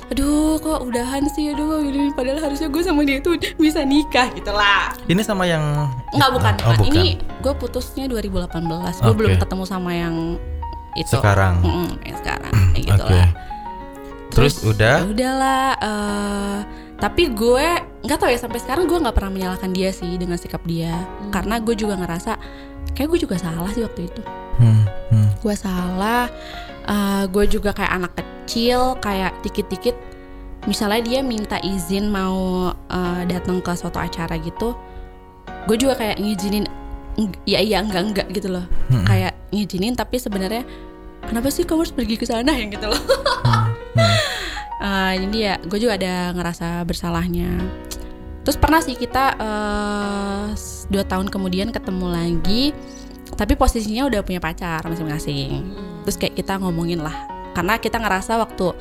aduh 0.07 0.59
kok 0.59 0.83
udahan 0.83 1.26
sih 1.29 1.50
aduh 1.50 1.79
ini 1.81 2.11
padahal 2.11 2.38
harusnya 2.40 2.66
gue 2.66 2.79
sama 2.81 3.02
dia 3.02 3.18
tuh 3.18 3.35
bisa 3.55 3.83
nikah 3.83 4.31
gitu 4.33 4.50
lah 4.50 4.94
Ini 5.05 5.18
sama 5.20 5.42
yang 5.44 5.62
Enggak 6.11 6.31
bukan, 6.33 6.55
Oh, 6.61 6.74
bukan. 6.76 6.87
Ini 6.88 7.05
gue 7.37 7.52
putusnya 7.55 8.05
2018. 8.07 8.66
Gue 8.96 9.02
Oke. 9.05 9.14
belum 9.16 9.33
ketemu 9.37 9.64
sama 9.64 9.90
yang 9.92 10.38
itu. 10.94 11.11
Sekarang. 11.12 11.59
Mm-mm, 11.61 11.90
yang 12.02 12.16
sekarang 12.16 12.52
kayak 12.72 12.85
gitu 12.88 13.02
Oke. 13.05 13.14
lah. 13.14 13.31
Terus 14.37 14.55
udah? 14.62 14.96
ya 15.01 15.09
Udahlah. 15.09 15.68
eh, 15.81 16.59
tapi 16.96 17.29
gue 17.29 17.66
nggak 18.05 18.18
tahu 18.18 18.31
ya 18.31 18.38
sampai 18.38 18.61
sekarang 18.61 18.85
gue 18.85 18.96
nggak 18.96 19.12
pernah 19.12 19.33
menyalahkan 19.33 19.72
dia 19.72 19.90
sih 19.90 20.16
dengan 20.16 20.37
sikap 20.37 20.61
dia. 20.64 20.92
Hmm. 20.92 21.33
Karena 21.33 21.57
gue 21.59 21.72
juga 21.72 21.96
ngerasa 21.96 22.37
kayak 22.92 23.09
gue 23.11 23.20
juga 23.22 23.37
salah 23.37 23.72
sih 23.72 23.81
waktu 23.81 24.07
itu. 24.07 24.22
Hmm, 24.57 24.85
hmm. 25.11 25.29
Gue 25.40 25.55
salah. 25.57 26.29
eh, 26.87 27.25
gue 27.27 27.44
juga 27.49 27.72
kayak 27.72 27.92
anak 27.92 28.12
kecil 28.14 28.94
kayak 29.01 29.35
dikit-dikit. 29.42 29.96
Misalnya 30.66 31.03
dia 31.03 31.20
minta 31.20 31.57
izin 31.59 32.07
mau 32.07 32.68
eh, 32.70 33.22
datang 33.25 33.59
ke 33.59 33.72
suatu 33.72 33.96
acara 33.96 34.37
gitu, 34.37 34.77
gue 35.64 35.77
juga 35.77 35.96
kayak 35.96 36.16
ngizinin 36.16 36.66
ya 37.42 37.59
iya 37.59 37.81
enggak 37.81 38.03
enggak 38.05 38.29
gitu 38.31 38.53
loh 38.53 38.68
Hmm. 38.87 39.03
kayak 39.03 39.33
ngizinin 39.49 39.96
tapi 39.96 40.20
sebenarnya 40.20 40.62
kenapa 41.25 41.49
sih 41.49 41.64
kamu 41.64 41.83
harus 41.83 41.90
pergi 41.90 42.14
ke 42.14 42.22
sana 42.22 42.53
yang 42.61 42.68
gitu 42.68 42.87
loh 42.87 43.01
Eh, 44.76 45.12
jadi 45.24 45.37
ya 45.40 45.54
gue 45.59 45.78
juga 45.80 45.96
ada 45.96 46.37
ngerasa 46.37 46.85
bersalahnya. 46.85 47.48
Terus 48.44 48.61
pernah 48.61 48.78
sih 48.78 48.92
kita 48.92 49.32
s- 50.52 50.85
dua 50.87 51.00
tahun 51.02 51.32
kemudian 51.32 51.72
ketemu 51.72 52.06
lagi 52.06 52.76
tapi 53.35 53.56
posisinya 53.56 54.04
udah 54.04 54.20
punya 54.20 54.37
pacar 54.37 54.85
masing-masing. 54.85 55.64
Terus 56.04 56.16
kayak 56.16 56.37
kita 56.37 56.61
ngomongin 56.61 57.00
lah 57.00 57.16
karena 57.56 57.80
kita 57.80 57.96
ngerasa 57.96 58.37
waktu 58.37 58.76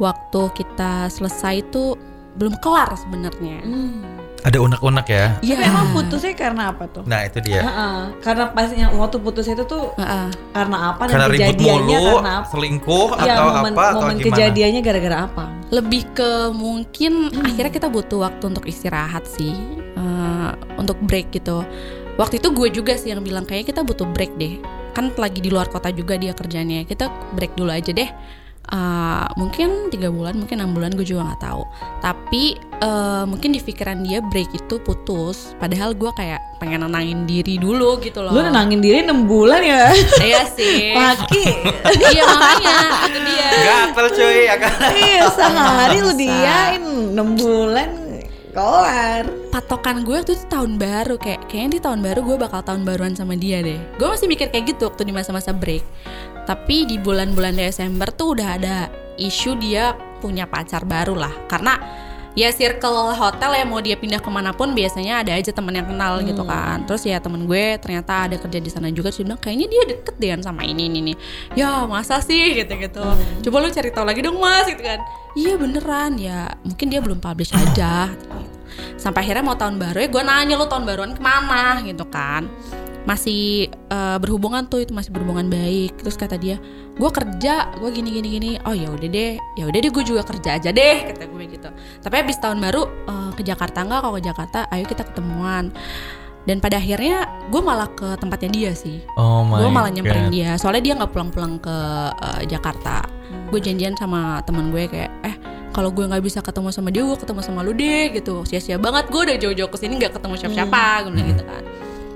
waktu 0.00 0.40
kita 0.56 1.12
selesai 1.12 1.60
itu 1.60 1.92
belum 2.34 2.56
kelar 2.58 2.96
sebenarnya. 2.96 3.60
Hmm. 3.62 4.23
Ada 4.44 4.60
unek-unek 4.60 5.06
ya. 5.08 5.26
Iya. 5.40 5.56
Tapi 5.56 5.64
emang 5.72 5.86
putusnya 5.96 6.32
karena 6.36 6.62
apa 6.68 6.84
tuh? 6.92 7.02
Nah, 7.08 7.24
itu 7.24 7.38
dia. 7.40 7.64
Heeh. 7.64 7.96
Karena 8.20 8.44
pas 8.52 8.68
yang 8.68 8.92
waktu 9.00 9.16
putus 9.16 9.48
itu 9.48 9.64
tuh 9.64 9.96
Heeh. 9.96 10.28
karena 10.52 10.76
apa 10.92 11.02
dan 11.08 11.12
Karena 11.16 11.26
ribut 11.32 11.56
kejadiannya 11.56 11.98
mulu, 11.98 12.14
karena 12.20 12.32
apa? 12.36 12.48
selingkuh 12.52 13.08
Ya, 13.24 13.24
atau 13.24 13.44
momen, 13.48 13.72
apa 13.72 13.82
atau 13.88 14.00
momen 14.04 14.16
gimana? 14.20 14.26
kejadiannya 14.28 14.80
gara-gara 14.84 15.18
apa? 15.24 15.44
lebih 15.72 16.02
ke 16.12 16.30
mungkin 16.54 17.12
akhirnya 17.40 17.72
kita 17.72 17.88
butuh 17.90 18.22
waktu 18.22 18.44
untuk 18.52 18.68
istirahat 18.68 19.24
sih 19.26 19.56
Eh, 19.94 20.50
untuk 20.76 20.98
break 21.00 21.32
gitu 21.32 21.64
waktu 22.20 22.36
itu 22.42 22.48
gue 22.52 22.68
juga 22.68 22.92
sih 22.98 23.14
yang 23.14 23.22
bilang 23.24 23.46
kayaknya 23.48 23.72
kita 23.72 23.80
butuh 23.80 24.04
break 24.10 24.36
deh 24.36 24.60
kan 24.92 25.14
lagi 25.16 25.38
di 25.40 25.48
luar 25.48 25.70
kota 25.70 25.88
juga 25.90 26.18
dia 26.18 26.34
kerjanya 26.34 26.84
kita 26.84 27.08
break 27.32 27.56
dulu 27.56 27.70
aja 27.72 27.90
deh 27.90 28.10
Eh, 28.64 29.26
mungkin 29.36 29.92
tiga 29.92 30.08
bulan 30.08 30.40
mungkin 30.40 30.56
enam 30.56 30.72
bulan 30.72 30.96
gue 30.96 31.04
juga 31.04 31.28
nggak 31.28 31.42
tahu. 31.44 31.62
Tapi 32.00 32.56
eh, 32.58 33.24
mungkin 33.28 33.52
di 33.52 33.60
pikiran 33.60 34.00
dia 34.00 34.24
break 34.24 34.56
itu 34.56 34.80
putus. 34.80 35.52
Padahal 35.60 35.92
gue 35.92 36.08
kayak 36.16 36.40
pengen 36.56 36.80
nenangin 36.88 37.28
diri 37.28 37.60
dulu 37.60 38.00
gitu 38.00 38.24
loh. 38.24 38.32
Lu 38.32 38.40
nenangin 38.40 38.80
diri 38.80 39.04
6 39.04 39.28
bulan 39.28 39.60
ya? 39.60 39.92
iya 40.24 40.42
sih. 40.48 40.96
Laki. 40.96 41.44
iya 42.16 42.24
makanya. 42.24 42.76
Itu 43.04 43.20
dia. 43.20 43.48
Gatel 43.52 44.06
cuy, 44.16 44.38
ya 44.48 44.56
kan? 44.56 44.76
iya, 44.96 45.22
sehari 45.28 45.98
lu 46.00 46.12
diain. 46.16 46.84
6 47.12 47.40
bulan 47.40 48.03
kelar. 48.54 49.26
patokan 49.50 50.06
gue 50.06 50.14
waktu 50.14 50.38
itu 50.38 50.46
tahun 50.46 50.78
baru 50.78 51.18
kayak 51.18 51.50
kayaknya 51.50 51.78
di 51.78 51.80
tahun 51.82 52.00
baru 52.02 52.20
gue 52.22 52.36
bakal 52.38 52.62
tahun 52.62 52.86
baruan 52.86 53.14
sama 53.18 53.34
dia 53.34 53.60
deh. 53.60 53.78
Gue 53.98 54.06
masih 54.06 54.30
mikir 54.30 54.50
kayak 54.54 54.74
gitu 54.74 54.86
waktu 54.86 55.10
di 55.10 55.12
masa-masa 55.14 55.50
break. 55.50 55.82
Tapi 56.46 56.86
di 56.86 56.96
bulan-bulan 57.02 57.58
Desember 57.58 58.10
tuh 58.14 58.38
udah 58.38 58.48
ada 58.58 58.76
isu 59.18 59.58
dia 59.58 59.98
punya 60.22 60.46
pacar 60.46 60.86
baru 60.86 61.18
lah. 61.18 61.34
Karena 61.50 61.78
ya 62.34 62.50
circle 62.50 63.14
hotel 63.14 63.50
ya 63.54 63.64
mau 63.64 63.78
dia 63.78 63.94
pindah 63.94 64.18
ke 64.18 64.26
mana 64.26 64.50
pun 64.50 64.74
biasanya 64.74 65.22
ada 65.22 65.38
aja 65.38 65.54
temen 65.54 65.70
yang 65.70 65.86
kenal 65.86 66.18
gitu 66.26 66.42
kan. 66.42 66.82
Terus 66.84 67.06
ya 67.06 67.22
temen 67.22 67.46
gue 67.46 67.78
ternyata 67.78 68.26
ada 68.26 68.36
kerja 68.36 68.58
di 68.58 68.70
sana 68.70 68.90
juga 68.90 69.14
terus 69.14 69.22
dia 69.22 69.26
bilang 69.30 69.40
kayaknya 69.40 69.66
dia 69.70 69.82
deket 69.94 70.14
deh 70.18 70.30
sama 70.42 70.66
ini 70.66 70.90
ini 70.90 71.00
nih 71.12 71.16
ya 71.54 71.86
masa 71.86 72.18
sih? 72.18 72.58
gitu 72.58 72.74
gitu 72.76 73.02
coba 73.48 73.56
lu 73.62 73.68
cari 73.70 73.90
tahu 73.94 74.04
lagi 74.04 74.20
dong 74.20 74.38
mas 74.42 74.66
gitu 74.66 74.82
kan. 74.82 74.98
Iya 75.38 75.54
beneran. 75.58 76.18
Ya 76.18 76.58
mungkin 76.66 76.86
dia 76.90 77.00
belum 77.00 77.22
publish 77.22 77.54
aja. 77.54 78.10
Gitu. 78.10 78.42
sampai 78.98 79.22
akhirnya 79.22 79.46
mau 79.46 79.54
tahun 79.54 79.78
baru 79.78 80.02
ya 80.02 80.08
gue 80.10 80.22
nanya 80.26 80.54
lu 80.58 80.66
tahun 80.66 80.82
baruan 80.82 81.12
ke 81.14 81.22
mana? 81.22 81.78
gitu 81.86 82.02
kan. 82.10 82.50
Masih 83.06 83.70
eh, 83.70 84.16
berhubungan 84.18 84.66
tuh 84.66 84.82
itu 84.82 84.90
masih 84.90 85.14
berhubungan 85.14 85.46
baik. 85.46 85.94
Terus 86.02 86.18
kata 86.18 86.34
dia 86.34 86.58
gue 86.94 87.10
kerja 87.10 87.74
gue 87.74 87.90
gini 87.90 88.10
gini 88.14 88.28
gini. 88.38 88.50
Oh 88.62 88.74
ya 88.74 88.90
udah 88.90 89.08
deh 89.10 89.34
ya 89.58 89.64
udah 89.66 89.78
deh 89.82 89.90
gue 89.90 90.04
juga 90.06 90.22
kerja 90.22 90.58
aja 90.58 90.70
deh 90.70 90.96
kata 91.10 91.26
gue 91.26 91.44
gitu. 91.50 91.68
Tapi 92.00 92.14
habis 92.14 92.38
tahun 92.38 92.62
baru 92.62 92.82
eh, 92.86 93.30
ke 93.34 93.42
Jakarta 93.42 93.82
nggak 93.82 94.00
kalau 94.00 94.14
ke 94.18 94.22
Jakarta 94.22 94.58
ayo 94.70 94.84
kita 94.86 95.02
ketemuan. 95.02 95.74
Dan 96.44 96.60
pada 96.60 96.76
akhirnya 96.76 97.24
gue 97.48 97.62
malah 97.64 97.88
ke 97.96 98.20
tempatnya 98.20 98.50
dia 98.52 98.72
sih. 98.76 99.00
Oh 99.16 99.42
my 99.42 99.64
gue 99.64 99.70
malah 99.72 99.90
nyamperin 99.90 100.28
God. 100.28 100.34
dia. 100.36 100.50
Soalnya 100.60 100.82
dia 100.84 100.94
nggak 101.00 101.10
pulang-pulang 101.10 101.58
ke 101.58 101.76
eh, 102.14 102.42
Jakarta. 102.46 103.02
Gue 103.50 103.58
janjian 103.58 103.98
sama 103.98 104.44
teman 104.46 104.70
gue 104.70 104.86
kayak 104.86 105.10
eh 105.24 105.36
kalau 105.74 105.90
gue 105.90 106.06
nggak 106.06 106.22
bisa 106.22 106.38
ketemu 106.38 106.70
sama 106.70 106.94
dia 106.94 107.02
gue 107.02 107.18
ketemu 107.18 107.40
sama 107.42 107.66
lu 107.66 107.74
deh 107.74 108.14
gitu. 108.14 108.46
Sia-sia 108.46 108.78
banget 108.78 109.10
gue 109.10 109.18
udah 109.18 109.36
jauh-jauh 109.40 109.70
ke 109.72 109.78
sini 109.82 109.98
nggak 109.98 110.14
ketemu 110.14 110.34
siapa-siapa 110.38 111.08
gue 111.08 111.10
bilang 111.10 111.30
gitu 111.34 111.42
kan 111.42 111.64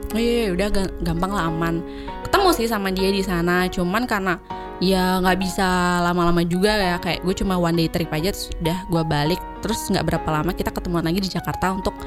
oh 0.09 0.19
iya 0.19 0.51
udah 0.51 0.69
ga- 0.69 0.95
gampang 1.03 1.31
lah 1.31 1.45
aman. 1.47 1.81
Ketemu 2.23 2.49
sih 2.53 2.67
sama 2.67 2.89
dia 2.89 3.09
di 3.09 3.21
sana 3.21 3.67
cuman 3.67 4.05
karena 4.05 4.37
ya 4.79 5.19
nggak 5.19 5.39
bisa 5.39 5.67
lama-lama 6.01 6.41
juga 6.43 6.71
ya 6.71 6.97
kayak 6.97 7.21
gue 7.21 7.35
cuma 7.35 7.55
one 7.55 7.75
day 7.75 7.89
trip 7.89 8.07
aja 8.09 8.31
terus 8.31 8.55
udah 8.57 8.79
gue 8.87 9.03
balik 9.03 9.41
terus 9.59 9.81
nggak 9.85 10.07
berapa 10.07 10.29
lama 10.31 10.55
kita 10.55 10.71
ketemuan 10.71 11.03
lagi 11.03 11.19
di 11.19 11.27
Jakarta 11.27 11.73
untuk 11.73 11.99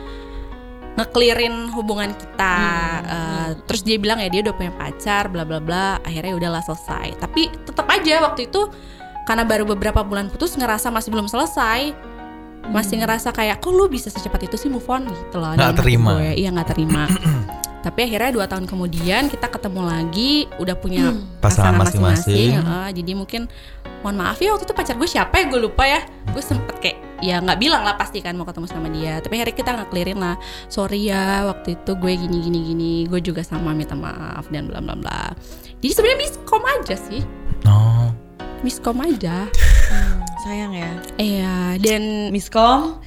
ngeklirin 0.91 1.71
hubungan 1.71 2.11
kita. 2.11 2.55
Eh, 3.01 3.49
terus 3.63 3.81
dia 3.81 3.95
bilang 3.95 4.19
ya 4.19 4.27
dia 4.27 4.41
udah 4.41 4.53
punya 4.53 4.71
pacar 4.71 5.27
bla 5.27 5.43
bla 5.43 5.59
bla 5.59 5.99
akhirnya 6.01 6.35
udahlah 6.35 6.61
selesai. 6.61 7.15
Tapi 7.17 7.47
tetap 7.63 7.87
aja 7.87 8.23
waktu 8.23 8.47
itu 8.47 8.67
karena 9.23 9.43
baru 9.43 9.63
beberapa 9.65 10.03
bulan 10.03 10.27
putus 10.27 10.55
ngerasa 10.55 10.91
masih 10.91 11.11
belum 11.11 11.27
selesai. 11.27 11.95
Masih 12.61 13.01
ngerasa 13.01 13.33
kayak 13.33 13.57
kok 13.57 13.73
lu 13.73 13.89
bisa 13.89 14.07
secepat 14.07 14.45
itu 14.45 14.53
sih 14.55 14.69
move 14.69 14.85
on? 14.85 15.07
Gitu 15.07 15.35
loh 15.35 15.55
Nggak 15.55 15.81
terima. 15.81 16.11
gue. 16.15 16.37
iya 16.37 16.49
nggak 16.53 16.69
terima 16.69 17.09
tapi 17.81 18.05
akhirnya 18.05 18.29
dua 18.29 18.45
tahun 18.45 18.69
kemudian 18.69 19.25
kita 19.33 19.49
ketemu 19.49 19.81
lagi 19.81 20.45
udah 20.61 20.75
punya 20.77 21.17
Pasangan 21.41 21.41
pasangan 21.41 21.73
masing-masing. 21.81 22.49
Heeh, 22.61 22.87
jadi 23.01 23.11
mungkin 23.17 23.41
mohon 24.05 24.17
maaf 24.21 24.37
ya 24.37 24.53
waktu 24.53 24.69
itu 24.69 24.75
pacar 24.77 24.95
gue 25.01 25.09
siapa 25.09 25.41
ya? 25.41 25.45
Gue 25.49 25.59
lupa 25.65 25.89
ya. 25.89 26.05
Gue 26.29 26.45
sempet 26.45 26.77
kayak 26.77 26.97
ya 27.25 27.41
nggak 27.41 27.57
bilang 27.57 27.81
lah 27.81 27.97
pasti 27.97 28.21
kan 28.21 28.37
mau 28.37 28.45
ketemu 28.45 28.67
sama 28.69 28.87
dia. 28.93 29.17
Tapi 29.17 29.41
akhirnya 29.41 29.57
kita 29.57 29.71
ngeklirin 29.81 30.19
lah. 30.21 30.37
Sorry 30.69 31.09
ya 31.09 31.49
waktu 31.49 31.73
itu 31.81 31.91
gue 31.97 32.13
gini 32.13 32.37
gini 32.45 32.59
gini. 32.69 32.93
Gue 33.09 33.17
juga 33.17 33.41
sama 33.41 33.73
minta 33.73 33.97
maaf 33.97 34.45
dan 34.53 34.69
bla 34.69 34.77
bla 34.77 34.93
bla. 34.93 35.33
Jadi 35.81 35.89
sebenarnya 35.89 36.19
miskom 36.21 36.63
aja 36.63 36.95
sih. 36.95 37.21
Oh. 37.65 38.13
miskom 38.61 39.01
aja. 39.01 39.49
Hmm, 39.89 40.21
sayang 40.45 40.73
ya. 40.77 40.91
iya 41.17 41.57
dan 41.81 42.29
Miskom 42.29 43.01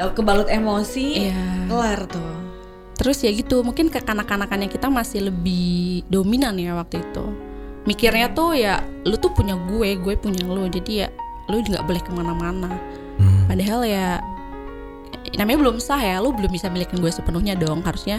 eh, 0.00 0.08
kebalut 0.16 0.48
emosi, 0.48 1.28
iya. 1.28 1.68
kelar 1.68 2.08
tuh. 2.08 2.53
Terus 2.94 3.20
ya 3.20 3.30
gitu 3.30 3.60
mungkin 3.60 3.90
kekanak-kanakannya 3.90 4.70
kita 4.70 4.86
masih 4.86 5.28
lebih 5.28 6.06
dominan 6.06 6.54
ya 6.56 6.74
waktu 6.74 7.02
itu 7.02 7.24
mikirnya 7.84 8.32
tuh 8.32 8.54
ya 8.54 8.80
lu 9.04 9.18
tuh 9.18 9.30
punya 9.30 9.58
gue 9.58 9.98
gue 9.98 10.14
punya 10.16 10.42
lu 10.42 10.64
jadi 10.66 10.92
ya 10.94 11.08
lu 11.46 11.60
nggak 11.60 11.84
boleh 11.84 12.02
ke 12.02 12.10
mana-mana 12.10 12.70
Hmm. 13.14 13.46
padahal 13.46 13.86
ya 13.86 14.18
namanya 15.38 15.58
belum 15.62 15.78
sah 15.78 15.98
ya 15.98 16.18
lu 16.18 16.34
belum 16.34 16.50
bisa 16.50 16.66
milikin 16.66 16.98
gue 16.98 17.10
sepenuhnya 17.10 17.54
dong 17.54 17.78
harusnya 17.82 18.18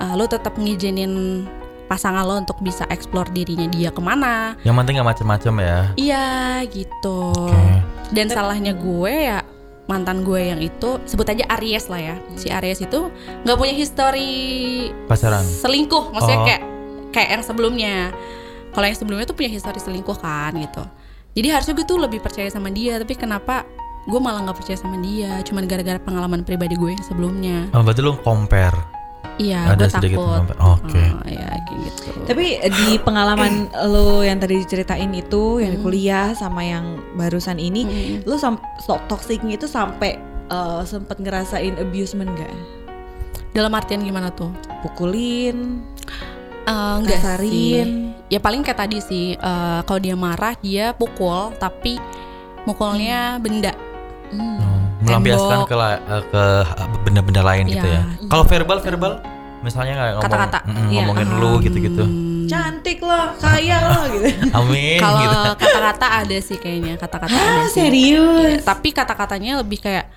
uh, 0.00 0.16
lu 0.16 0.24
tetap 0.24 0.56
ngizinin 0.56 1.44
pasangan 1.84 2.24
lo 2.24 2.40
untuk 2.40 2.56
bisa 2.64 2.88
explore 2.88 3.28
dirinya 3.28 3.68
dia 3.68 3.92
ke 3.92 4.00
mana 4.00 4.56
Yang 4.64 4.76
penting 4.80 4.94
nggak 4.96 5.08
macem-macem 5.12 5.54
ya. 5.60 5.78
iya 6.00 6.28
gitu 6.64 7.36
Oke. 7.36 7.84
dan 8.16 8.32
salahnya 8.32 8.72
gue 8.72 9.12
ya 9.12 9.44
mantan 9.84 10.22
gue 10.22 10.40
yang 10.46 10.60
itu 10.60 11.02
sebut 11.04 11.26
aja 11.26 11.44
Aries 11.52 11.86
lah 11.86 11.98
ya 11.98 12.16
si 12.34 12.48
Aries 12.48 12.80
itu 12.80 13.10
nggak 13.42 13.56
punya 13.56 13.74
history 13.74 14.32
Pacaran. 15.04 15.42
selingkuh 15.42 16.10
maksudnya 16.10 16.38
Oh. 16.38 16.46
kayak 16.46 16.62
kayak 17.10 17.28
yang 17.30 17.42
sebelumnya 17.42 17.94
kalau 18.70 18.86
yang 18.86 18.94
sebelumnya 18.94 19.24
tuh 19.24 19.34
punya 19.34 19.50
histori 19.50 19.76
selingkuh 19.76 20.16
kan 20.16 20.54
gitu 20.54 20.82
jadi 21.32 21.48
harusnya 21.52 21.74
gue 21.74 21.84
tuh 21.84 21.98
lebih 21.98 22.20
percaya 22.20 22.48
sama 22.48 22.68
dia 22.68 22.96
tapi 22.96 23.12
kenapa 23.12 23.66
gue 24.02 24.18
malah 24.18 24.42
nggak 24.42 24.58
percaya 24.58 24.74
sama 24.76 24.98
dia 24.98 25.42
cuman 25.42 25.66
gara-gara 25.66 25.98
pengalaman 25.98 26.42
pribadi 26.42 26.74
gue 26.74 26.90
yang 26.90 27.04
sebelumnya 27.04 27.70
Oh, 27.70 27.82
berarti 27.82 28.00
lu 28.00 28.14
compare. 28.18 28.74
Iya 29.36 29.60
Ada 29.68 29.86
gue 29.86 29.90
sedikit. 29.90 30.18
Oke. 30.58 31.02
Oh, 31.08 31.24
ya 31.24 31.46
kayak 31.58 31.78
gitu 31.82 32.02
Tapi 32.22 32.44
eh, 32.58 32.68
di 32.68 32.98
pengalaman 32.98 33.68
lo 33.92 34.20
yang 34.20 34.36
tadi 34.36 34.58
diceritain 34.58 35.08
itu 35.10 35.58
yang 35.58 35.70
di 35.70 35.78
Hmm. 35.78 35.86
kuliah 35.86 36.26
sama 36.32 36.60
yang 36.60 36.84
barusan 37.12 37.56
ini, 37.56 37.82
Mm. 37.82 38.16
lo 38.24 38.36
sam 38.36 38.60
toksiknya 39.06 39.56
itu 39.56 39.66
sampai 39.66 40.16
eh, 40.46 40.82
sempet 40.82 41.16
ngerasain 41.16 41.76
abusement 41.76 42.28
gak? 42.34 42.52
dalam 43.52 43.68
artian 43.70 44.00
gimana 44.00 44.28
tuh 44.28 44.48
Pukulin, 44.80 45.84
Eh, 46.62 46.94
enggak 46.96 47.18
Kasarin. 47.18 47.50
sih. 47.50 47.84
Ya 48.28 48.38
paling 48.38 48.62
kayak 48.62 48.78
tadi 48.78 48.98
sih. 48.98 49.26
eh, 49.32 49.80
kalau 49.82 49.98
dia 49.98 50.14
marah 50.14 50.54
dia 50.56 50.92
pukul, 50.92 51.52
tapi 51.56 51.98
mukulnya 52.62 53.36
benda. 53.36 53.74
Hmm. 54.30 54.81
Melampiaskan 55.02 55.58
ke 55.64 55.74
eh, 55.74 56.22
ke 56.24 56.42
benda-benda 57.02 57.42
lain 57.42 57.64
gitu 57.66 57.82
Iya. 57.82 57.98
ya. 57.98 58.02
Kalau 58.26 58.44
verbal 58.44 58.78
verbal 58.78 59.12
misalnya 59.60 59.94
kayak 59.94 60.12
ngomong 60.16 60.26
Kata-kata. 60.26 60.58
mm, 60.60 60.72
Iya. 60.72 60.98
ngomongin 60.98 61.28
lu 61.36 61.52
gitu-gitu. 61.60 62.04
Hmm. 62.04 62.30
cantik 62.44 62.98
lo, 63.00 63.16
kaya 63.38 63.76
lo 63.80 64.00
gitu. 64.10 64.26
Amin 64.58 64.98
Kalau 64.98 65.22
gitu. 65.22 65.50
kata-kata 65.56 66.06
ada 66.20 66.36
sih 66.38 66.56
kayaknya 66.56 66.94
kata-kata 66.96 67.32
ada 67.32 67.54
Ah, 67.56 67.66
sih. 67.66 67.80
serius? 67.80 68.58
Iya, 68.58 68.60
tapi 68.60 68.88
kata-katanya 68.90 69.52
lebih 69.58 69.78
kayak 69.80 70.10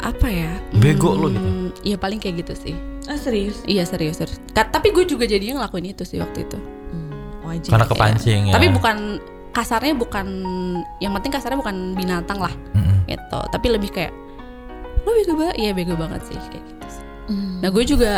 apa 0.00 0.26
ya? 0.28 0.52
Bego 0.72 1.14
lu 1.14 1.30
gitu. 1.30 1.40
Hmm, 1.40 1.68
Iya 1.80 1.96
paling 1.96 2.18
kayak 2.18 2.44
gitu 2.44 2.54
sih. 2.58 2.74
Ah 3.06 3.16
serius? 3.16 3.64
Iya 3.64 3.84
serius 3.84 4.18
serius. 4.18 4.36
Ka- 4.50 4.68
tapi 4.68 4.90
gue 4.90 5.04
juga 5.04 5.24
jadinya 5.24 5.62
ngelakuin 5.62 5.86
itu 5.88 6.04
sih 6.04 6.18
waktu 6.18 6.44
itu. 6.44 6.58
Hmm, 6.58 7.10
wajar. 7.46 7.70
Karena 7.70 7.86
kepancing 7.86 8.40
ya. 8.46 8.54
Tapi 8.54 8.66
bukan 8.68 8.96
kasarnya 9.50 9.94
bukan 9.98 10.26
yang 11.02 11.12
penting 11.18 11.32
kasarnya 11.34 11.58
bukan 11.58 11.94
binatang 11.98 12.38
lah 12.38 12.54
Mm-mm. 12.74 13.06
gitu. 13.06 13.40
Tapi 13.50 13.66
lebih 13.70 13.90
kayak 13.90 14.12
lo 15.04 15.10
bego 15.16 15.34
banget. 15.34 15.56
Iya 15.58 15.70
bego 15.74 15.94
banget 15.98 16.20
sih 16.28 16.36
kayak 16.50 16.64
gitu. 16.64 16.86
Sih. 16.88 17.04
Hmm. 17.30 17.58
Nah 17.62 17.68
gue 17.70 17.84
juga 17.84 18.12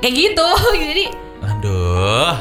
kayak 0.00 0.14
gitu. 0.14 0.46
Jadi 0.90 1.04
Aduh. 1.40 2.36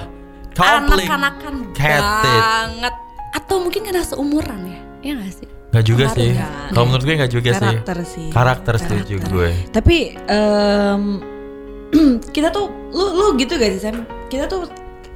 Anak-anakan 0.59 1.55
banget. 1.71 2.93
Atau 3.31 3.63
mungkin 3.63 3.81
karena 3.87 4.03
seumuran 4.03 4.59
ya? 4.67 4.79
Iya 4.99 5.13
gak 5.23 5.31
sih? 5.31 5.47
Gak 5.69 5.85
juga 5.85 6.05
Pengaruh 6.11 6.19
sih. 6.19 6.31
Kalau 6.75 6.85
menurut 6.89 7.03
gue 7.05 7.15
gak 7.15 7.31
juga 7.31 7.49
sih. 7.55 7.59
karakter 7.61 7.97
sih. 8.03 8.27
Karakter 8.33 8.73
setuju 8.75 9.15
gue. 9.31 9.49
Tapi 9.71 9.97
em, 10.27 11.03
kita 12.35 12.49
tuh 12.51 12.67
lu 12.91 13.05
lu 13.15 13.25
gitu 13.39 13.55
gak 13.55 13.71
sih 13.77 13.81
Sam? 13.81 14.03
Kita 14.27 14.51
tuh 14.51 14.67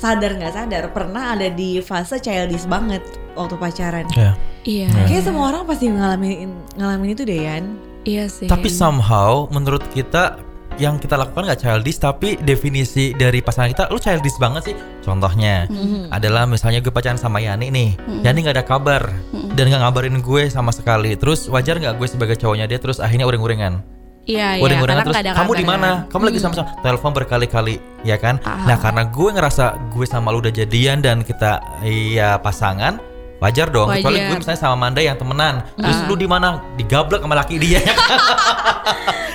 sadar 0.03 0.35
nggak 0.35 0.51
sadar 0.51 0.83
pernah 0.91 1.31
ada 1.31 1.47
di 1.47 1.79
fase 1.79 2.19
childish 2.19 2.67
banget 2.67 2.99
waktu 3.39 3.55
pacaran. 3.55 4.03
Ya. 4.11 4.35
Iya. 4.67 4.91
Ya. 4.91 5.07
Kayaknya 5.07 5.23
semua 5.23 5.45
orang 5.55 5.63
pasti 5.63 5.87
ngalamin 5.87 6.51
ngalamin 6.75 7.09
itu 7.15 7.23
deh 7.23 7.39
Yan. 7.39 7.63
Iya 8.03 8.27
sih. 8.27 8.51
Tapi 8.51 8.67
somehow 8.67 9.47
menurut 9.47 9.87
kita 9.95 10.43
yang 10.81 10.97
kita 10.97 11.13
lakukan 11.15 11.45
gak 11.45 11.61
childish 11.61 12.01
tapi 12.01 12.33
definisi 12.41 13.13
dari 13.13 13.45
pasangan 13.45 13.69
kita 13.71 13.83
lu 13.93 13.99
childish 14.01 14.35
banget 14.41 14.73
sih. 14.73 14.75
Contohnya 15.05 15.69
Mm-mm. 15.71 16.11
adalah 16.11 16.43
misalnya 16.49 16.83
gue 16.83 16.91
pacaran 16.91 17.15
sama 17.15 17.39
Yani 17.39 17.71
nih. 17.71 17.95
Mm-mm. 17.95 18.25
Yani 18.27 18.37
nggak 18.43 18.55
ada 18.59 18.65
kabar 18.65 19.07
Mm-mm. 19.31 19.55
dan 19.55 19.71
nggak 19.71 19.81
ngabarin 19.87 20.19
gue 20.19 20.43
sama 20.51 20.75
sekali. 20.75 21.15
Terus 21.15 21.47
wajar 21.47 21.79
nggak 21.79 21.95
gue 21.95 22.07
sebagai 22.09 22.35
cowoknya 22.35 22.67
dia 22.67 22.81
terus 22.81 22.99
akhirnya 22.99 23.23
uring-uringan. 23.29 23.79
Iya, 24.23 24.55
iya. 24.55 24.63
Uring-uringan 24.63 25.03
karena 25.03 25.05
terus 25.05 25.19
ada 25.19 25.31
kamu 25.35 25.51
di 25.53 25.65
mana? 25.65 25.89
Kamu 26.07 26.23
lagi 26.23 26.39
sama-sama 26.39 26.71
telepon 26.79 27.11
berkali-kali, 27.11 27.75
ya 28.01 28.15
kan? 28.15 28.39
Ah. 28.41 28.63
Nah, 28.63 28.79
karena 28.79 29.03
gue 29.03 29.29
ngerasa 29.29 29.63
gue 29.91 30.05
sama 30.07 30.31
lu 30.31 30.39
udah 30.39 30.53
jadian 30.53 31.03
dan 31.03 31.21
kita 31.21 31.59
iya 31.83 32.39
pasangan, 32.39 33.03
wajar 33.37 33.67
dong. 33.67 33.91
Kecuali 33.91 34.17
Wajar. 34.17 34.27
gue 34.29 34.37
misalnya 34.39 34.61
sama 34.61 34.75
Manda 34.79 34.99
yang 34.99 35.19
temenan, 35.19 35.67
terus 35.75 35.97
Ah. 35.97 36.07
lu 36.07 36.15
di 36.15 36.23
mana? 36.23 36.63
Digablek 36.73 37.19
sama 37.19 37.35
laki 37.35 37.59
dia. 37.59 37.83
ya 37.83 37.91
kan? 37.91 38.07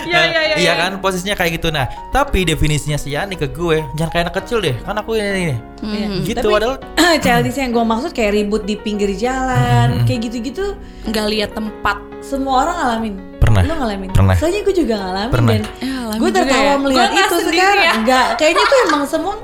Iya, 0.09 0.20
iya, 0.24 0.41
iya, 0.43 0.55
Iya 0.57 0.57
iya. 0.57 0.72
kan? 0.74 0.91
Posisinya 0.99 1.36
kayak 1.36 1.53
gitu. 1.55 1.68
Nah, 1.68 1.84
tapi 2.09 2.49
definisinya 2.49 2.97
si 2.97 3.12
Yani 3.12 3.36
ke 3.36 3.45
gue, 3.47 3.84
jangan 3.93 4.09
kayak 4.09 4.24
anak 4.24 4.36
kecil 4.41 4.59
deh. 4.59 4.72
Kan 4.80 4.97
aku 4.97 5.20
ini, 5.20 5.53
ini. 5.53 5.57
Hmm. 5.78 6.24
gitu 6.24 6.41
Tapi- 6.41 6.49
padahal 6.51 6.74
childish 7.22 7.57
yang 7.57 7.70
gue 7.70 7.84
maksud 7.84 8.11
kayak 8.11 8.32
ribut 8.34 8.64
di 8.64 8.74
pinggir 8.74 9.12
jalan, 9.12 10.01
Hmm. 10.01 10.05
kayak 10.05 10.20
gitu-gitu 10.24 10.64
Nggak 11.05 11.26
lihat 11.28 11.51
tempat. 11.53 12.01
semua 12.18 12.66
orang 12.66 12.76
ngalamin. 12.76 13.14
Pernah. 13.49 13.62
Lu 13.64 13.74
ngalamin? 13.74 14.09
Pernah. 14.12 14.34
Soalnya 14.36 14.61
gue 14.61 14.74
juga 14.76 14.94
ngalamin 14.99 15.32
Pernah. 15.32 15.51
dan 15.51 15.62
Ya, 15.62 15.68
alhamdulillah 16.05 16.18
gue 16.18 16.30
tertawa 16.30 16.62
ya. 16.62 16.76
melihat 16.78 17.09
Gua 17.09 17.20
itu 17.22 17.36
sekarang. 17.42 17.80
ya. 17.80 17.92
Enggak, 17.96 18.26
kayaknya 18.36 18.64
tuh 18.64 18.78
emang 18.84 19.03
semua 19.05 19.34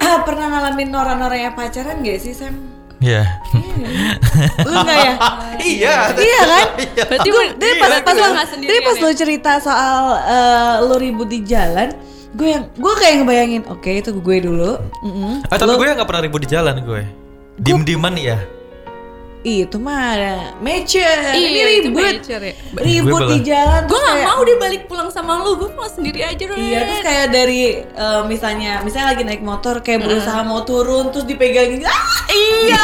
ah, 0.00 0.18
pernah 0.24 0.46
ngalamin 0.48 0.88
norak-noraknya 0.88 1.50
pacaran 1.52 1.96
gak 2.00 2.18
sih 2.18 2.32
Sam? 2.32 2.54
ya. 2.98 3.24
Lu 4.60 4.72
enggak 4.74 4.98
ya? 4.98 5.14
iya. 5.58 5.96
iya 6.14 6.40
kan? 6.42 6.66
Berarti 7.06 7.28
Gue, 7.28 7.44
iya, 7.54 7.74
pas, 7.78 7.90
pas, 8.02 8.12
lo, 8.14 8.28
sendirian 8.46 8.82
pas 8.82 8.96
lo 8.98 9.08
cerita 9.10 9.52
soal 9.56 9.96
eh, 10.20 10.74
lo 10.82 10.94
ribut 10.96 11.24
di 11.26 11.40
jalan, 11.40 11.96
gue 12.30 12.48
yang 12.50 12.68
gue 12.70 12.92
kayak 12.94 13.14
ngebayangin, 13.20 13.62
oke 13.66 13.88
itu 13.90 14.12
gue 14.12 14.36
dulu. 14.38 14.76
Mm-mm. 15.00 15.44
Ah, 15.44 15.56
tapi 15.56 15.70
Lo- 15.70 15.78
gue 15.78 15.88
nggak 15.90 16.04
pernah 16.04 16.22
ribut 16.22 16.40
di 16.40 16.50
jalan 16.50 16.76
gue. 16.78 17.02
Diem-dieman 17.56 18.14
ya. 18.16 18.36
Itu 19.42 19.76
mah 19.76 20.12
ada 20.12 20.32
mature, 20.58 21.00
ini 21.32 21.48
Iya, 21.56 21.64
itu 21.74 21.88
ribut, 21.88 22.04
mature 22.04 22.42
ya. 22.42 22.54
ribut 22.76 23.20
di 23.26 23.38
jalan. 23.42 23.80
Gue 23.84 23.96
kayak- 23.98 24.28
mau 24.28 24.40
dia 24.42 24.56
balik 24.58 24.82
pulang 24.84 25.08
sama 25.08 25.40
lu. 25.40 25.56
Gue 25.56 25.72
mau 25.72 25.86
sendiri 25.86 26.20
aja 26.20 26.42
dong. 26.42 26.54
Iya 26.54 26.78
terus 26.82 27.00
kayak 27.00 27.26
dari 27.30 27.60
eh, 27.80 28.22
misalnya 28.26 28.72
misalnya 28.80 29.08
lagi 29.10 29.24
naik 29.24 29.40
motor 29.40 29.80
kayak 29.80 30.00
berusaha 30.02 30.40
mau 30.42 30.60
turun 30.60 31.08
terus 31.08 31.24
dipegangin 31.24 31.80
ah 31.82 32.04
iya 32.28 32.80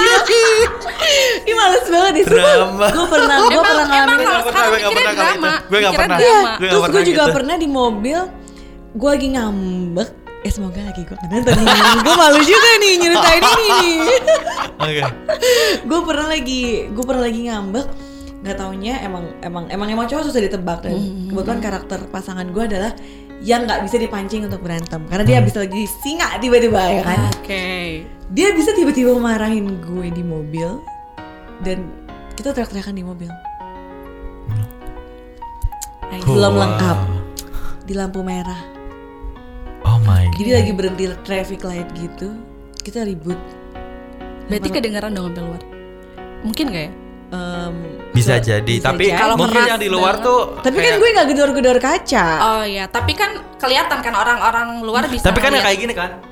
ini 1.39 1.53
males 1.53 1.85
banget 1.87 2.13
deh 2.15 2.25
Drama. 2.27 2.89
gue 2.89 3.07
pernah 3.07 3.37
gue 3.39 3.51
Emang- 3.51 3.63
pernah 3.63 3.85
emang 3.85 3.87
ngalamin 3.87 4.17
kalau 4.17 4.17
Gue 4.17 4.25
nggak 4.25 4.41
pernah, 4.41 4.43
sekarang 4.47 4.67
gue 4.67 4.81
nggak 4.81 4.91
mikirnya 4.91 5.15
drama. 5.15 5.47
itu. 5.47 5.61
Gue 5.67 5.79
nggak 5.79 5.93
Mikirnya 5.93 5.99
pernah. 5.99 6.19
Iya, 6.19 6.33
drama. 6.33 6.49
Gue 6.49 6.57
nggak 6.57 6.71
terus 6.73 6.81
gue 6.81 6.89
pernah 6.89 7.05
juga 7.07 7.23
gitu. 7.23 7.35
pernah 7.37 7.57
di 7.57 7.69
mobil 7.71 8.19
gue 8.97 9.11
lagi 9.13 9.29
ngambek 9.31 10.09
eh 10.47 10.53
semoga 10.53 10.79
lagi 10.79 11.03
gue 11.03 11.17
nonton 11.19 11.53
nih 11.53 11.67
gue 12.07 12.15
malu 12.15 12.39
juga 12.41 12.71
nih 12.79 12.93
nyeritain 12.97 13.43
ini 13.43 13.67
nih. 13.67 13.97
Oke. 14.79 15.03
gue 15.83 16.01
pernah 16.01 16.27
lagi 16.29 16.63
gue 16.87 17.05
pernah 17.05 17.23
lagi 17.25 17.41
ngambek. 17.45 17.87
Nggak 18.37 18.57
taunya 18.57 18.95
emang 19.03 19.35
emang 19.43 19.65
emang 19.67 19.89
emang 19.91 20.07
cowok 20.07 20.23
susah 20.25 20.39
ditebak 20.41 20.87
dan 20.87 20.95
Hmm. 20.95 21.27
kebetulan 21.29 21.59
karakter 21.59 21.99
pasangan 22.07 22.47
gue 22.47 22.63
adalah 22.63 22.95
yang 23.43 23.67
nggak 23.67 23.83
bisa 23.83 23.99
dipancing 23.99 24.47
untuk 24.47 24.63
berantem. 24.63 25.03
Karena 25.05 25.25
dia 25.27 25.39
bisa 25.43 25.59
lagi 25.59 25.83
singa 25.99 26.39
tiba-tiba 26.39 26.79
ya 26.79 27.03
kan? 27.03 27.21
Oke. 27.35 27.67
dia 28.27 28.51
bisa 28.53 28.71
tiba-tiba 28.71 29.15
marahin 29.17 29.79
gue 29.81 30.11
di 30.11 30.23
mobil 30.23 30.79
dan 31.61 31.91
kita 32.35 32.51
teriak-teriakan 32.51 32.95
di 32.95 33.03
mobil. 33.03 33.31
Belum 36.23 36.55
Wow. 36.55 36.63
lengkap. 36.63 36.99
Di 37.83 37.95
lampu 37.95 38.23
merah 38.23 38.76
Oh 39.87 39.99
my 40.03 40.27
god. 40.27 40.35
jadi 40.37 40.51
lagi 40.53 40.71
berhenti 40.75 41.05
traffic 41.23 41.63
light 41.63 41.87
gitu 41.95 42.35
kita 42.83 43.03
ribut 43.03 43.39
Berarti 44.47 44.69
kedengeran 44.71 45.11
dong 45.11 45.27
sampai 45.29 45.43
luar. 45.43 45.63
Mungkin 46.47 46.65
gak 46.71 46.85
ya? 46.87 46.91
Em, 47.27 47.75
Bisa 48.15 48.39
bisa- 48.39 48.39
jadi, 48.39 48.75
bisa 48.79 48.87
tapi 48.87 49.11
jadi. 49.11 49.19
Kalau 49.19 49.35
mungkin 49.35 49.63
yang 49.67 49.83
di 49.83 49.91
luar 49.91 50.15
banget. 50.15 50.27
tuh 50.31 50.41
tapi 50.63 50.77
kan 50.77 50.85
kayak- 50.87 51.01
gue 51.03 51.09
nggak 51.11 51.27
gedor-gedor 51.35 51.79
kaca 51.83 52.27
Oh 52.39 52.63
iya, 52.63 52.85
tapi 52.87 53.13
kan 53.19 53.31
kelihatan 53.59 53.99
kan 53.99 54.15
orang-orang 54.15 54.67
luar 54.81 55.11
bisa. 55.11 55.27
Tapi 55.27 55.39
kan 55.41 55.51
kayak 55.51 55.79
gini 55.79 55.91
kan. 55.91 56.23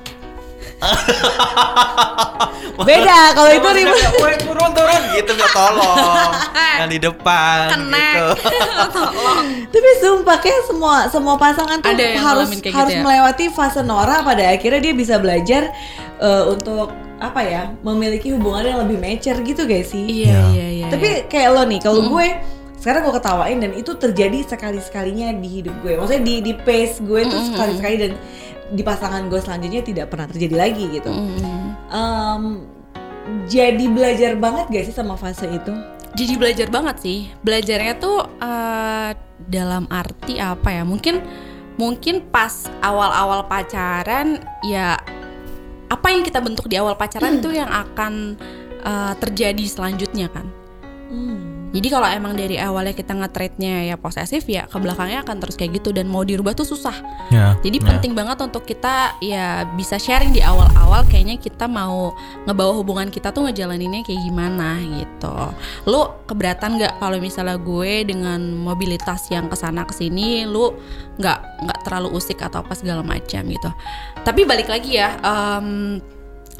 beda 2.77 3.19
kalau 3.33 3.49
itu 3.49 3.69
ribut 3.73 3.95
kayak, 3.95 4.13
"Woi, 4.19 4.33
turun 4.37 4.69
turun 4.71 5.01
gitu 5.11 5.31
nggak 5.31 5.51
tolong. 5.51 6.31
yang 6.79 6.89
di 6.91 6.99
depan 6.99 7.65
Kena. 7.71 8.07
gitu. 8.11 8.27
Tolong. 8.95 9.45
tapi 9.65 9.89
sumpah 9.97 10.37
kayak 10.37 10.61
semua 10.67 10.93
semua 11.07 11.35
pasangan 11.35 11.77
tuh 11.79 11.89
Ada 11.89 12.05
harus 12.19 12.47
kayak 12.53 12.73
harus 12.75 12.91
gitu 12.91 12.93
ya? 12.93 13.01
melewati 13.01 13.45
fase 13.49 13.81
Nora 13.81 14.21
pada 14.21 14.43
akhirnya 14.45 14.81
dia 14.81 14.93
bisa 14.93 15.15
belajar 15.17 15.71
eh, 16.19 16.43
untuk 16.45 16.91
apa 17.15 17.39
ya 17.41 17.63
memiliki 17.79 18.27
hubungan 18.29 18.63
yang 18.65 18.79
lebih 18.83 18.99
mature 18.99 19.39
gitu 19.39 19.63
guys 19.63 19.87
sih 19.87 20.03
Iya, 20.03 20.27
Ya. 20.27 20.39
iya, 20.51 20.65
iya. 20.75 20.85
Tapi 20.85 21.07
kayak 21.25 21.49
lo 21.49 21.63
nih, 21.63 21.79
kalau 21.79 22.05
gue 22.05 22.27
sekarang 22.75 23.01
gue 23.01 23.15
ketawain 23.15 23.57
dan 23.57 23.71
itu 23.71 23.95
terjadi 23.95 24.45
sekali 24.45 24.77
sekalinya 24.77 25.31
di 25.33 25.47
hidup 25.49 25.73
gue. 25.79 25.95
Maksudnya 25.95 26.21
di 26.21 26.35
di 26.43 26.53
pace 26.53 26.99
gue 26.99 27.23
tuh 27.25 27.41
sekali 27.47 27.71
sekali 27.73 27.95
dan 27.97 28.11
di 28.73 28.81
pasangan 28.81 29.29
gue 29.29 29.37
selanjutnya 29.37 29.81
tidak 29.85 30.09
pernah 30.09 30.25
terjadi 30.25 30.55
lagi 30.57 30.85
gitu. 30.89 31.11
Mm. 31.11 31.65
Em, 31.91 32.43
jadi 33.45 33.85
belajar 33.89 34.37
banget 34.37 34.65
gak 34.69 34.85
sih 34.89 34.95
sama 34.95 35.17
fase 35.17 35.45
itu? 35.49 35.73
Jadi 36.15 36.33
belajar 36.39 36.67
banget 36.71 36.95
sih. 37.03 37.19
Belajarnya 37.43 37.93
tuh 37.99 38.23
eh, 38.39 39.11
dalam 39.45 39.85
arti 39.91 40.39
apa 40.39 40.71
ya? 40.71 40.83
Mungkin 40.87 41.21
mungkin 41.75 42.23
pas 42.31 42.71
awal-awal 42.79 43.51
pacaran 43.51 44.39
ya 44.63 44.95
apa 45.91 46.07
yang 46.07 46.23
kita 46.23 46.39
bentuk 46.39 46.71
di 46.71 46.79
awal 46.79 46.95
pacaran 46.95 47.43
itu 47.43 47.51
yang 47.51 47.67
akan 47.67 48.39
eh, 48.81 49.13
terjadi 49.19 49.65
selanjutnya 49.67 50.31
kan. 50.31 50.47
Hmm. 51.11 51.54
Jadi 51.75 51.87
kalau 51.91 52.07
emang 52.07 52.39
dari 52.39 52.55
awalnya 52.55 52.95
kita 52.95 53.11
nge-trade-nya 53.11 53.91
ya 53.91 53.95
posesif 53.99 54.47
ya 54.47 54.63
ke 54.63 54.79
belakangnya 54.79 55.27
akan 55.27 55.43
terus 55.43 55.59
kayak 55.59 55.83
gitu 55.83 55.91
dan 55.91 56.07
mau 56.07 56.23
dirubah 56.23 56.55
tuh 56.55 56.63
susah. 56.63 56.95
Ya. 57.27 57.59
Jadi 57.59 57.83
ya. 57.83 57.85
penting 57.91 58.15
banget 58.15 58.39
untuk 58.39 58.63
kita 58.63 59.19
ya 59.19 59.67
bisa 59.75 59.99
sharing 59.99 60.31
di 60.31 60.39
awal-awal 60.39 61.03
kayaknya 61.11 61.35
kita 61.35 61.67
mau 61.67 62.15
ngebawa 62.47 62.79
hubungan 62.79 63.11
kita 63.11 63.35
tuh 63.35 63.51
ngejalaninnya 63.51 64.07
kayak 64.07 64.23
gimana 64.23 64.79
gitu. 65.03 65.35
Lu 65.91 66.15
keberatan 66.23 66.79
nggak 66.79 67.03
kalau 67.03 67.19
misalnya 67.19 67.59
gue 67.59 68.07
dengan 68.07 68.39
mobilitas 68.55 69.27
yang 69.27 69.51
ke 69.51 69.59
sana 69.59 69.83
ke 69.83 69.91
sini 69.91 70.47
lu 70.47 70.71
nggak 71.19 71.39
nggak 71.67 71.79
terlalu 71.83 72.15
usik 72.15 72.39
atau 72.39 72.63
apa 72.63 72.71
segala 72.71 73.03
macam 73.03 73.43
gitu. 73.51 73.69
Tapi 74.23 74.47
balik 74.47 74.71
lagi 74.71 74.95
ya. 74.95 75.19
em, 75.19 75.99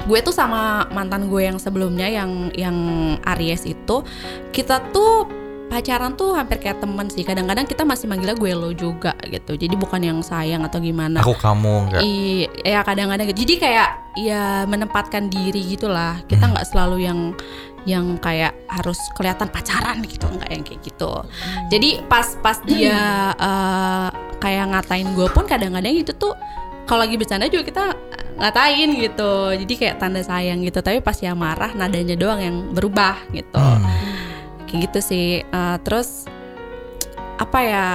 gue 0.04 0.18
tuh 0.20 0.30
sama 0.30 0.84
mantan 0.88 1.26
gue 1.26 1.42
yang 1.42 1.56
sebelumnya 1.56 2.06
yang 2.06 2.52
yang 2.52 2.76
Aries 3.24 3.64
itu 3.64 4.04
kita 4.52 4.92
tuh 4.92 5.24
pacaran 5.66 6.14
tuh 6.14 6.30
hampir 6.30 6.62
kayak 6.62 6.78
temen 6.78 7.10
sih 7.10 7.26
kadang-kadang 7.26 7.66
kita 7.66 7.82
masih 7.82 8.06
manggilnya 8.06 8.38
gue 8.38 8.54
lo 8.54 8.70
juga 8.70 9.18
gitu 9.26 9.58
jadi 9.58 9.74
bukan 9.74 9.98
yang 9.98 10.18
sayang 10.22 10.62
atau 10.62 10.78
gimana 10.78 11.18
Aku 11.18 11.34
kamu 11.34 11.90
enggak. 11.90 12.00
I- 12.00 12.46
ya 12.62 12.86
kadang-kadang 12.86 13.26
gitu. 13.26 13.42
Jadi 13.42 13.54
kayak 13.58 13.88
ya 14.14 14.62
menempatkan 14.64 15.26
diri 15.26 15.66
gitulah. 15.66 16.22
Kita 16.24 16.46
Hmm. 16.46 16.52
nggak 16.54 16.66
selalu 16.70 16.96
yang 17.02 17.18
yang 17.82 18.18
kayak 18.18 18.54
harus 18.66 18.98
kelihatan 19.14 19.46
pacaran 19.46 20.02
gitu, 20.02 20.26
nggak 20.26 20.50
yang 20.50 20.62
kayak 20.62 20.80
gitu. 20.86 21.12
Jadi 21.66 21.98
pas 22.06 22.38
pas 22.38 22.58
dia 22.62 22.98
eh, 23.34 24.08
kayak 24.38 24.70
ngatain 24.70 25.08
gue 25.14 25.26
pun 25.30 25.44
kadang-kadang 25.44 25.98
itu 25.98 26.14
tuh 26.14 26.30
kalau 26.86 27.02
lagi 27.02 27.18
bercanda 27.18 27.50
juga 27.50 27.66
kita 27.66 27.84
ngatain 28.38 28.90
gitu. 28.96 29.32
Jadi 29.58 29.74
kayak 29.74 29.96
tanda 29.98 30.22
sayang 30.22 30.62
gitu. 30.62 30.78
Tapi 30.80 31.02
pas 31.02 31.18
dia 31.18 31.34
marah 31.34 31.74
nadanya 31.74 32.14
doang 32.14 32.40
yang 32.40 32.56
berubah 32.70 33.18
gitu 33.34 33.58
Hmm. 33.58 33.84
kayak 34.66 34.90
gitu 34.90 34.98
sih 35.02 35.28
Eh, 35.42 35.76
terus 35.82 36.26
apa 37.36 37.58
ya 37.60 37.86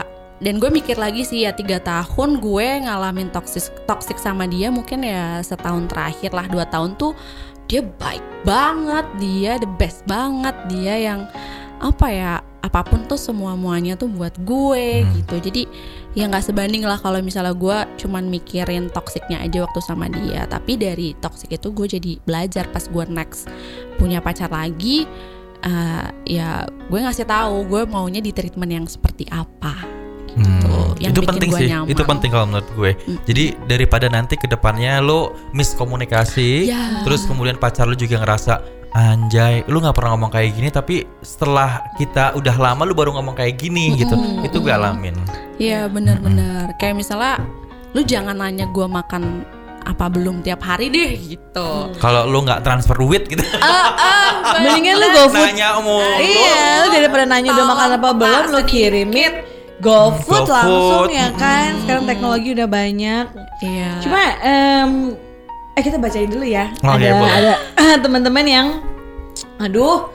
dan 0.41 0.57
gue 0.57 0.69
mikir 0.69 0.97
lagi 0.97 1.21
sih 1.21 1.45
ya 1.45 1.53
tiga 1.53 1.77
tahun 1.81 2.41
gue 2.41 2.67
ngalamin 2.85 3.29
toxic 3.29 3.69
toxic 3.85 4.17
sama 4.17 4.49
dia 4.49 4.73
mungkin 4.73 5.05
ya 5.05 5.41
setahun 5.41 5.85
terakhir 5.89 6.33
lah 6.33 6.45
dua 6.49 6.65
tahun 6.65 6.97
tuh 6.97 7.13
dia 7.69 7.85
baik 7.85 8.21
banget 8.41 9.05
dia 9.21 9.51
the 9.61 9.69
best 9.77 10.01
banget 10.09 10.53
dia 10.65 10.97
yang 10.97 11.29
apa 11.81 12.07
ya 12.07 12.33
apa 12.61 12.85
pun 12.85 13.03
tuh 13.03 13.17
semua 13.17 13.53
muanya 13.53 13.93
tuh 13.95 14.05
buat 14.05 14.37
gue 14.37 15.01
Hmm. 15.01 15.11
gitu 15.17 15.35
jadi 15.41 15.61
ya 16.13 16.29
nggak 16.29 16.45
sebanding 16.45 16.81
lah 16.81 16.95
kalau 16.95 17.17
misalnya 17.19 17.51
gue 17.51 17.73
cuman 17.97 18.29
mikirin 18.29 18.87
toksiknya 18.87 19.41
aja 19.41 19.65
waktu 19.65 19.81
sama 19.81 20.05
dia 20.07 20.45
tapi 20.45 20.77
dari 20.77 21.17
toxic 21.17 21.49
itu 21.51 21.73
gue 21.73 21.87
jadi 21.89 22.11
belajar 22.21 22.69
pas 22.69 22.85
gue 22.85 23.05
next 23.07 23.49
punya 23.97 24.21
pacar 24.21 24.47
lagi 24.47 25.09
eh, 25.59 26.05
ya 26.23 26.63
gue 26.85 26.99
ngasih 26.99 27.25
tahu 27.25 27.65
gue 27.65 27.81
maunya 27.85 28.19
di 28.19 28.29
treatment 28.29 28.71
yang 28.71 28.85
seperti 28.85 29.25
apa 29.27 29.73
Hmm, 30.31 30.47
gitu, 30.63 30.71
yang 31.03 31.11
itu 31.11 31.21
penting 31.27 31.51
sih, 31.51 31.67
nyaman. 31.67 31.91
itu 31.91 32.03
penting 32.07 32.31
kalau 32.31 32.47
menurut 32.47 32.69
gue. 32.71 32.91
Hmm. 32.95 33.19
Jadi 33.27 33.51
daripada 33.67 34.07
nanti 34.07 34.39
ke 34.39 34.47
depannya 34.47 35.03
lo 35.03 35.35
miskomunikasi, 35.51 36.71
Ya. 36.71 37.03
terus 37.03 37.27
kemudian 37.27 37.59
pacar 37.59 37.83
lo 37.83 37.95
juga 37.95 38.15
ngerasa 38.15 38.63
anjay, 38.93 39.63
lu 39.65 39.79
nggak 39.79 39.93
pernah 39.93 40.13
ngomong 40.13 40.29
kayak 40.29 40.49
gini, 40.51 40.69
tapi 40.69 40.95
setelah 41.19 41.69
kita 41.95 42.33
udah 42.33 42.55
lama 42.55 42.83
lu 42.83 42.91
baru 42.91 43.11
ngomong 43.11 43.33
kayak 43.33 43.55
gini 43.55 43.95
gitu, 43.95 44.13
Mm-mm. 44.13 44.43
itu 44.43 44.57
gue 44.57 44.69
alamin. 44.69 45.15
Iya 45.55 45.87
benar-benar 45.87 46.75
kayak 46.75 46.95
misalnya 46.95 47.39
lu 47.91 48.01
jangan 48.01 48.35
nanya 48.35 48.65
gue 48.65 48.83
makan 48.83 49.43
apa 49.81 50.05
belum 50.07 50.41
tiap 50.41 50.61
hari 50.61 50.87
deh 50.87 51.09
gitu 51.17 51.89
Kalau 51.97 52.23
lu 52.23 52.41
nggak 52.41 52.61
transfer 52.61 52.93
duit 52.93 53.25
gitu, 53.25 53.41
Mendingan 54.61 54.95
lu 54.95 55.07
go 55.09 55.23
food. 55.27 55.41
nanya 55.47 55.77
mulu. 55.77 56.05
Iya, 56.17 56.59
lu 56.81 56.87
daripada 56.91 57.23
nanya 57.25 57.49
udah 57.51 57.65
makan 57.67 57.89
apa 57.95 58.09
belum 58.11 58.43
lu 58.51 58.61
kirimin 58.63 59.33
go 59.79 60.13
food 60.19 60.45
GoFood. 60.45 60.53
langsung 60.53 61.09
ya 61.09 61.27
kan. 61.33 61.73
Sekarang 61.81 62.05
teknologi 62.05 62.53
udah 62.53 62.67
banyak. 62.67 63.25
iya 63.61 63.91
Cuma 63.99 64.21
em, 64.39 64.89
eh 65.71 65.81
kita 65.81 65.95
bacain 65.95 66.27
dulu 66.27 66.43
ya. 66.43 66.67
Oke, 66.77 66.99
ada 66.99 67.15
boleh. 67.15 67.31
ada 67.31 67.53
teman-teman 68.03 68.45
yang 68.45 68.67
aduh 69.57 70.09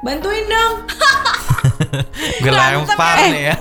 bantuin 0.00 0.44
dong. 0.44 0.74
gue 2.38 2.50
lempar 2.50 3.16
Eh. 3.18 3.30
nih 3.30 3.42
ya. 3.44 3.56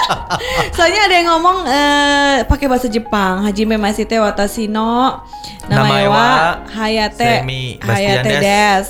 Soalnya 0.76 1.00
ada 1.04 1.14
yang 1.14 1.28
ngomong 1.28 1.56
eh, 1.66 2.36
pakai 2.44 2.66
bahasa 2.66 2.86
Jepang. 2.86 3.42
Hajime 3.42 3.74
Masite 3.74 4.14
Watashi 4.16 4.66
no 4.66 5.22
Namae 5.66 6.06
wa 6.06 6.62
Hayate 6.68 7.42
Semi 7.42 7.78
Hayate 7.80 8.38
des. 8.38 8.88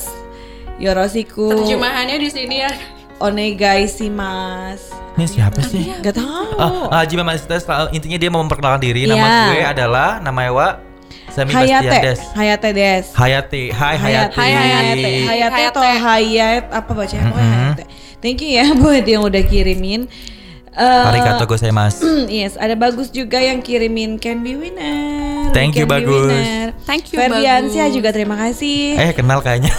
Yoroshiku 0.76 1.52
terjemahannya 1.54 2.16
di 2.16 2.28
sini 2.28 2.56
ya 2.58 2.72
Onegaishimasu. 3.20 4.96
Ini 5.16 5.26
siapa 5.28 5.60
sih? 5.60 5.92
Gak 6.00 6.16
tahu. 6.16 6.88
Ah, 6.88 7.04
Haji 7.04 7.14
Mamasitas 7.16 7.64
intinya 7.90 8.16
dia 8.16 8.28
mau 8.28 8.40
memperkenalkan 8.40 8.80
diri. 8.80 9.04
Nama 9.04 9.20
Iya. 9.20 9.40
gue 9.46 9.60
adalah 9.66 10.08
nama 10.18 10.40
Semi 11.30 11.50
Hayate, 11.54 11.86
Bastiandes. 11.88 12.18
Hayate 12.34 12.70
des. 12.74 13.04
Hayati, 13.14 13.62
Hai 13.70 13.96
Hayati. 13.96 14.36
Hayate, 14.36 14.66
Hayate, 14.66 15.12
Hayate 15.26 15.62
atau 15.70 15.82
Hayat 15.82 16.62
apa 16.70 16.90
bacanya? 16.94 17.24
Pokoknya 17.30 17.46
Mhm. 17.46 17.56
Hayate. 17.56 17.84
Thank 18.20 18.44
you 18.44 18.50
ya 18.52 18.66
buat 18.80 19.06
yang 19.06 19.24
udah 19.24 19.42
kirimin. 19.42 20.04
Eh, 20.80 21.06
Arigato 21.06 21.44
gozaimasu. 21.44 22.24
yes, 22.26 22.56
ada 22.56 22.72
bagus 22.72 23.12
juga 23.12 23.36
yang 23.36 23.60
kirimin 23.60 24.16
can 24.16 24.40
be 24.40 24.56
winner. 24.56 25.52
Thank 25.52 25.76
you, 25.76 25.84
Bagus. 25.84 26.30
Winner. 26.30 26.72
Thank 26.82 27.12
you, 27.12 27.20
Ferdiansyah 27.20 27.84
Bagus. 27.84 27.94
juga 27.94 28.08
terima 28.10 28.38
kasih. 28.38 28.96
Eh 28.96 29.12
kenal 29.12 29.38
kayaknya 29.40 29.74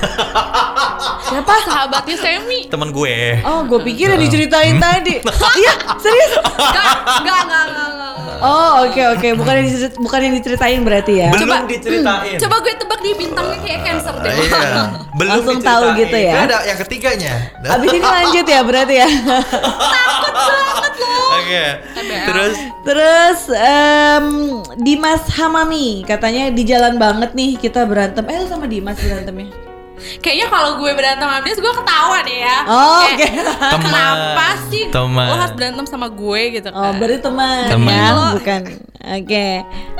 Siapa? 1.23 1.53
sahabatnya 1.63 2.13
Semi 2.13 2.67
temen 2.67 2.91
gue. 2.91 3.39
Oh, 3.41 3.63
gue 3.63 3.79
pikir 3.81 4.11
yang 4.11 4.19
diceritain 4.19 4.77
tadi. 4.77 5.23
Iya, 5.57 5.73
serius. 5.97 6.31
enggak 6.37 6.85
enggak 7.17 7.63
enggak 7.65 7.89
enggak. 7.89 8.13
Oh, 8.41 8.83
oke 8.83 9.01
oke, 9.15 9.27
bukan 9.35 9.53
yang 9.55 9.65
dicerit- 9.65 9.97
bukan 9.97 10.19
yang 10.19 10.33
diceritain 10.33 10.81
berarti 10.81 11.13
ya. 11.15 11.29
Belum 11.29 11.65
diceritain. 11.65 12.37
coba 12.37 12.55
gue 12.59 12.73
tebak 12.75 12.99
di 12.99 13.11
bintangnya 13.15 13.57
kayak 13.61 13.79
cancer 13.81 14.13
deh 14.17 14.33
Iya, 14.33 14.81
belum 15.17 15.31
Langsung 15.31 15.59
tahu 15.61 15.85
gitu 15.95 16.17
ya. 16.19 16.33
Ada 16.43 16.57
yang 16.65 16.77
ketiganya. 16.77 17.33
Abis 17.63 17.89
ini 17.89 18.01
lanjut 18.03 18.45
ya 18.45 18.59
berarti 18.61 18.95
ya. 18.97 19.09
Oke. 21.41 21.65
Terus 22.27 22.55
Terus 22.81 23.39
em, 23.55 24.27
Dimas 24.81 25.23
Hamami 25.37 26.01
katanya 26.03 26.49
di 26.49 26.63
jalan 26.65 26.97
banget 26.97 27.31
nih 27.37 27.55
kita 27.61 27.85
berantem. 27.85 28.25
Eh 28.25 28.41
lu 28.41 28.47
sama 28.49 28.65
Dimas 28.65 28.97
berantemnya? 28.99 29.70
Kayaknya 30.19 30.47
kalau 30.47 30.71
gue 30.75 30.91
berantem 30.91 31.23
sama 31.23 31.39
dia 31.39 31.53
gue 31.53 31.73
ketawa 31.75 32.17
deh 32.21 32.37
ya 32.39 32.57
Oh, 32.63 33.01
Kayak, 33.01 33.15
oke. 33.15 33.27
Teman. 33.67 33.79
kenapa 33.79 34.45
sih 34.67 34.83
Teman. 34.87 35.27
lo 35.27 35.35
harus 35.37 35.53
berantem 35.53 35.85
sama 35.85 36.07
gue 36.07 36.41
gitu 36.53 36.69
Oh 36.69 36.81
kan 36.81 36.93
berarti 36.95 37.19
teman, 37.19 37.63
Teman. 37.67 37.91
ya, 37.91 38.07
Lo- 38.11 38.33
bukan. 38.35 38.61
Oke. 39.01 39.47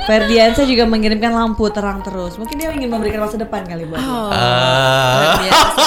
Ferdiansyah 0.00 0.62
juga 0.64 0.84
mengirimkan 0.84 1.30
lampu 1.30 1.66
terang 1.68 2.00
terus. 2.00 2.38
Mungkin 2.38 2.54
dia 2.54 2.70
ingin 2.70 2.86
memberikan 2.86 3.18
masa 3.20 3.34
depan 3.34 3.62
kali 3.62 3.82
buat. 3.84 3.98
oh 3.98 4.30
Ah. 4.30 5.34
biasa 5.36 5.86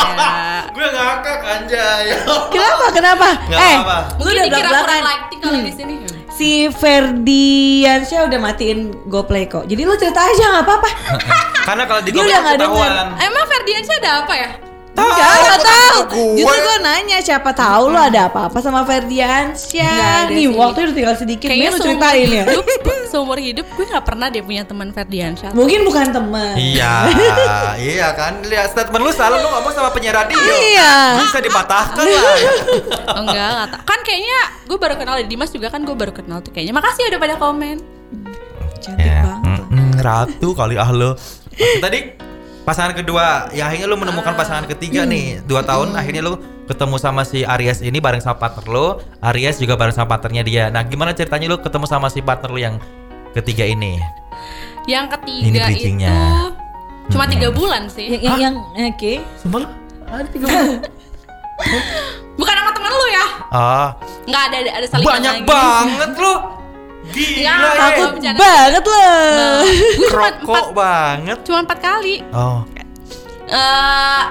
gue 0.67 0.87
ngakak 0.89 1.39
anjay. 1.41 2.11
Kenapa? 2.49 2.85
Kenapa? 2.91 3.27
Nggak 3.45 3.55
eh, 3.57 3.75
apa-apa. 3.77 3.97
lu 4.11 4.19
mungkin 4.19 4.33
udah 4.33 4.43
dikira 4.43 4.59
kurang 4.59 4.67
belak-belakan. 4.67 5.03
lighting 5.05 5.39
kali 5.39 5.59
di 5.61 5.73
sini 5.73 5.93
Si 6.35 6.67
Ferdiansyah 6.67 8.27
udah 8.27 8.39
matiin 8.43 8.91
GoPlay 9.07 9.47
kok. 9.47 9.71
Jadi 9.71 9.81
lu 9.87 9.95
cerita 9.95 10.19
aja 10.19 10.59
nggak 10.59 10.65
apa-apa. 10.67 10.89
Karena 11.67 11.83
kalau 11.87 12.01
di 12.03 12.11
gue 12.11 12.21
udah 12.21 12.41
ketahuan. 12.59 12.91
emang 13.23 13.45
Ferdiansyah 13.47 13.97
ada 14.03 14.11
apa 14.21 14.33
ya 14.35 14.49
Enggak, 14.95 15.27
enggak 15.35 15.59
tahu. 15.61 15.97
gue. 16.07 16.39
Justru 16.39 16.55
gue 16.57 16.77
nanya 16.79 17.17
siapa 17.19 17.51
tahu 17.51 17.83
lo 17.87 17.99
ada 17.99 18.21
apa-apa 18.25 18.57
sama 18.57 18.81
Ferdiansyah. 18.83 20.25
Ada 20.25 20.31
Nih, 20.31 20.47
sih. 20.47 20.55
waktu 20.55 20.77
udah 20.81 20.93
tinggal 20.93 21.15
sedikit. 21.15 21.47
kayaknya 21.47 21.69
lu 21.69 21.79
ceritain 21.79 22.27
ya. 22.29 22.43
hidup 22.45 22.65
seumur 23.05 23.37
hidup 23.37 23.67
gue 23.69 23.85
nggak 23.85 24.03
pernah 24.03 24.27
dia 24.27 24.41
punya 24.41 24.63
teman 24.63 24.89
Ferdiansyah 24.89 25.51
Mungkin 25.51 25.83
bukan 25.83 26.07
teman. 26.09 26.55
Iya, 26.55 26.93
iya 27.91 28.07
kan. 28.11 28.39
Lihat 28.41 28.71
statement 28.71 29.01
lu 29.01 29.11
selalu 29.11 29.35
lu 29.37 29.49
ngomong 29.49 29.71
sama 29.71 29.89
penyiar 29.89 30.15
radio. 30.17 30.39
Iya. 30.39 31.19
Bisa 31.21 31.39
dipatahkan 31.39 32.05
lah. 32.05 32.35
Oh, 33.07 33.21
enggak, 33.21 33.47
enggak 33.47 33.67
tahu. 33.69 33.81
Kan 33.85 33.99
kayaknya 34.01 34.39
gue 34.65 34.77
baru 34.77 34.95
kenal 34.95 35.15
Dimas 35.21 35.49
juga 35.49 35.67
kan 35.67 35.81
gue 35.81 35.93
baru 35.93 36.11
kenal 36.11 36.39
tuh 36.39 36.51
kayaknya. 36.51 36.73
Makasih 36.73 37.07
udah 37.07 37.19
pada 37.21 37.35
komen. 37.35 37.77
Cantik 38.77 39.01
Ya, 39.01 39.23
banget. 39.23 39.61
mm, 39.61 39.71
mm, 39.71 39.91
ratu 39.99 40.49
kali 40.51 40.75
ah 40.75 40.89
lo. 40.89 41.15
Tadi 41.55 41.99
pasangan 42.65 42.91
kedua, 42.91 43.47
ya 43.51 43.65
akhirnya 43.65 43.85
lu 43.85 43.95
menemukan 43.95 44.33
pasangan 44.33 44.65
ketiga 44.65 45.05
nih. 45.05 45.39
Dua 45.41 45.61
tahun 45.61 45.93
akhirnya 45.93 46.21
lu 46.21 46.35
ketemu 46.65 46.97
sama 46.97 47.21
si 47.21 47.45
Aries 47.45 47.79
ini 47.79 47.97
bareng 47.97 48.19
sama 48.19 48.35
partner 48.35 48.65
lu. 48.65 48.87
Aries 49.23 49.57
juga 49.57 49.77
bareng 49.77 49.93
sama 49.93 50.09
partnernya 50.09 50.43
dia. 50.43 50.63
Nah, 50.67 50.81
gimana 50.81 51.13
ceritanya 51.13 51.45
lu 51.47 51.57
ketemu 51.57 51.85
sama 51.85 52.09
si 52.09 52.19
partner 52.19 52.49
lu 52.49 52.57
yang 52.57 52.75
ketiga 53.31 53.63
ini? 53.63 54.01
Yang 54.85 55.05
Ini 55.05 55.13
ketiga 55.13 55.45
itu 55.47 55.65
bridgingnya. 55.67 56.15
cuma 57.05 57.25
tiga 57.25 57.49
bulan 57.49 57.85
sih. 57.85 58.17
Yang, 58.17 58.37
yang, 58.41 58.55
yang 58.73 58.89
oke. 58.91 59.13
Sumpah 59.37 59.59
lu? 59.61 59.67
Ada 60.05 60.29
tiga 60.29 60.45
bulan. 60.45 60.69
Bukan 62.35 62.53
sama 62.53 62.71
temen 62.73 62.91
lu 62.91 63.07
ya? 63.07 63.25
Ah, 63.47 63.87
Nggak 64.25 64.41
ada 64.43 64.57
ada, 64.59 64.71
ada 64.75 64.87
salingan 64.89 65.07
banyak 65.13 65.33
lagi. 65.37 65.47
banget 65.47 66.11
lu. 66.17 66.33
Gila 67.07 67.37
Ya, 67.37 67.53
ya. 67.53 67.69
takut. 67.75 68.09
bercanda. 68.13 68.39
Banget 68.39 68.83
loh. 68.83 69.03
Nah, 69.29 69.61
gue 69.61 70.07
cuma 70.07 70.17
Rokok 70.31 70.67
banget. 70.71 71.37
cuma 71.43 71.57
empat 71.61 71.79
kali. 71.79 72.15
Oh, 72.31 72.65
Eh 73.45 74.23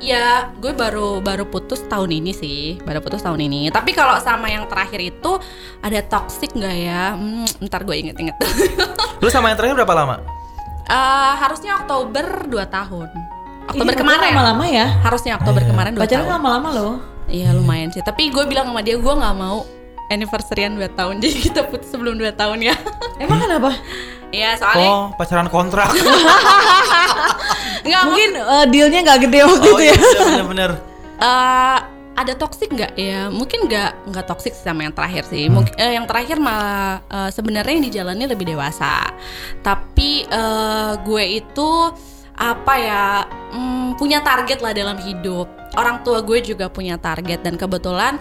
ya 0.00 0.48
gue 0.54 0.72
baru 0.72 1.20
baru 1.20 1.44
putus 1.44 1.84
tahun 1.84 2.08
ini 2.14 2.32
sih 2.32 2.60
baru 2.78 3.00
putus 3.00 3.20
tahun 3.20 3.36
ini 3.38 3.68
tapi 3.68 3.92
kalau 3.92 4.16
sama 4.18 4.48
yang 4.48 4.64
terakhir 4.64 4.96
itu 4.98 5.36
ada 5.78 6.00
toxic 6.02 6.48
nggak 6.50 6.76
ya 6.78 7.12
hmm, 7.12 7.44
ntar 7.62 7.84
gue 7.84 7.92
inget-inget 7.94 8.32
Lu 9.20 9.28
sama 9.28 9.48
yang 9.48 9.60
terakhir 9.60 9.76
berapa 9.76 9.92
lama? 9.94 10.16
Eh, 10.82 11.32
harusnya 11.36 11.76
Oktober 11.78 12.48
2 12.48 12.56
tahun 12.66 13.08
Oktober 13.66 13.92
Ih, 13.92 13.98
kemarin 13.98 14.20
lama-lama 14.32 14.64
ya. 14.66 14.86
harusnya 15.00 15.36
Oktober 15.36 15.62
kemarin 15.62 15.92
2 15.92 16.00
Pacaran 16.00 16.24
tahun 16.24 16.32
lama-lama 16.32 16.68
loh. 16.72 16.94
iya 17.26 17.52
lumayan 17.52 17.92
sih 17.92 18.00
tapi 18.00 18.28
gue 18.28 18.44
bilang 18.44 18.68
sama 18.68 18.80
dia 18.80 18.96
gue 18.96 19.14
nggak 19.14 19.36
mau 19.36 19.68
anniversaryan 20.10 20.74
2 20.74 20.90
tahun 20.92 21.14
jadi 21.22 21.36
kita 21.40 21.60
putus 21.66 21.88
sebelum 21.88 22.14
2 22.14 22.28
tahun 22.34 22.58
ya 22.62 22.74
Emang 23.16 23.36
kenapa? 23.38 23.76
Iya 24.30 24.56
soalnya 24.56 24.88
Oh, 24.88 25.04
pacaran 25.12 25.46
kontrak. 25.46 25.92
nggak 27.82 28.02
Mungkin 28.02 28.30
eh, 28.34 28.64
dealnya 28.66 29.00
nggak 29.02 29.20
gede 29.22 29.38
waktu 29.42 29.66
oh 29.66 29.76
itu 29.76 29.82
iya 29.82 29.92
ya. 29.92 30.22
bener-bener. 30.26 30.70
Eh, 31.18 31.78
ada 32.12 32.32
toxic 32.34 32.68
nggak 32.68 32.92
ya 32.94 33.28
mungkin 33.28 33.64
nggak 33.64 34.08
nggak 34.08 34.26
toxic 34.26 34.52
sama 34.52 34.84
yang 34.84 34.92
terakhir 34.92 35.24
sih 35.26 35.46
Hmm. 35.46 35.56
mungkin 35.56 35.74
eh, 35.74 35.92
yang 35.94 36.04
terakhir 36.04 36.36
malah 36.36 37.00
eh, 37.02 37.30
sebenarnya 37.30 37.72
yang 37.72 37.84
dijalani 37.86 38.24
lebih 38.24 38.46
dewasa 38.46 39.08
tapi 39.60 40.24
eh, 40.24 40.92
gue 40.98 41.24
itu 41.34 41.70
apa 42.34 42.74
ya 42.76 43.04
mm, 43.52 43.96
punya 43.96 44.20
target 44.20 44.60
lah 44.60 44.72
dalam 44.72 44.96
hidup 44.96 45.44
orang 45.76 46.00
tua 46.00 46.20
gue 46.20 46.40
juga 46.40 46.68
punya 46.68 46.96
target 46.96 47.40
dan 47.40 47.56
kebetulan 47.56 48.16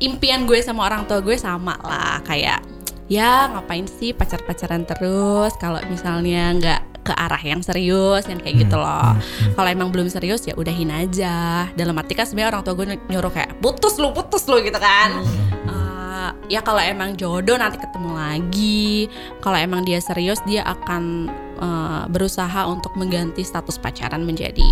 impian 0.00 0.48
gue 0.48 0.58
sama 0.64 0.88
orang 0.88 1.04
tua 1.04 1.20
gue 1.20 1.36
sama 1.36 1.76
lah 1.84 2.24
kayak 2.24 2.64
ya 3.10 3.50
ngapain 3.50 3.84
sih 3.90 4.14
pacar-pacaran 4.14 4.86
terus 4.86 5.52
kalau 5.58 5.82
misalnya 5.90 6.54
nggak 6.56 6.80
ke 7.00 7.12
arah 7.16 7.40
yang 7.40 7.64
serius 7.64 8.28
yang 8.28 8.38
kayak 8.38 8.68
gitu 8.68 8.76
loh. 8.76 9.16
kalau 9.56 9.68
emang 9.68 9.88
belum 9.88 10.06
serius 10.12 10.44
ya 10.44 10.54
udahin 10.54 10.92
aja. 10.92 11.66
Dalam 11.72 11.96
arti 11.96 12.12
kan 12.12 12.28
sebenarnya 12.28 12.54
orang 12.54 12.62
tua 12.62 12.74
gue 12.76 12.86
ny- 12.92 13.06
nyuruh 13.08 13.32
kayak 13.32 13.56
putus 13.58 13.96
lu 13.96 14.12
putus 14.12 14.44
lu 14.46 14.60
gitu 14.60 14.76
kan. 14.76 15.24
Eh, 15.64 16.30
ya 16.52 16.60
kalau 16.60 16.78
emang 16.78 17.16
jodoh 17.16 17.56
nanti 17.56 17.80
ketemu 17.80 18.10
lagi. 18.14 19.08
Kalau 19.40 19.56
emang 19.56 19.82
dia 19.82 19.98
serius 19.98 20.38
dia 20.44 20.62
akan 20.68 21.32
eh, 21.58 22.02
berusaha 22.12 22.68
untuk 22.68 22.92
mengganti 23.00 23.42
status 23.42 23.80
pacaran 23.80 24.22
menjadi 24.22 24.68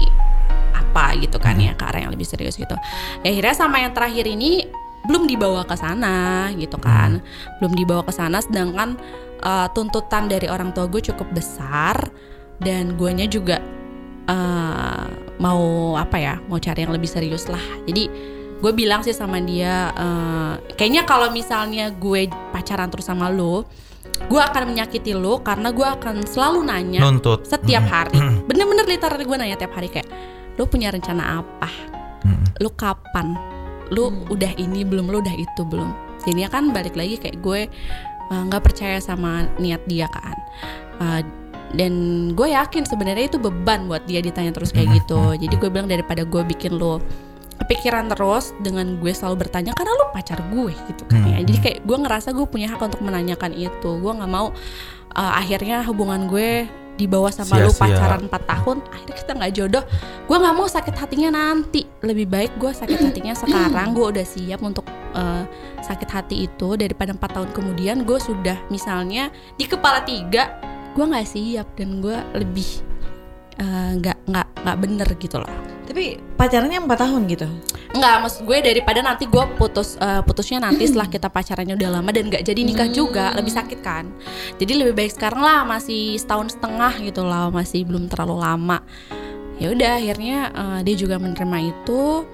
apa 0.77 1.17
gitu 1.21 1.37
kan 1.41 1.57
ya 1.59 1.73
ke 1.75 1.85
arah 1.85 2.07
yang 2.07 2.13
lebih 2.13 2.29
serius 2.29 2.61
gitu. 2.61 2.77
Ya 3.25 3.33
akhirnya 3.33 3.57
sama 3.57 3.81
yang 3.81 3.97
terakhir 3.97 4.29
ini 4.29 4.69
belum 5.09 5.25
dibawa 5.25 5.65
ke 5.65 5.75
sana 5.75 6.49
gitu 6.55 6.77
kan. 6.77 7.25
Belum 7.59 7.73
dibawa 7.73 8.05
ke 8.05 8.13
sana 8.13 8.39
sedangkan 8.39 8.95
eh, 9.41 9.67
tuntutan 9.73 10.29
dari 10.29 10.47
orang 10.47 10.71
tua 10.71 10.85
gue 10.87 11.01
cukup 11.01 11.33
besar 11.33 11.97
dan 12.61 12.95
guanya 12.95 13.25
juga 13.25 13.59
eh, 14.29 15.05
mau 15.41 15.95
apa 15.97 16.17
ya 16.21 16.35
mau 16.47 16.61
cari 16.61 16.85
yang 16.85 16.93
lebih 16.93 17.09
serius 17.09 17.49
lah. 17.49 17.63
Jadi 17.89 18.05
gue 18.59 18.73
bilang 18.75 19.01
sih 19.01 19.17
sama 19.17 19.41
dia 19.41 19.91
eh, 19.97 20.53
kayaknya 20.77 21.09
kalau 21.09 21.33
misalnya 21.33 21.89
gue 21.91 22.29
pacaran 22.53 22.93
terus 22.93 23.09
sama 23.09 23.33
lo 23.33 23.65
gue 24.19 24.41
akan 24.43 24.75
menyakiti 24.75 25.15
lo 25.15 25.39
karena 25.41 25.71
gue 25.71 25.87
akan 25.87 26.27
selalu 26.27 26.67
nanya 26.67 27.07
Nuntut. 27.07 27.47
setiap 27.47 27.87
Mm. 27.87 27.91
hari. 27.91 28.19
Bener-bener 28.51 28.85
literally 28.85 29.23
gue 29.23 29.37
nanya 29.39 29.55
tiap 29.55 29.73
hari 29.73 29.87
kayak 29.89 30.11
lo 30.59 30.67
punya 30.67 30.91
rencana 30.91 31.39
apa? 31.39 31.71
Lu 32.59 32.75
kapan 32.75 33.39
lu 33.93 34.13
udah 34.29 34.53
ini 34.61 34.85
belum 34.85 35.09
lu 35.09 35.21
udah 35.21 35.37
itu 35.37 35.63
belum. 35.65 35.91
Jadi 36.27 36.45
kan 36.51 36.75
balik 36.75 36.99
lagi 36.99 37.17
kayak 37.17 37.41
gue 37.41 37.61
uh, 38.33 38.43
nggak 38.49 38.63
percaya 38.65 38.99
sama 39.01 39.49
niat 39.57 39.81
dia 39.89 40.07
kan. 40.11 40.37
Uh, 40.99 41.23
dan 41.77 41.93
gue 42.33 42.49
yakin 42.49 42.89
sebenarnya 42.89 43.29
itu 43.29 43.37
beban 43.37 43.85
buat 43.89 44.05
dia 44.09 44.25
ditanya 44.25 44.57
terus 44.57 44.73
kayak 44.73 45.05
gitu. 45.05 45.37
Jadi 45.37 45.55
gue 45.57 45.69
bilang 45.69 45.89
daripada 45.89 46.25
gue 46.25 46.43
bikin 46.45 46.81
lo 46.81 47.01
kepikiran 47.59 48.09
terus 48.09 48.55
dengan 48.63 48.97
gue 48.97 49.13
selalu 49.13 49.45
bertanya 49.45 49.75
karena 49.77 49.93
lu 49.93 50.09
pacar 50.15 50.41
gue 50.49 50.73
gitu 50.89 51.05
kan 51.05 51.21
ya. 51.29 51.45
Jadi 51.45 51.59
kayak 51.61 51.79
gue 51.85 51.97
ngerasa 52.01 52.33
gue 52.33 52.47
punya 52.49 52.73
hak 52.73 52.81
untuk 52.81 53.05
menanyakan 53.05 53.53
itu. 53.53 53.91
Gue 54.01 54.13
nggak 54.17 54.31
mau 54.33 54.53
uh, 55.13 55.33
akhirnya 55.37 55.85
hubungan 55.85 56.25
gue 56.25 56.65
dibawa 56.99 57.31
sama 57.31 57.63
lu 57.63 57.71
Sia-sia. 57.71 57.95
pacaran 57.95 58.27
4 58.27 58.53
tahun 58.53 58.77
akhirnya 58.91 59.17
kita 59.17 59.33
nggak 59.39 59.53
jodoh. 59.55 59.85
Gue 60.27 60.37
nggak 60.37 60.55
mau 60.59 60.67
sakit 60.67 60.95
hatinya 60.99 61.31
nanti. 61.31 61.87
Lebih 62.03 62.27
baik 62.27 62.53
gue 62.59 62.75
sakit 62.75 62.99
hatinya 62.99 63.33
sekarang. 63.39 63.95
Gue 63.95 64.07
udah 64.11 64.27
siap 64.27 64.61
untuk 64.61 64.85
uh, 65.15 65.47
sakit 65.81 66.09
hati 66.11 66.51
itu. 66.51 66.75
Daripada 66.75 67.15
empat 67.15 67.39
tahun 67.39 67.51
kemudian 67.55 68.03
gue 68.03 68.19
sudah 68.19 68.59
misalnya 68.69 69.31
di 69.55 69.65
kepala 69.71 70.03
tiga 70.03 70.59
gue 70.99 71.05
nggak 71.07 71.29
siap. 71.31 71.79
Dan 71.79 72.03
gue 72.03 72.19
lebih 72.35 72.83
uh, 73.63 73.95
nggak 73.97 74.19
nggak 74.27 74.49
nggak 74.67 74.79
bener 74.83 75.09
gitu 75.23 75.39
loh 75.39 75.78
Tapi 75.89 76.21
pacarannya 76.37 76.85
4 76.85 76.93
tahun 77.01 77.23
gitu. 77.33 77.49
Nggak, 77.97 78.17
maksud 78.21 78.41
gue 78.45 78.59
daripada 78.61 79.01
nanti 79.01 79.25
gue 79.25 79.45
putus 79.57 79.97
uh, 79.97 80.21
putusnya 80.21 80.61
nanti 80.61 80.85
setelah 80.85 81.09
kita 81.09 81.33
pacarannya 81.33 81.81
udah 81.81 81.91
lama 81.97 82.11
dan 82.13 82.29
nggak 82.29 82.45
jadi 82.45 82.61
nikah 82.61 82.93
juga 82.93 83.33
lebih 83.33 83.49
sakit 83.49 83.81
kan. 83.81 84.13
Jadi 84.61 84.77
lebih 84.77 84.93
baik 84.93 85.17
sekarang 85.17 85.41
lah 85.41 85.65
masih 85.65 86.21
setahun 86.21 86.61
setengah 86.61 86.93
gitu 87.01 87.25
lah 87.25 87.49
masih 87.49 87.89
belum 87.89 88.13
terlalu 88.13 88.37
lama. 88.45 88.85
Ya 89.57 89.73
udah 89.73 89.97
akhirnya 89.97 90.39
uh, 90.53 90.81
dia 90.85 90.95
juga 90.95 91.17
menerima 91.17 91.73
itu. 91.73 92.29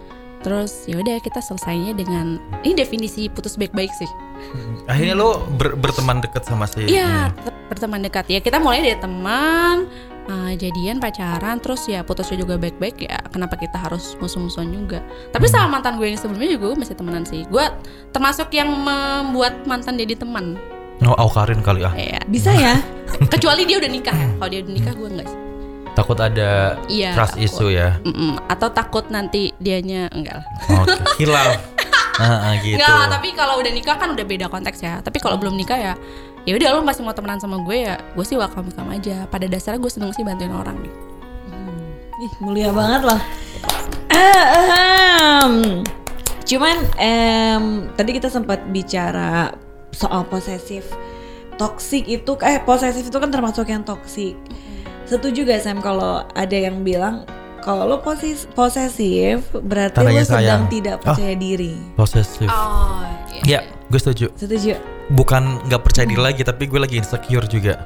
Terus 0.44 0.84
ya 0.84 1.00
udah 1.00 1.16
kita 1.24 1.40
selesainya 1.40 1.96
dengan 1.96 2.36
ini 2.66 2.76
definisi 2.76 3.32
putus 3.32 3.56
baik-baik 3.56 3.88
sih. 3.96 4.10
Akhirnya 4.92 5.16
lo 5.16 5.40
ber- 5.56 5.72
berteman 5.72 6.20
dekat 6.20 6.44
sama 6.44 6.68
si 6.68 6.84
Iya, 6.84 7.32
tetap 7.32 7.56
berteman 7.72 8.04
dekat 8.04 8.28
ya. 8.28 8.44
Kita 8.44 8.60
mulai 8.60 8.84
dari 8.84 9.00
teman, 9.00 9.88
uh, 10.28 10.52
jadian, 10.54 11.00
pacaran, 11.00 11.60
terus 11.60 11.84
ya 11.86 12.00
putusnya 12.02 12.40
juga 12.40 12.56
baik-baik 12.56 13.04
ya. 13.04 13.18
Kenapa 13.30 13.56
kita 13.56 13.76
harus 13.76 14.16
musuh-musuhan 14.18 14.70
juga? 14.70 15.00
Tapi 15.32 15.46
sama 15.48 15.78
mantan 15.78 15.96
gue 16.00 16.08
yang 16.10 16.20
sebelumnya 16.20 16.56
juga 16.56 16.74
gue 16.74 16.78
masih 16.84 16.96
temenan 16.96 17.24
sih. 17.24 17.44
Gue 17.48 17.64
termasuk 18.10 18.48
yang 18.52 18.70
membuat 18.70 19.64
mantan 19.68 19.96
jadi 19.96 20.16
teman. 20.16 20.56
Oh, 21.04 21.16
Aukarin 21.18 21.60
kali 21.60 21.82
ah. 21.84 21.92
Iya. 21.92 22.20
Bisa 22.30 22.54
ya? 22.54 22.78
Kecuali 23.32 23.66
dia 23.66 23.76
udah 23.82 23.90
nikah 23.90 24.14
ya. 24.14 24.28
Kalau 24.38 24.50
dia 24.50 24.60
udah 24.62 24.74
nikah 24.74 24.94
gue 24.94 25.08
enggak 25.10 25.28
sih. 25.28 25.40
Takut 25.94 26.18
ada 26.18 26.74
Iya. 26.90 27.14
trust 27.14 27.38
takut. 27.38 27.46
issue 27.46 27.70
ya. 27.70 27.98
Mm-mm. 28.02 28.38
Atau 28.50 28.68
takut 28.74 29.06
nanti 29.10 29.54
dianya 29.62 30.10
enggak 30.10 30.42
lah. 30.42 30.46
Oke, 30.82 30.94
hilaf. 31.22 31.54
Ah, 32.14 32.46
ah, 32.46 32.52
gitu. 32.62 32.78
Enggak 32.78 32.94
lah, 32.94 33.08
tapi 33.10 33.34
kalau 33.34 33.58
udah 33.58 33.74
nikah 33.74 33.98
kan 33.98 34.14
udah 34.14 34.22
beda 34.22 34.46
konteks 34.46 34.78
ya. 34.86 35.02
Tapi 35.02 35.18
kalau 35.18 35.34
belum 35.34 35.58
nikah 35.58 35.74
ya 35.74 35.92
ya 36.44 36.52
udah 36.54 36.68
lo 36.76 36.80
masih 36.84 37.00
mau 37.00 37.16
temenan 37.16 37.40
sama 37.40 37.56
gue 37.64 37.88
ya 37.88 37.96
gue 38.12 38.24
sih 38.24 38.36
welcome 38.36 38.68
welcome 38.68 38.92
aja 38.92 39.24
pada 39.28 39.48
dasarnya 39.48 39.80
gue 39.80 39.92
seneng 39.92 40.12
sih 40.12 40.24
bantuin 40.24 40.52
orang 40.52 40.76
Ih, 42.14 42.32
mulia 42.40 42.70
banget 42.70 43.10
loh. 43.10 43.20
Cuman 46.44 46.76
em, 46.94 47.64
tadi 47.98 48.10
kita 48.14 48.30
sempat 48.30 48.62
bicara 48.70 49.50
soal 49.90 50.22
posesif. 50.30 50.88
Toxic 51.58 52.06
itu 52.06 52.32
eh 52.40 52.62
posesif 52.62 53.10
itu 53.10 53.18
kan 53.18 53.34
termasuk 53.34 53.66
yang 53.66 53.82
toxic. 53.82 54.38
Setuju 55.04 55.42
gak 55.42 55.66
Sam 55.66 55.82
kalau 55.82 56.22
ada 56.32 56.54
yang 56.56 56.86
bilang 56.86 57.26
kalau 57.60 57.88
lo 57.88 57.98
posis, 57.98 58.46
posesif 58.52 59.48
berarti 59.50 59.96
Tandanya 59.98 60.22
lo 60.22 60.28
sedang 60.28 60.38
sayang. 60.38 60.62
tidak 60.70 60.96
Oh. 61.00 61.02
percaya 61.10 61.34
diri. 61.34 61.74
Posesif. 61.96 62.48
oh 62.48 63.02
Ya, 63.42 63.66
gue 63.90 64.00
setuju. 64.00 64.30
Setuju? 64.38 64.93
Bukan 65.12 65.68
nggak 65.68 65.82
percaya 65.84 66.08
diri 66.08 66.22
lagi, 66.22 66.40
tapi 66.40 66.64
gue 66.64 66.80
lagi 66.80 66.96
insecure 66.96 67.44
juga. 67.44 67.84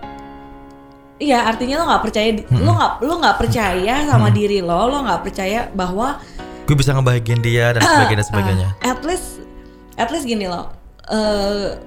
Iya, 1.19 1.51
artinya 1.51 1.83
lo 1.83 1.85
nggak 1.91 2.03
percaya, 2.07 2.29
di- 2.31 2.47
lo 2.47 2.71
nggak 2.73 2.93
lo 3.03 3.15
nggak 3.19 3.37
percaya 3.43 3.95
sama 4.07 4.31
diri 4.31 4.63
lo, 4.63 4.87
lo 4.87 5.03
nggak 5.03 5.21
percaya 5.27 5.67
bahwa 5.75 6.23
Gue 6.63 6.77
bisa 6.77 6.93
ngebahagiain 6.93 7.41
dia 7.41 7.73
dan 7.73 7.81
sebagainya 7.81 8.21
dan 8.21 8.29
sebagainya. 8.29 8.69
Ah, 8.85 8.93
at 8.93 9.01
least 9.03 9.41
at 9.97 10.09
least 10.13 10.29
gini 10.29 10.45
loh 10.47 10.69
eh 11.09 11.81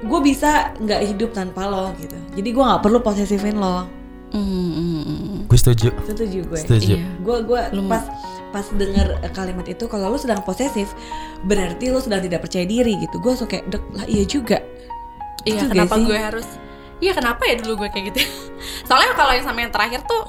gue 0.00 0.20
bisa 0.22 0.70
nggak 0.78 1.02
hidup 1.12 1.34
tanpa 1.34 1.66
lo 1.66 1.90
gitu. 1.98 2.14
Jadi 2.38 2.48
gue 2.48 2.62
nggak 2.62 2.78
perlu 2.80 3.02
posesifin 3.02 3.58
lo 3.58 3.97
Mm, 4.30 4.40
mm, 4.40 5.02
mm. 5.02 5.38
Gue 5.44 5.56
setuju. 5.56 5.88
setuju 6.02 6.38
gue 6.44 6.58
Setuju. 6.58 6.94
Iya. 6.94 7.08
gue 7.18 7.36
gue 7.42 7.60
Lu- 7.72 7.86
pas 7.86 8.04
pas 8.48 8.66
denger 8.66 9.06
kalimat 9.30 9.64
itu 9.64 9.84
kalau 9.84 10.08
lo 10.08 10.16
sedang 10.16 10.40
posesif 10.40 10.92
berarti 11.42 11.88
lo 11.88 11.98
sedang 11.98 12.20
tidak 12.20 12.40
percaya 12.40 12.64
diri 12.64 12.96
gitu 12.98 13.16
gue 13.18 13.32
suka 13.34 13.48
kayak 13.54 13.64
"Dek, 13.68 13.82
lah 13.90 14.04
iya 14.04 14.24
juga 14.24 14.58
Iya, 15.42 15.54
Itu 15.54 15.64
kenapa 15.70 15.86
gak 15.86 15.98
sih? 15.98 16.06
gue 16.06 16.18
harus 16.18 16.48
Iya, 16.98 17.12
kenapa 17.14 17.42
ya 17.44 17.54
dulu 17.56 17.72
gue 17.78 17.88
kayak 17.88 18.04
gitu? 18.06 18.20
Soalnya 18.88 19.14
kalau 19.14 19.30
yang 19.30 19.44
sama 19.44 19.58
yang 19.60 19.70
terakhir 19.70 20.02
tuh 20.02 20.26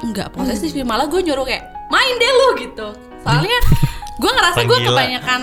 enggak 0.00 0.28
posesif, 0.30 0.68
sih, 0.70 0.82
malah 0.82 1.06
gue 1.06 1.20
nyuruh 1.20 1.44
kayak 1.44 1.62
main 1.86 2.14
deh 2.16 2.30
lu 2.30 2.48
gitu. 2.58 2.88
Soalnya 3.20 3.58
gue 4.16 4.30
ngerasa 4.30 4.58
gue 4.60 4.78
kebanyakan 4.82 5.42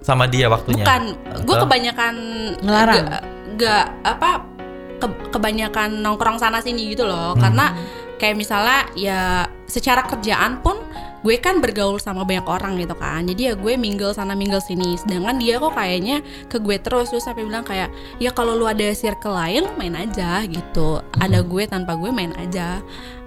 Sama 0.00 0.24
dia 0.26 0.48
waktunya. 0.48 0.82
bukan, 0.82 1.02
gue 1.38 1.56
kebanyakan 1.60 2.14
Ngelarang? 2.58 2.96
Gak, 2.98 3.22
gak 3.56 3.84
apa 4.02 4.30
ke- 5.00 5.32
kebanyakan 5.32 5.98
nongkrong 5.98 6.36
sana 6.36 6.60
sini 6.60 6.92
gitu 6.92 7.02
loh. 7.02 7.32
Karena 7.34 7.72
kayak 8.16 8.36
misalnya 8.36 8.78
ya 8.94 9.20
secara 9.64 10.04
kerjaan 10.04 10.60
pun 10.60 10.76
gue 11.20 11.36
kan 11.36 11.60
bergaul 11.60 11.96
sama 11.96 12.24
banyak 12.24 12.44
orang 12.44 12.76
gitu 12.76 12.92
kan. 12.94 13.24
Jadi 13.24 13.52
ya 13.52 13.54
gue 13.54 13.76
mingle 13.76 14.12
sana 14.12 14.32
mingle 14.32 14.60
sini. 14.60 14.96
Sedangkan 14.96 15.36
dia 15.36 15.56
kok 15.56 15.72
kayaknya 15.72 16.20
ke 16.48 16.56
gue 16.56 16.76
terus. 16.76 17.08
Terus 17.08 17.24
sampai 17.24 17.44
bilang 17.44 17.60
kayak 17.60 17.88
ya 18.16 18.30
kalau 18.30 18.52
lu 18.52 18.64
ada 18.64 18.88
circle 18.92 19.32
lain 19.32 19.68
main 19.76 19.92
aja 19.92 20.44
gitu. 20.44 21.00
Ada 21.16 21.40
gue 21.40 21.64
tanpa 21.64 21.96
gue 21.96 22.08
main 22.08 22.32
aja. 22.36 22.80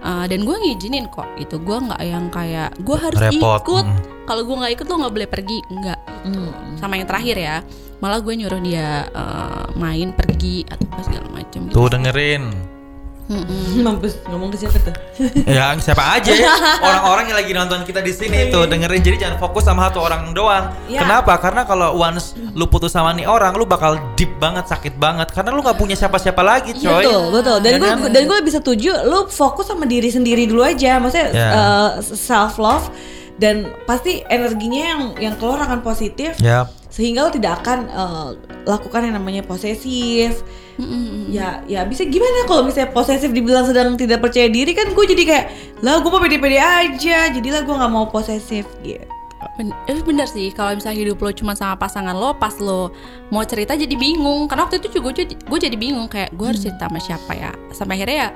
Uh, 0.03 0.27
dan 0.27 0.43
gue 0.43 0.51
ngizinin 0.51 1.07
kok 1.07 1.29
itu 1.37 1.55
gue 1.55 1.77
nggak 1.79 2.01
yang 2.03 2.27
kayak 2.27 2.75
gue 2.81 2.97
harus 2.97 3.21
Repot, 3.23 3.61
ikut. 3.61 3.85
Mm. 3.87 3.99
kalau 4.27 4.43
gue 4.43 4.55
nggak 4.57 4.73
ikut 4.75 4.85
lo 4.85 4.95
nggak 4.99 5.13
boleh 5.15 5.29
pergi. 5.29 5.59
Enggak 5.69 5.99
Hmm. 6.23 6.51
sama 6.75 6.95
yang 6.95 7.03
terakhir 7.05 7.35
ya 7.35 7.55
malah 8.03 8.19
gue 8.19 8.35
nyuruh 8.35 8.59
dia 8.59 9.07
uh, 9.15 9.71
main 9.79 10.11
pergi 10.11 10.67
atau 10.67 10.83
apa 10.91 11.01
segala 11.01 11.27
macam 11.31 11.59
gitu 11.63 11.73
Tuh 11.73 11.87
dengerin. 11.87 12.43
Mm-mm. 13.23 13.79
Mampus 13.87 14.19
ngomong 14.27 14.51
ke 14.51 14.59
siapa 14.59 14.75
tuh? 14.83 14.91
Ya 15.47 15.71
siapa 15.79 16.19
aja 16.19 16.35
ya 16.35 16.51
orang-orang 16.83 17.31
yang 17.31 17.37
lagi 17.39 17.51
nonton 17.55 17.79
kita 17.87 18.03
di 18.03 18.11
sini 18.11 18.51
tuh 18.51 18.67
dengerin 18.67 18.99
jadi 18.99 19.15
jangan 19.17 19.37
fokus 19.39 19.63
sama 19.63 19.87
satu 19.87 20.03
orang 20.03 20.35
doang. 20.35 20.67
Ya. 20.91 20.99
Kenapa? 20.99 21.39
Karena 21.39 21.63
kalau 21.63 21.95
once 21.95 22.35
lu 22.51 22.67
putus 22.67 22.91
sama 22.91 23.15
nih 23.15 23.23
orang, 23.23 23.55
lu 23.55 23.63
bakal 23.63 23.95
deep 24.19 24.35
banget, 24.35 24.67
sakit 24.67 24.99
banget 24.99 25.31
karena 25.31 25.55
lu 25.55 25.63
nggak 25.63 25.79
punya 25.79 25.95
siapa-siapa 25.95 26.43
lagi, 26.43 26.75
coy. 26.75 27.07
Betul, 27.07 27.23
betul. 27.31 27.57
Dan 27.63 27.71
Ya 27.71 27.79
gue 27.79 27.89
kan? 27.95 28.11
dan 28.11 28.23
gue 28.27 28.37
bisa 28.43 28.59
setuju 28.59 28.91
lu 29.07 29.31
fokus 29.31 29.71
sama 29.71 29.87
diri 29.87 30.11
sendiri 30.11 30.43
dulu 30.43 30.59
aja. 30.59 30.99
Maksudnya 30.99 31.27
Ya. 31.31 31.47
self 32.03 32.59
love 32.59 32.91
dan 33.39 33.71
pasti 33.87 34.19
energinya 34.27 34.81
yang 34.83 35.01
yang 35.17 35.33
keluar 35.39 35.63
akan 35.63 35.81
positif 35.81 36.37
Ya, 36.37 36.67
sehingga 36.93 37.25
lo 37.25 37.33
tidak 37.33 37.65
akan 37.65 37.89
eh, 37.89 38.29
lakukan 38.69 39.01
yang 39.01 39.17
namanya 39.17 39.41
posesif. 39.41 40.45
Mm-mm. 40.77 41.29
Ya, 41.29 41.61
ya 41.69 41.85
bisa 41.85 42.01
gimana 42.05 42.49
kalau 42.49 42.65
misalnya 42.65 42.93
posesif 42.93 43.29
dibilang 43.29 43.65
sedang 43.65 43.93
tidak 43.93 44.21
percaya 44.25 44.49
diri 44.49 44.73
kan 44.73 44.89
gue 44.93 45.05
jadi 45.05 45.23
kayak 45.25 45.45
lah 45.85 46.01
gue 46.01 46.09
mau 46.09 46.21
pede-pede 46.21 46.57
aja 46.57 47.29
jadilah 47.29 47.61
gue 47.61 47.75
nggak 47.77 47.93
mau 47.93 48.09
posesif 48.09 48.65
gitu. 48.81 49.05
Ben- 49.53 49.75
eh, 49.85 50.01
bener 50.01 50.25
sih 50.25 50.49
kalau 50.49 50.73
misalnya 50.73 51.05
hidup 51.05 51.21
lo 51.21 51.29
cuma 51.29 51.53
sama 51.53 51.77
pasangan 51.77 52.17
lo 52.17 52.33
pas 52.33 52.57
lo 52.57 52.89
mau 53.29 53.45
cerita 53.45 53.77
jadi 53.77 53.93
bingung 53.93 54.49
karena 54.49 54.65
waktu 54.65 54.81
itu 54.81 54.97
juga 54.97 55.13
gue 55.13 55.13
jadi, 55.25 55.33
gue 55.45 55.59
jadi 55.61 55.77
bingung 55.77 56.07
kayak 56.09 56.33
gue 56.33 56.47
harus 56.47 56.61
cerita 56.63 56.89
sama 56.89 56.97
siapa 56.97 57.31
ya 57.37 57.51
sampai 57.69 58.01
akhirnya 58.01 58.17
ya 58.17 58.29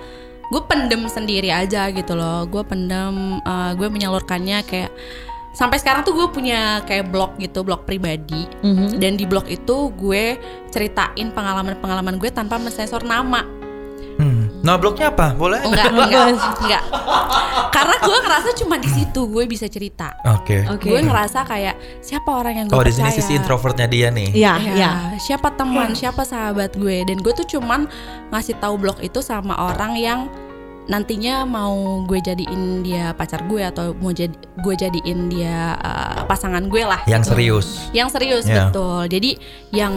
gue 0.47 0.62
pendem 0.70 1.01
sendiri 1.10 1.49
aja 1.49 1.89
gitu 1.89 2.14
loh 2.14 2.45
gue 2.45 2.62
pendem 2.62 3.41
eh, 3.41 3.72
gue 3.74 3.88
menyalurkannya 3.89 4.62
kayak 4.68 4.93
sampai 5.58 5.82
sekarang 5.82 6.05
tuh 6.05 6.14
gue 6.14 6.28
punya 6.30 6.62
kayak 6.86 7.10
blog 7.10 7.34
gitu 7.38 7.66
blog 7.66 7.82
pribadi 7.82 8.45
Mhm. 8.62 9.01
dan 9.01 9.18
di 9.18 9.26
blog 9.26 9.49
itu 9.49 9.89
gue 9.91 10.38
ceritain 10.70 11.28
pengalaman-pengalaman 11.28 12.16
gue 12.16 12.30
tanpa 12.30 12.55
mensensor 12.55 13.01
nama 13.01 13.41
hmm. 14.22 14.45
Nah, 14.58 14.74
blognya 14.76 15.10
apa? 15.10 15.32
Boleh? 15.34 15.62
Oh, 15.62 15.70
enggak 15.70 15.89
enggak 15.95 16.26
enggak 16.60 16.84
karena 17.70 17.93
gue 17.99 18.18
ngerasa 18.20 18.49
cuma 18.58 18.76
di 18.76 18.89
situ 18.89 19.22
gue 19.24 19.45
bisa 19.45 19.66
cerita 19.66 20.18
Oke. 20.34 20.66
Oke. 20.68 20.89
gue 20.89 20.99
ngerasa 20.99 21.45
kayak 21.45 21.78
siapa 22.01 22.26
orang 22.28 22.53
yang 22.58 22.66
gue 22.66 22.74
Oh, 22.74 22.82
di 22.82 22.89
sini 22.89 23.10
sisi 23.10 23.34
introvertnya 23.34 23.86
dia 23.86 24.10
nih. 24.10 24.34
Iya, 24.34 24.53
Ya, 24.58 24.74
iya. 24.74 24.91
siapa 25.18 25.53
teman, 25.53 25.93
siapa 25.93 26.22
sahabat 26.22 26.74
gue 26.74 27.05
dan 27.05 27.18
gue 27.18 27.34
tuh 27.34 27.45
cuman 27.47 27.86
ngasih 28.30 28.58
tahu 28.58 28.78
blog 28.78 28.97
itu 28.99 29.22
sama 29.22 29.53
orang 29.55 29.93
yang 29.93 30.20
nantinya 30.88 31.43
mau 31.43 31.75
gue 32.03 32.17
jadiin 32.17 32.81
dia 32.81 33.11
pacar 33.11 33.43
gue 33.43 33.59
atau 33.59 33.91
mau 33.93 34.09
jadi 34.09 34.31
gue 34.33 34.75
jadiin 34.77 35.27
dia 35.27 35.75
uh, 35.75 36.23
pasangan 36.23 36.63
gue 36.63 36.79
lah 36.81 37.03
Yang 37.03 37.23
gitu. 37.23 37.31
serius. 37.33 37.67
yang 37.91 38.07
serius 38.07 38.43
Ya. 38.43 38.67
betul 38.67 39.03
jadi 39.05 39.35
yang 39.71 39.93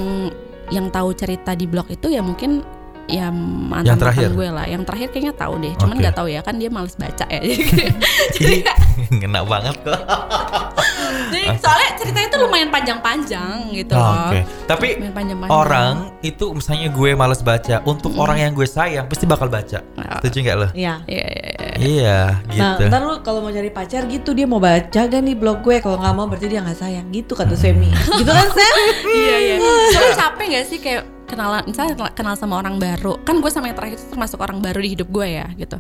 yang 0.68 0.86
tahu 0.88 1.11
cerita 1.12 1.55
di 1.55 1.66
blog 1.66 1.86
itu 1.88 2.11
ya 2.11 2.18
mungkin 2.20 2.62
ya 3.07 3.26
mantan 3.30 3.86
Yang 3.86 3.99
terakhir? 4.01 4.28
gue 4.34 4.49
lah 4.49 4.66
yang 4.66 4.82
terakhir 4.82 5.09
kayaknya 5.11 5.34
tahu 5.34 5.55
deh 5.59 5.74
cuman 5.74 5.95
nggak 5.97 6.14
tahu 6.14 6.26
ya 6.26 6.41
kan 6.43 6.55
dia 6.55 6.70
males 6.70 6.95
baca 6.95 7.26
ya 7.26 7.43
jadi, 8.38 8.62
Ngena 9.11 9.43
banget 9.43 9.74
kok. 9.82 9.99
jadi 11.29 11.57
soalnya 11.57 11.91
ceritanya 11.95 12.29
tuh 12.29 12.41
lumayan 12.41 12.68
panjang-panjang 12.68 13.57
gitu 13.71 13.93
Oh, 13.93 14.01
loh 14.01 14.16
Oke. 14.27 14.41
Tapi 14.64 14.87
lumayan 14.97 15.14
panjang-panjang 15.14 15.53
orang 15.53 15.95
itu 16.21 16.45
misalnya 16.51 16.89
gue 16.89 17.11
males 17.12 17.41
baca, 17.41 17.77
untuk 17.85 18.12
orang 18.14 18.39
yang 18.39 18.53
gue 18.53 18.64
sayang 18.64 19.05
pasti 19.05 19.25
bakal 19.25 19.47
baca. 19.47 19.79
Ya. 19.81 20.11
Setuju 20.18 20.37
nggak 20.41 20.57
lo? 20.57 20.68
Iya. 20.73 20.95
Iya, 21.05 21.25
iya, 21.27 21.51
iya. 21.51 21.68
Iya, 21.81 22.21
Nah, 22.51 22.77
gitu. 22.77 22.83
ntar 22.87 23.01
lu 23.03 23.14
kalau 23.21 23.41
mau 23.41 23.51
cari 23.51 23.71
pacar 23.71 24.05
gitu 24.07 24.31
dia 24.31 24.45
mau 24.45 24.59
baca 24.59 25.01
gak 25.03 25.16
nih 25.18 25.35
blog 25.35 25.61
gue 25.61 25.77
kalau 25.79 25.97
nggak 25.97 26.12
mau 26.12 26.27
berarti 26.27 26.47
dia 26.47 26.61
nggak 26.61 26.79
sayang 26.79 27.09
gitu 27.09 27.33
kata 27.33 27.55
Semi 27.55 27.89
gitu 28.18 28.29
kan 28.29 28.49
Sam? 28.49 28.75
iya 29.09 29.37
iya 29.39 29.55
soalnya 29.89 30.14
capek 30.18 30.47
gak 30.51 30.66
sih 30.66 30.79
kayak 30.79 31.03
kenalan 31.25 31.62
misalnya 31.62 31.95
kenal- 31.95 32.12
kenal 32.12 32.35
sama 32.35 32.59
orang 32.59 32.77
baru 32.77 33.16
kan 33.21 33.39
gue 33.39 33.49
sama 33.49 33.66
yang 33.66 33.77
terakhir 33.77 33.97
itu 33.97 34.07
termasuk 34.09 34.39
orang 34.39 34.59
baru 34.59 34.79
di 34.79 34.93
hidup 34.93 35.09
gue 35.09 35.27
ya 35.31 35.47
gitu 35.55 35.79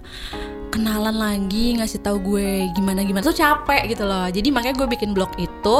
kenalan 0.70 1.18
lagi 1.18 1.76
ngasih 1.76 2.00
tahu 2.00 2.16
gue 2.34 2.70
gimana 2.72 3.02
gimana. 3.02 3.26
Tuh 3.26 3.34
capek 3.34 3.90
gitu 3.90 4.06
loh. 4.06 4.30
Jadi 4.30 4.48
makanya 4.54 4.78
gue 4.78 4.88
bikin 4.88 5.10
blog 5.12 5.34
itu. 5.36 5.78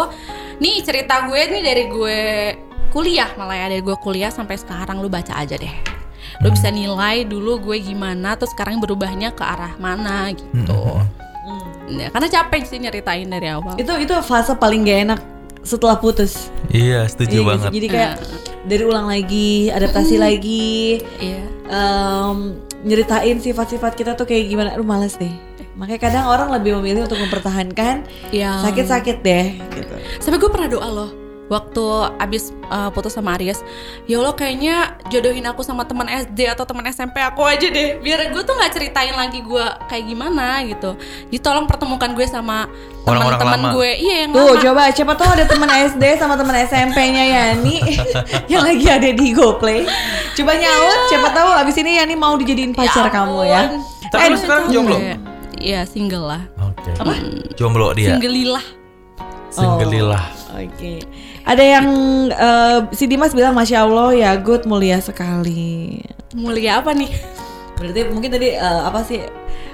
Nih 0.58 0.82
cerita 0.82 1.30
gue 1.30 1.40
nih 1.40 1.62
dari 1.62 1.84
gue 1.88 2.20
kuliah. 2.90 3.30
Malah 3.38 3.56
ya 3.56 3.66
dari 3.70 3.82
gue 3.82 3.96
kuliah 4.02 4.28
sampai 4.28 4.58
sekarang. 4.58 4.98
Lu 4.98 5.08
baca 5.08 5.38
aja 5.38 5.54
deh. 5.54 5.74
Lu 6.42 6.50
bisa 6.50 6.68
nilai 6.68 7.24
dulu 7.24 7.60
gue 7.62 7.80
gimana 7.80 8.34
terus 8.34 8.50
sekarang 8.52 8.80
berubahnya 8.80 9.30
ke 9.32 9.44
arah 9.46 9.72
mana 9.78 10.28
gitu. 10.34 11.00
Ya, 11.90 12.06
karena 12.14 12.28
capek 12.30 12.62
sih 12.70 12.78
nyeritain 12.78 13.26
dari 13.26 13.50
awal. 13.50 13.74
Itu 13.74 13.90
itu 13.98 14.14
fase 14.22 14.54
paling 14.54 14.86
gak 14.86 14.98
enak 15.10 15.20
setelah 15.66 15.98
putus. 15.98 16.48
Iya, 16.70 17.04
setuju 17.10 17.42
Iya, 17.42 17.48
banget. 17.50 17.70
jadi 17.74 17.86
kayak 17.90 18.14
dari 18.64 18.82
ulang 18.86 19.10
lagi 19.10 19.68
adaptasi 19.74 20.14
lagi. 20.16 21.02
Iya. 21.18 21.42
Em, 21.66 22.38
nyeritain 22.82 23.36
sifat-sifat 23.38 23.92
kita 23.96 24.16
tuh 24.16 24.24
kayak 24.24 24.48
gimana. 24.50 24.68
Aduh 24.74 24.86
males 24.86 25.16
deh. 25.16 25.32
Makanya 25.78 26.00
kadang 26.00 26.24
orang 26.28 26.48
lebih 26.52 26.76
memilih 26.80 27.08
untuk 27.08 27.16
mempertahankan 27.16 28.04
Yang- 28.34 28.62
sakit-sakit 28.68 29.16
deh 29.24 29.46
gitu. 29.72 29.94
Sampai 30.20 30.36
gue 30.36 30.50
pernah 30.52 30.68
doa 30.68 30.88
loh 30.88 31.10
waktu 31.50 31.84
abis 32.22 32.54
uh, 32.70 32.94
putus 32.94 33.18
sama 33.18 33.34
Aries 33.34 33.58
ya 34.06 34.22
Allah 34.22 34.38
kayaknya 34.38 34.94
jodohin 35.10 35.42
aku 35.50 35.66
sama 35.66 35.82
teman 35.82 36.06
SD 36.06 36.46
atau 36.46 36.62
teman 36.62 36.86
SMP 36.94 37.18
aku 37.18 37.42
aja 37.42 37.66
deh 37.66 37.98
biar 37.98 38.30
gue 38.30 38.42
tuh 38.46 38.54
nggak 38.54 38.70
ceritain 38.70 39.10
lagi 39.18 39.42
gue 39.42 39.66
kayak 39.90 40.04
gimana 40.06 40.62
gitu 40.62 40.94
jadi 41.26 41.38
tolong 41.42 41.66
pertemukan 41.66 42.14
gue 42.14 42.22
sama 42.30 42.70
teman-teman 43.02 43.58
lama. 43.58 43.70
gue 43.74 43.90
iya 43.98 44.14
yang 44.24 44.30
Tuh 44.30 44.46
lama 44.46 44.62
coba 44.62 44.82
siapa 44.94 45.12
tahu 45.18 45.30
ada 45.34 45.44
teman 45.50 45.70
SD 45.90 46.04
sama 46.22 46.38
teman 46.38 46.54
SMP-nya 46.54 47.24
Yani 47.26 47.82
yang 48.52 48.62
lagi 48.62 48.86
ada 48.86 49.10
di 49.10 49.34
GoPlay. 49.34 49.82
Coba 50.38 50.54
nyaut, 50.54 51.10
siapa 51.10 51.28
tahu 51.34 51.48
abis 51.58 51.74
ini 51.82 51.98
Yani 51.98 52.14
mau 52.14 52.38
dijadiin 52.38 52.70
pacar 52.70 53.10
kamu 53.10 53.50
ya. 53.50 53.74
Tapi 54.14 54.30
lu 54.30 54.38
sekarang 54.38 54.64
jomblo? 54.70 54.98
Iya 55.60 55.84
single 55.84 56.24
lah 56.24 56.42
Oke. 56.60 56.92
Jomblo 57.58 57.90
dia. 57.92 58.14
Single 58.14 58.32
lilah 58.32 58.66
Singgelilah. 59.50 60.24
Oke. 60.54 61.02
Ada 61.42 61.64
yang 61.64 61.86
eh, 62.28 62.78
si 62.90 63.04
Dimas 63.04 63.30
bilang 63.30 63.52
masya 63.52 63.82
Allah 63.82 64.12
ya 64.12 64.30
good 64.36 64.64
mulia 64.64 64.98
sekali. 64.98 66.00
mulia 66.30 66.78
apa 66.78 66.92
nih 66.92 67.10
Berarti 67.74 68.00
mungkin 68.06 68.30
tadi 68.30 68.48
eh, 68.50 68.60
apa 68.80 69.00
sih 69.00 69.18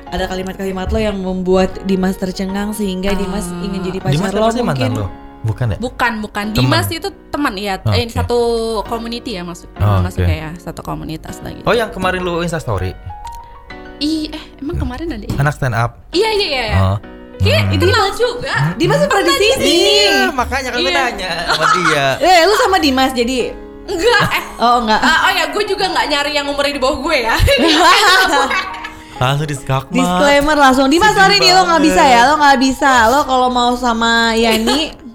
ada 0.06 0.24
kalimat-kalimat 0.24 0.88
lo 0.88 0.98
yang 0.98 1.18
membuat 1.18 1.82
Dimas 1.82 2.14
tercengang 2.14 2.70
sehingga 2.70 3.12
Dimas 3.12 3.50
ingin 3.60 3.82
jadi 3.82 3.98
pacar 3.98 4.14
Dimas 4.14 4.32
lo 4.32 4.46
sih 4.48 4.62
mantan 4.62 4.94
mungkin. 4.94 5.02
lo? 5.02 5.08
Bukan 5.42 5.66
ya? 5.68 5.78
bukan 5.78 6.12
bukan 6.20 6.44
Teman. 6.48 6.56
Dimas 6.56 6.86
itu 6.88 7.06
teman 7.28 7.54
ya 7.54 7.78
eh, 7.88 8.02
Oke. 8.02 8.10
satu 8.10 8.38
community 8.84 9.34
ya 9.34 9.42
maksud 9.42 9.70
Oh, 9.76 10.00
masuknya 10.00 10.26
oke. 10.28 10.42
ya 10.42 10.50
satu 10.56 10.80
komunitas 10.80 11.38
lagi 11.38 11.62
Oh, 11.62 11.70
yang 11.70 11.90
kemarin 11.90 12.18
lu 12.20 12.40
Insta 12.40 12.56
story. 12.56 12.94
Ih, 13.96 14.28
eh 14.28 14.42
emang 14.56 14.76
kemarin 14.76 15.08
ada 15.08 15.22
ya? 15.22 15.34
Anak 15.36 15.54
stand 15.54 15.72
up. 15.72 16.02
Iya 16.10 16.30
iya 16.32 16.46
iya. 16.46 16.64
iya. 16.68 16.80
Oh. 17.37 17.45
Kayak 17.45 17.64
kenal 17.72 18.07
juga. 18.12 18.55
Dimas 18.74 19.01
pernah 19.05 19.37
di 19.37 19.49
sini. 19.53 19.72
Iya, 20.03 20.20
makanya 20.30 20.68
kan 20.70 20.78
gue 20.78 20.89
Iya. 20.89 21.03
nanya 21.05 21.30
sama 21.47 21.66
dia. 21.74 22.07
Eh, 22.26 22.39
lu 22.43 22.55
sama 22.57 22.76
Dimas 22.78 23.12
jadi 23.12 23.53
Enggak. 23.87 24.22
Eh, 24.28 24.43
Oh 24.59 24.82
enggak. 24.82 24.99
ah, 24.99 25.18
oh 25.24 25.32
ya, 25.32 25.45
gue 25.47 25.62
juga 25.62 25.87
nggak 25.87 26.07
nyari 26.09 26.32
yang 26.34 26.47
umurnya 26.49 26.74
di 26.74 26.82
bawah 26.82 26.99
gue 26.99 27.16
ya. 27.22 27.37
Langsung 29.16 29.47
diskakmat. 29.47 29.95
Disclaimer 29.95 30.57
langsung. 30.59 30.87
Dimas 30.91 31.14
sorry 31.14 31.39
nih 31.39 31.55
lo 31.55 31.64
nggak 31.64 31.82
bisa 31.82 32.03
ya, 32.05 32.20
lo 32.26 32.34
nggak 32.37 32.59
bisa. 32.59 33.09
Lo 33.09 33.24
kalau 33.24 33.49
mau 33.49 33.72
sama 33.72 34.34
Yani, 34.34 34.93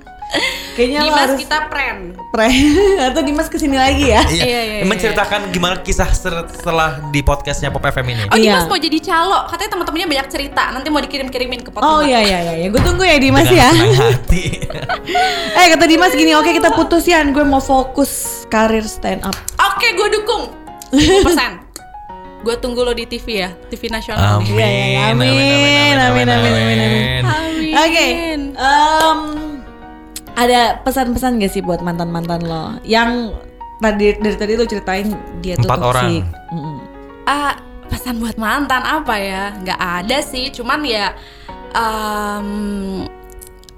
kayaknya 0.72 1.00
Dimas 1.04 1.20
harus 1.28 1.40
kita 1.40 1.60
friend. 1.68 2.02
pre 2.32 2.48
atau 3.12 3.22
Dimas 3.22 3.52
ke 3.52 3.60
sini 3.60 3.76
lagi 3.76 4.08
ya. 4.08 4.24
Iya, 4.24 4.32
Iya, 4.32 4.46
iya, 4.46 4.76
iya. 4.80 4.84
menceritakan 4.88 5.52
gimana 5.52 5.80
kisah 5.80 6.08
setelah 6.08 7.04
di 7.12 7.20
podcastnya 7.20 7.68
Pop 7.68 7.84
FM 7.84 8.08
ini. 8.08 8.24
Oh 8.28 8.40
Iya. 8.40 8.56
Dimas 8.56 8.66
mau 8.66 8.80
jadi 8.80 8.98
calo. 9.04 9.44
Katanya 9.46 9.70
teman-temannya 9.76 10.08
banyak 10.08 10.28
cerita. 10.32 10.64
Nanti 10.72 10.88
mau 10.88 11.02
dikirim-kirimin 11.02 11.62
ke 11.62 11.70
pot. 11.70 11.84
Oh 11.84 12.00
iya 12.00 12.24
iya 12.24 12.40
iya, 12.42 12.54
iya. 12.56 12.68
gue 12.68 12.80
tunggu 12.80 13.04
ya 13.04 13.20
Dimas 13.20 13.44
Dengan 13.44 13.76
ya. 13.76 13.92
hati. 14.08 14.44
Eh 15.60 15.66
kata 15.68 15.86
Dimas 15.86 16.12
gini, 16.12 16.32
oke 16.32 16.48
kita 16.50 16.72
putus 16.72 17.04
ya, 17.04 17.20
gue 17.22 17.44
mau 17.44 17.60
fokus 17.60 18.44
karir 18.48 18.84
stand 18.84 19.22
up. 19.22 19.36
Oke, 19.60 19.92
gue 19.92 20.08
dukung. 20.14 20.48
10%. 20.92 21.68
gue 22.42 22.56
tunggu 22.58 22.82
lo 22.82 22.90
di 22.92 23.06
TV 23.06 23.46
ya, 23.46 23.54
TV 23.70 23.86
nasional. 23.88 24.40
Amin. 24.40 24.50
nih. 24.50 24.56
Iya, 24.56 24.66
iya, 24.66 24.88
iya. 24.90 25.02
Amin, 25.14 25.30
amin, 25.30 26.26
amin, 26.26 26.28
amin, 26.28 26.78
amin. 26.80 27.22
Amin. 27.22 27.74
Oke, 27.78 28.06
em, 28.58 29.20
ada 30.48 30.62
pesan-pesan 30.82 31.38
gak 31.38 31.52
sih 31.54 31.62
buat 31.62 31.86
mantan-mantan 31.86 32.42
lo 32.46 32.78
yang 32.82 33.36
tadi 33.82 34.18
dari 34.18 34.38
tadi 34.38 34.54
lo 34.58 34.66
ceritain 34.66 35.14
dia 35.42 35.58
tuh 35.58 35.70
Empat 35.70 35.82
orang. 35.82 36.26
Mm-mm. 36.54 36.78
Ah, 37.26 37.58
pesan 37.90 38.18
buat 38.22 38.38
mantan 38.38 38.82
apa 38.82 39.16
ya? 39.18 39.54
Nggak 39.62 39.82
ada 39.82 40.18
sih, 40.22 40.54
cuman 40.54 40.82
ya 40.86 41.14
em, 41.74 42.48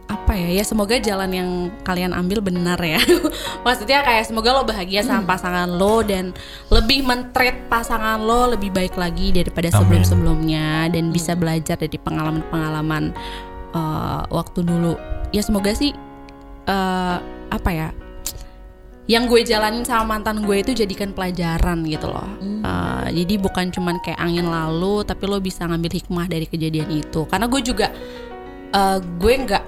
apa 0.07 0.33
ya 0.39 0.61
ya 0.61 0.63
semoga 0.63 0.95
jalan 1.01 1.31
yang 1.33 1.49
kalian 1.83 2.13
ambil 2.13 2.39
benar 2.39 2.77
ya 2.79 3.01
maksudnya 3.65 4.05
kayak 4.05 4.23
semoga 4.29 4.53
lo 4.53 4.63
bahagia 4.63 5.01
sama 5.01 5.25
pasangan 5.25 5.67
lo 5.67 6.05
dan 6.05 6.31
lebih 6.69 7.01
mentreat 7.01 7.65
pasangan 7.67 8.21
lo 8.21 8.53
lebih 8.53 8.69
baik 8.69 8.93
lagi 8.93 9.33
daripada 9.33 9.73
Amin. 9.73 9.79
sebelum 9.81 10.03
sebelumnya 10.05 10.87
dan 10.93 11.09
bisa 11.09 11.33
belajar 11.33 11.75
dari 11.81 11.97
pengalaman 11.97 12.45
pengalaman 12.53 13.03
waktu 14.29 14.61
dulu 14.61 14.95
ya 15.33 15.41
semoga 15.41 15.73
sih 15.73 15.91
eh, 16.67 17.17
apa 17.53 17.71
ya 17.71 17.89
yang 19.03 19.27
gue 19.27 19.43
jalanin 19.43 19.83
sama 19.83 20.15
mantan 20.15 20.47
gue 20.47 20.63
itu 20.63 20.71
jadikan 20.71 21.11
pelajaran 21.11 21.83
gitu 21.83 22.07
loh. 22.07 22.29
Eh, 22.39 23.07
jadi 23.11 23.35
bukan 23.35 23.67
cuman 23.67 23.99
kayak 23.99 24.15
angin 24.15 24.47
lalu, 24.47 25.03
tapi 25.03 25.27
lo 25.27 25.43
bisa 25.43 25.67
ngambil 25.67 25.91
hikmah 25.99 26.25
dari 26.31 26.47
kejadian 26.47 26.87
itu. 26.87 27.27
Karena 27.27 27.51
gue 27.51 27.59
juga 27.59 27.91
eh, 28.71 28.99
gue 29.03 29.33
nggak 29.43 29.63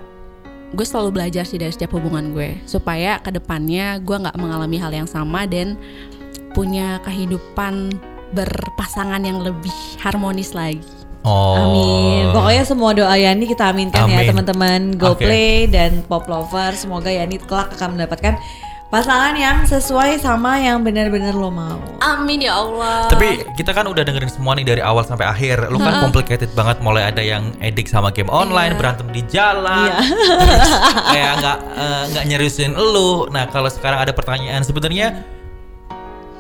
gue 0.76 0.86
selalu 0.88 1.20
belajar 1.22 1.44
sih 1.48 1.60
dari 1.60 1.72
setiap 1.72 1.96
hubungan 1.96 2.36
gue 2.36 2.60
supaya 2.68 3.22
ke 3.24 3.32
depannya 3.32 3.96
gue 4.04 4.18
nggak 4.18 4.36
mengalami 4.36 4.76
hal 4.76 4.92
yang 4.92 5.08
sama 5.08 5.48
dan 5.48 5.80
punya 6.52 7.00
kehidupan 7.04 7.96
berpasangan 8.36 9.24
yang 9.24 9.44
lebih 9.44 9.76
harmonis 10.00 10.56
lagi. 10.56 10.84
Oh. 11.26 11.58
Amin. 11.58 12.30
Pokoknya 12.30 12.64
semua 12.64 12.94
doa 12.94 13.16
Yani 13.18 13.50
kita 13.50 13.74
aminkan 13.74 14.06
ya 14.06 14.22
Amin. 14.22 14.30
teman-teman 14.30 14.80
Oke. 15.02 15.26
GoPlay 15.26 15.66
dan 15.66 16.06
Pop 16.06 16.30
Lover. 16.30 16.78
Semoga 16.78 17.10
Yani 17.10 17.42
kelak 17.42 17.74
akan 17.74 17.98
mendapatkan 17.98 18.38
pasangan 18.94 19.34
yang 19.34 19.66
sesuai 19.66 20.22
sama 20.22 20.62
yang 20.62 20.86
benar-benar 20.86 21.34
lo 21.34 21.50
mau. 21.50 21.82
Amin 22.00 22.46
ya 22.46 22.54
Allah. 22.56 23.10
Tapi 23.10 23.42
kita 23.58 23.74
kan 23.74 23.90
udah 23.90 24.06
dengerin 24.06 24.30
semua 24.30 24.54
nih 24.54 24.64
dari 24.64 24.82
awal 24.86 25.02
sampai 25.02 25.26
akhir. 25.26 25.68
Lu 25.74 25.82
kan 25.82 26.00
complicated 26.06 26.54
banget 26.54 26.80
mulai 26.80 27.10
ada 27.10 27.20
yang 27.20 27.50
edik 27.60 27.90
sama 27.90 28.14
game 28.14 28.30
online, 28.30 28.78
berantem 28.78 29.10
di 29.10 29.26
jalan. 29.26 29.90
Iya. 29.90 29.98
Terus 30.38 30.72
kayak 31.12 31.32
nggak 31.42 31.58
eh, 31.76 32.04
nggak 32.14 32.24
nyeriusin 32.30 32.72
lu. 32.78 33.26
Nah, 33.34 33.50
kalau 33.50 33.68
sekarang 33.68 34.06
ada 34.06 34.14
pertanyaan 34.14 34.62
sebenarnya 34.62 35.26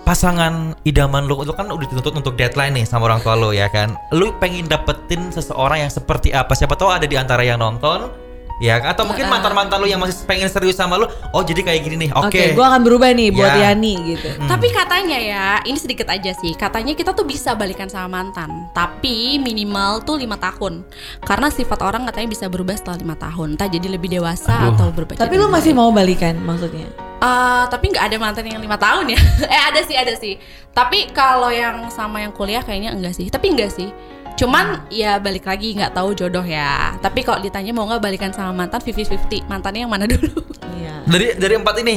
pasangan 0.06 0.78
idaman 0.86 1.26
lu, 1.26 1.41
lu 1.41 1.51
kan 1.51 1.68
udah 1.68 1.89
dituntut 1.89 2.14
untuk 2.14 2.38
deadline 2.38 2.78
nih 2.78 2.86
sama 2.86 3.10
orang 3.10 3.20
tua 3.26 3.34
lu 3.34 3.51
ya 3.51 3.68
kan. 3.68 3.97
Lu 4.14 4.32
pengen 4.38 4.70
dapetin 4.70 5.34
seseorang 5.34 5.84
yang 5.84 5.91
seperti 5.91 6.32
apa? 6.32 6.53
Siapa 6.53 6.78
tahu 6.78 6.93
ada 6.93 7.10
di 7.10 7.18
antara 7.18 7.41
yang 7.41 7.60
nonton 7.60 8.25
Ya, 8.56 8.80
atau 8.80 9.03
mungkin 9.03 9.28
mantan-mantan 9.28 9.84
lu 9.84 9.88
yang 9.91 9.99
masih 9.99 10.24
pengen 10.24 10.47
serius 10.47 10.80
sama 10.80 10.95
lu, 10.95 11.12
oh 11.36 11.43
jadi 11.43 11.60
kayak 11.60 11.82
gini 11.84 12.08
nih, 12.08 12.12
oke. 12.16 12.32
Oke, 12.32 12.56
gua 12.56 12.72
akan 12.72 12.82
berubah 12.88 13.12
nih 13.12 13.30
buat 13.36 13.51
Ya. 13.56 13.72
Yani 13.76 14.16
gitu. 14.16 14.30
Tapi 14.47 14.68
katanya 14.72 15.20
ya, 15.20 15.47
ini 15.68 15.76
sedikit 15.76 16.08
aja 16.08 16.32
sih. 16.32 16.56
Katanya 16.56 16.95
kita 16.95 17.12
tuh 17.12 17.28
bisa 17.28 17.51
balikan 17.51 17.91
sama 17.91 18.24
mantan, 18.24 18.72
tapi 18.72 19.39
minimal 19.43 20.03
tuh 20.08 20.16
lima 20.16 20.39
tahun. 20.39 20.88
Karena 21.24 21.51
sifat 21.51 21.84
orang 21.84 22.08
katanya 22.08 22.32
bisa 22.32 22.45
berubah 22.47 22.80
setelah 22.80 22.99
lima 22.99 23.16
tahun. 23.20 23.60
Entah 23.60 23.68
jadi 23.68 23.88
lebih 23.91 24.08
dewasa 24.08 24.56
Aduh. 24.56 24.72
atau 24.76 24.88
berubah. 24.95 25.20
Tapi 25.20 25.36
lu 25.36 25.51
masih 25.51 25.76
mau 25.76 25.91
balikan 25.91 26.39
maksudnya? 26.39 26.88
Eh, 27.16 27.64
tapi 27.72 27.89
nggak 27.89 28.06
ada 28.12 28.18
mantan 28.20 28.45
yang 28.45 28.60
lima 28.60 28.76
tahun 28.76 29.16
ya? 29.16 29.20
eh 29.56 29.62
ada 29.72 29.80
sih, 29.84 29.95
ada 29.95 30.14
sih. 30.16 30.36
Tapi 30.76 31.10
kalau 31.16 31.47
yang 31.47 31.88
sama 31.89 32.20
yang 32.22 32.36
kuliah 32.36 32.62
kayaknya 32.62 32.91
enggak 32.91 33.16
sih. 33.16 33.28
Tapi 33.32 33.56
enggak 33.56 33.72
sih. 33.72 33.89
Cuman 34.36 34.84
ya 34.92 35.16
balik 35.16 35.48
lagi 35.48 35.72
nggak 35.80 35.96
tahu 35.96 36.12
jodoh 36.12 36.44
ya. 36.44 36.92
Tapi 37.00 37.24
kalau 37.24 37.40
ditanya 37.40 37.72
mau 37.72 37.88
nggak 37.88 38.04
balikan 38.04 38.32
sama 38.36 38.52
mantan 38.52 38.84
50-50 38.84 39.48
mantannya 39.48 39.88
yang 39.88 39.92
mana 39.92 40.06
dulu? 40.12 40.28
Iya. 40.76 41.08
Dari 41.08 41.28
dari 41.40 41.56
empat 41.56 41.76
ini, 41.80 41.96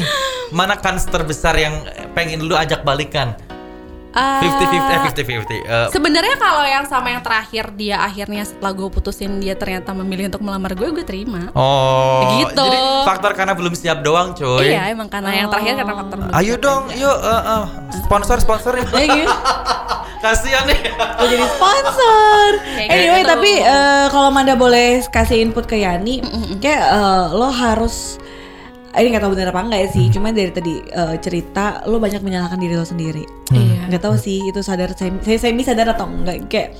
mana 0.54 0.78
kans 0.78 1.02
terbesar 1.10 1.58
yang 1.58 1.82
pengen 2.14 2.46
lu 2.46 2.54
ajak 2.54 2.86
balikan? 2.86 3.34
50-50, 4.18 4.78
eh 4.84 4.98
50-50. 5.04 5.60
eh, 5.60 5.86
Sebenarnya 5.88 6.36
kalau 6.36 6.62
yang 6.62 6.84
sama 6.84 7.08
yang 7.08 7.20
terakhir 7.20 7.70
dia 7.72 7.96
akhirnya 7.98 8.42
setelah 8.42 8.72
gue 8.72 8.88
putusin 8.88 9.38
dia 9.38 9.54
ternyata 9.54 9.90
memilih 9.92 10.28
untuk 10.28 10.40
melamar 10.40 10.72
gue, 10.72 10.88
gue 10.92 11.02
terima. 11.02 11.50
oh, 11.52 12.24
Begitu. 12.24 12.58
jadi 12.60 12.78
faktor 13.02 13.32
karena 13.32 13.52
belum 13.52 13.72
siap 13.72 13.98
doang, 14.00 14.32
cuy. 14.32 14.68
Iya 14.68 14.88
emang 14.88 15.06
karena 15.06 15.30
yang 15.34 15.48
terakhir 15.48 15.72
karena 15.76 15.94
faktor 15.96 16.16
belum 16.18 16.32
Ayo 16.32 16.54
siap 16.54 16.60
dong, 16.60 16.82
aja. 16.86 16.98
yuk 16.98 17.18
eh, 17.18 17.42
eh, 17.48 17.64
sponsor 18.00 18.36
sponsor 18.38 18.72
Ya 18.74 18.82
gitu. 18.84 19.32
Kasihan 20.18 20.66
nih. 20.66 20.80
Lo 20.98 21.24
jadi 21.24 21.46
sponsor. 21.48 22.48
Kayak 22.74 22.90
Anyway, 22.90 23.22
gitu. 23.22 23.30
tapi 23.30 23.52
eh, 23.56 24.06
kalau 24.08 24.28
Manda 24.28 24.54
boleh 24.54 24.88
kasih 25.06 25.38
input 25.40 25.62
ke 25.64 25.78
Yani, 25.78 26.18
kayak 26.58 26.84
eh, 26.84 27.24
lo 27.32 27.46
harus 27.46 28.18
ini 29.00 29.14
nggak 29.14 29.24
tahu 29.24 29.32
benar 29.34 29.50
apa 29.54 29.60
enggak 29.64 29.80
ya 29.84 29.88
sih, 29.94 30.04
cuman 30.10 30.30
dari 30.34 30.52
tadi 30.52 30.74
eh, 30.82 31.16
cerita 31.22 31.82
lo 31.86 32.02
banyak 32.02 32.22
menyalahkan 32.22 32.58
diri 32.58 32.74
lo 32.74 32.86
sendiri. 32.86 33.24
Iya. 33.54 33.88
Nggak 33.88 34.02
tahu 34.02 34.16
sih 34.18 34.44
itu 34.46 34.60
sadar 34.60 34.92
saya 34.94 35.14
saya 35.22 35.38
semi 35.38 35.62
sadar 35.62 35.94
atau 35.94 36.06
enggak 36.06 36.46
kayak 36.50 36.76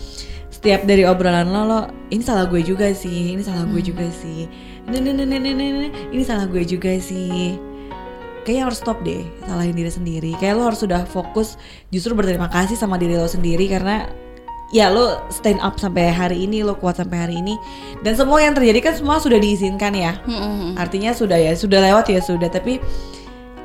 setiap 0.49 0.83
dari 0.89 1.07
obrolan 1.07 1.49
lo 1.49 1.63
lo 1.65 1.81
ini 2.11 2.23
salah 2.25 2.51
gue 2.51 2.61
juga 2.65 2.91
sih, 2.91 3.37
ini 3.37 3.43
salah 3.45 3.65
gue 3.67 3.81
juga 3.81 4.07
sih. 4.11 4.51
Ini 4.89 4.97
ini 5.05 5.23
ini 5.23 5.37
ini, 5.37 5.51
ini, 5.53 5.89
ini 6.17 6.23
salah 6.25 6.49
gue 6.49 6.65
juga 6.65 6.97
sih 6.97 7.61
kayaknya 8.49 8.65
harus 8.73 8.81
stop 8.81 9.05
deh 9.05 9.21
salahin 9.45 9.77
diri 9.77 9.93
sendiri 9.93 10.33
kayak 10.41 10.57
lo 10.57 10.73
harus 10.73 10.81
sudah 10.81 11.05
fokus 11.05 11.61
justru 11.93 12.17
berterima 12.17 12.49
kasih 12.49 12.81
sama 12.81 12.97
diri 12.97 13.21
lo 13.21 13.29
sendiri 13.29 13.69
karena 13.69 14.09
ya 14.69 14.93
lo 14.93 15.25
stand 15.33 15.61
up 15.65 15.81
sampai 15.81 16.13
hari 16.13 16.45
ini 16.45 16.61
lo 16.61 16.77
kuat 16.77 17.01
sampai 17.01 17.19
hari 17.29 17.35
ini. 17.41 17.57
Dan 18.05 18.15
semua 18.15 18.43
yang 18.45 18.53
terjadi 18.53 18.81
kan 18.85 18.95
semua 18.97 19.17
sudah 19.19 19.41
diizinkan 19.41 19.97
ya. 19.97 20.21
Artinya 20.77 21.17
sudah 21.17 21.37
ya 21.41 21.57
sudah 21.57 21.81
lewat 21.81 22.13
ya 22.13 22.21
sudah. 22.21 22.53
Tapi 22.53 22.77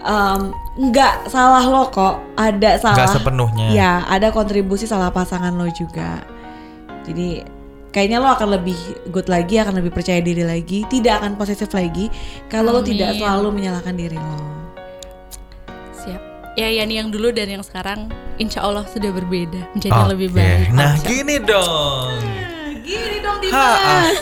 em, 0.04 0.42
nggak 0.80 1.28
salah 1.28 1.64
lo 1.68 1.92
kok. 1.92 2.24
Ada 2.40 2.80
salah 2.80 2.98
Nggak 2.98 3.12
sepenuhnya. 3.20 3.68
ya 3.76 3.92
ada 4.08 4.32
kontribusi 4.32 4.88
salah 4.88 5.12
pasangan 5.12 5.52
lo 5.54 5.68
juga. 5.76 6.24
Jadi 7.04 7.44
kayaknya 7.94 8.18
lo 8.24 8.32
akan 8.34 8.58
lebih 8.58 8.80
good 9.14 9.30
lagi 9.30 9.62
akan 9.62 9.78
lebih 9.78 9.94
percaya 9.94 10.18
diri 10.18 10.42
lagi 10.42 10.82
tidak 10.90 11.22
akan 11.22 11.38
posesif 11.38 11.70
lagi 11.78 12.10
kalau 12.50 12.74
lo 12.74 12.82
tidak 12.82 13.14
selalu 13.14 13.54
menyalahkan 13.54 13.94
diri 13.94 14.18
lo 14.18 14.63
Ya 16.54 16.70
Yani 16.70 17.02
yang 17.02 17.10
dulu 17.10 17.34
dan 17.34 17.50
yang 17.50 17.66
sekarang 17.66 18.14
insya 18.38 18.62
Allah 18.62 18.86
sudah 18.86 19.10
berbeda 19.10 19.74
menjadi 19.74 19.98
Oke. 19.98 20.10
lebih 20.14 20.30
baik. 20.38 20.70
Nah, 20.70 20.94
Insya 20.94 21.08
gini 21.10 21.36
dong. 21.42 22.14
Gini 22.86 23.18
dong 23.22 23.38
Ha, 23.50 23.58
ah. 23.58 24.06
Dimas. 24.06 24.18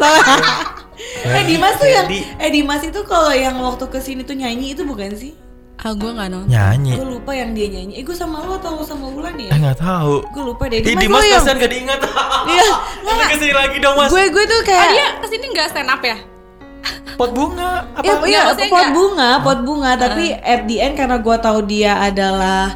eh 1.28 1.44
Dimas 1.44 1.74
tuh 1.76 1.90
yang 1.92 2.08
eh 2.40 2.50
Dimas 2.50 2.82
itu 2.88 3.00
kalau 3.04 3.36
yang 3.36 3.60
waktu 3.60 3.84
ke 3.88 4.00
sini 4.00 4.24
tuh 4.24 4.34
nyanyi 4.34 4.72
itu 4.72 4.88
bukan 4.88 5.12
sih? 5.12 5.36
Ah 5.82 5.92
gue 5.92 6.08
nggak 6.08 6.30
nonton. 6.30 6.48
Nyanyi. 6.48 6.94
Gue 6.96 7.08
lupa 7.20 7.32
yang 7.34 7.52
dia 7.52 7.68
nyanyi. 7.68 8.00
Eh 8.00 8.04
gue 8.06 8.14
sama 8.14 8.40
lo 8.46 8.62
atau 8.62 8.80
sama 8.86 9.12
Wulan 9.12 9.36
Eh 9.36 9.50
ya? 9.50 9.58
nggak 9.58 9.78
tahu. 9.82 10.22
Gue 10.32 10.44
lupa 10.46 10.64
deh. 10.72 10.80
Ih, 10.80 10.94
Dimas, 10.94 11.04
Dimas 11.04 11.20
lo 11.20 11.26
yang 11.26 11.42
kasihan 11.44 11.58
gak 11.58 11.72
diingat. 11.74 12.00
Iya. 12.48 12.70
Ke 13.32 13.36
sini 13.36 13.54
lagi 13.54 13.78
dong 13.82 13.96
mas. 13.98 14.08
Gue 14.08 14.24
gue 14.30 14.44
tuh 14.46 14.60
Ah 14.62 14.68
kayak 14.72 14.88
dia 14.94 15.08
ke 15.20 15.28
sini 15.28 15.46
nggak 15.52 15.68
stand 15.74 15.90
up 15.90 16.00
ya? 16.00 16.18
Pot 17.16 17.32
bunga. 17.32 17.88
Apa? 17.96 18.04
Ya, 18.04 18.14
iya, 18.28 18.42
maksudnya 18.52 18.72
pot 18.72 18.82
enggak? 18.82 18.96
bunga, 18.98 19.30
pot 19.42 19.60
bunga. 19.64 19.92
Tapi 19.96 20.26
at 20.36 20.62
the 20.68 20.78
end 20.82 20.96
karena 20.98 21.18
gue 21.22 21.36
tahu 21.40 21.60
dia 21.66 21.94
adalah 21.98 22.76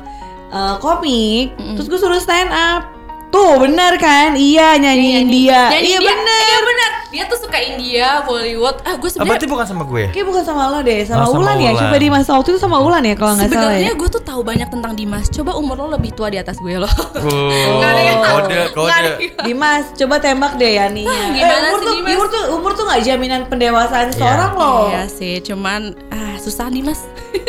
uh, 0.50 0.76
komik, 0.80 1.54
terus 1.58 1.88
gue 1.92 2.00
suruh 2.00 2.22
stand 2.22 2.54
up. 2.54 2.95
Tuh 3.28 3.60
benar 3.60 3.98
kan? 3.98 4.34
Iya 4.34 4.76
nyanyiin 4.76 5.28
dia. 5.28 5.68
Nyanyi 5.70 5.90
Iya 5.90 6.00
dia. 6.00 6.08
benar. 6.08 6.40
Iya 6.42 6.60
benar. 6.62 6.90
Dia 7.08 7.24
tuh 7.26 7.40
suka 7.40 7.58
India, 7.58 8.08
Bollywood. 8.22 8.80
Ah 8.82 8.96
gue 8.96 9.08
Ah, 9.08 9.12
sebenarnya 9.14 9.32
berarti 9.34 9.48
bukan 9.48 9.66
sama 9.66 9.84
gue. 9.84 10.04
Kayak 10.10 10.26
bukan 10.26 10.44
sama 10.44 10.64
lo 10.68 10.80
deh, 10.82 11.00
sama, 11.04 11.20
Oh, 11.22 11.28
sama 11.30 11.40
Ulan 11.42 11.58
ya. 11.58 11.72
Ulan. 11.72 11.82
Coba 11.82 11.98
Dimas 11.98 12.26
waktu 12.26 12.50
itu 12.50 12.60
sama 12.60 12.78
Ulan 12.80 13.02
ya 13.02 13.16
kalau 13.16 13.34
nggak 13.34 13.48
salah 13.48 13.56
Sebenarnya 13.72 13.88
ya. 13.88 13.94
gue 13.94 14.10
tuh 14.10 14.22
tahu 14.22 14.42
banyak 14.42 14.68
tentang 14.70 14.94
Dimas. 14.94 15.26
Coba 15.30 15.52
umur 15.54 15.76
lo 15.78 15.88
lebih 15.92 16.12
tua 16.12 16.28
di 16.28 16.38
atas 16.38 16.58
gue 16.58 16.76
loh. 16.76 16.92
Oh, 17.16 17.80
kode, 17.80 18.56
Nggak 18.56 18.70
kode. 18.72 19.12
Dimas, 19.44 19.84
coba 19.94 20.16
tembak 20.18 20.54
deh 20.56 20.72
ya 20.74 20.86
nih. 20.88 21.06
gimana 21.06 21.66
umur 21.66 21.80
sih, 21.80 21.86
tuh, 21.86 21.94
Dimas? 21.94 22.12
Umur 22.12 22.28
tuh 22.30 22.44
umur 22.52 22.72
tuh 22.74 22.84
nggak 22.86 23.02
jaminan 23.02 23.42
pendewasaan 23.46 24.08
Iya. 24.08 24.16
seorang 24.16 24.52
loh. 24.54 24.84
Iya 24.90 25.04
sih, 25.08 25.36
cuman 25.42 25.82
ah, 26.10 26.36
susah 26.38 26.68
Dimas. 26.68 27.00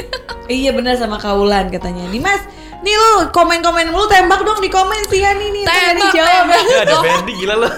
Iya 0.46 0.70
benar 0.70 0.94
sama 0.94 1.18
Kaulan 1.18 1.66
katanya. 1.68 2.06
Dimas, 2.06 2.38
nih 2.86 2.94
lu 2.94 3.12
komen-komen 3.28 3.90
lu 3.90 4.06
tembak 4.06 4.40
dong 4.40 4.58
di 4.58 4.70
komen 4.70 5.02
sih 5.04 5.18
ya 5.18 5.34
nih 5.34 5.50
nih 5.50 5.64
Tembak, 5.66 6.14
jawab. 6.14 6.42
tembak. 6.46 6.62
Ya 6.64 6.78
ada 6.80 6.94
Fendi 7.00 7.32
gila 7.34 7.54
lo. 7.56 7.68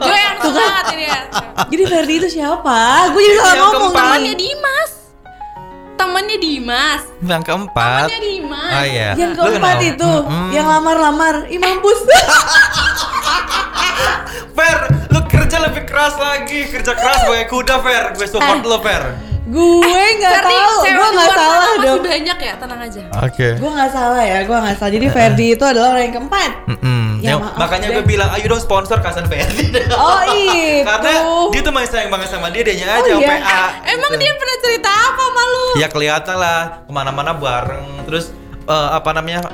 gue 0.00 0.18
yang 0.18 0.36
semangat 0.42 0.84
ini 0.90 1.04
ya. 1.04 1.20
Jadi 1.64 1.82
Ferdi 1.84 2.14
itu 2.16 2.28
siapa? 2.32 2.78
Gue 3.10 3.22
jadi 3.22 3.38
salah 3.38 3.54
ngomong 3.54 3.72
keempat. 3.72 4.02
Temannya 4.02 4.26
nih. 4.28 4.40
Dimas. 4.40 4.90
Temannya 5.94 6.36
Dimas. 6.38 7.02
Yang 7.20 7.42
keempat. 7.44 8.04
Temannya 8.04 8.20
Dimas. 8.20 8.72
Oh 8.72 8.84
iya. 8.84 9.10
Yang 9.14 9.30
Lu 9.30 9.42
keempat 9.44 9.78
itu, 9.84 10.12
yang 10.50 10.66
lamar-lamar, 10.66 11.34
ih 11.46 11.58
mampus. 11.58 11.98
Fer, 14.54 14.78
lu 15.08 15.20
kerja 15.24 15.56
lebih 15.60 15.84
keras 15.84 16.14
lagi, 16.16 16.66
kerja 16.66 16.92
keras 16.92 17.22
sebagai 17.22 17.46
kuda 17.48 17.76
Fer, 17.78 18.04
gue 18.12 18.26
support 18.26 18.60
lu 18.60 18.78
Fer. 18.80 19.02
Gue 19.48 19.80
nggak 20.14 20.32
Ferdi, 20.34 20.52
tahu, 20.52 20.76
gue 20.84 21.08
nggak 21.10 21.30
salah 21.30 21.56
masih 21.58 21.80
dong. 21.82 22.00
banyak 22.04 22.38
ya, 22.38 22.52
tenang 22.54 22.80
aja. 22.80 23.02
Oke. 23.22 23.48
Gue 23.54 23.70
nggak 23.70 23.90
salah 23.90 24.20
ya, 24.20 24.38
gue 24.42 24.58
nggak 24.58 24.76
salah. 24.76 24.92
Jadi 24.92 25.06
Ferdi 25.08 25.46
itu 25.50 25.64
adalah 25.64 25.88
orang 25.90 26.04
yang 26.04 26.14
keempat. 26.14 26.50
Ya, 26.68 26.76
Ya, 27.18 27.34
maaf 27.34 27.58
makanya 27.58 27.88
gue 27.90 28.04
bilang 28.04 28.30
ayo 28.30 28.46
dong 28.46 28.60
sponsor 28.60 28.98
Kasan 28.98 29.24
Ferdi. 29.24 29.72
Oh 29.90 30.20
itu. 30.36 30.84
Karena 30.84 31.12
dia 31.48 31.60
tuh 31.60 31.72
masih 31.72 31.90
sayang 31.90 32.10
banget 32.10 32.28
sama 32.28 32.46
dia, 32.48 32.62
dia 32.62 32.76
aja 32.78 33.10
Oh, 33.10 33.18
iya? 33.18 33.28
PA. 33.34 33.62
Emang 33.88 34.12
gitu. 34.12 34.22
dia 34.22 34.32
pernah 34.34 34.56
cerita 34.60 34.90
apa 34.92 35.24
malu? 35.28 35.64
Ya 35.74 35.86
kelihatan 35.88 36.36
lah 36.36 36.60
ke 36.80 36.90
mana-mana 36.90 37.32
bareng, 37.32 38.04
terus 38.04 38.30
eh, 38.64 38.88
apa 38.92 39.10
namanya 39.10 39.48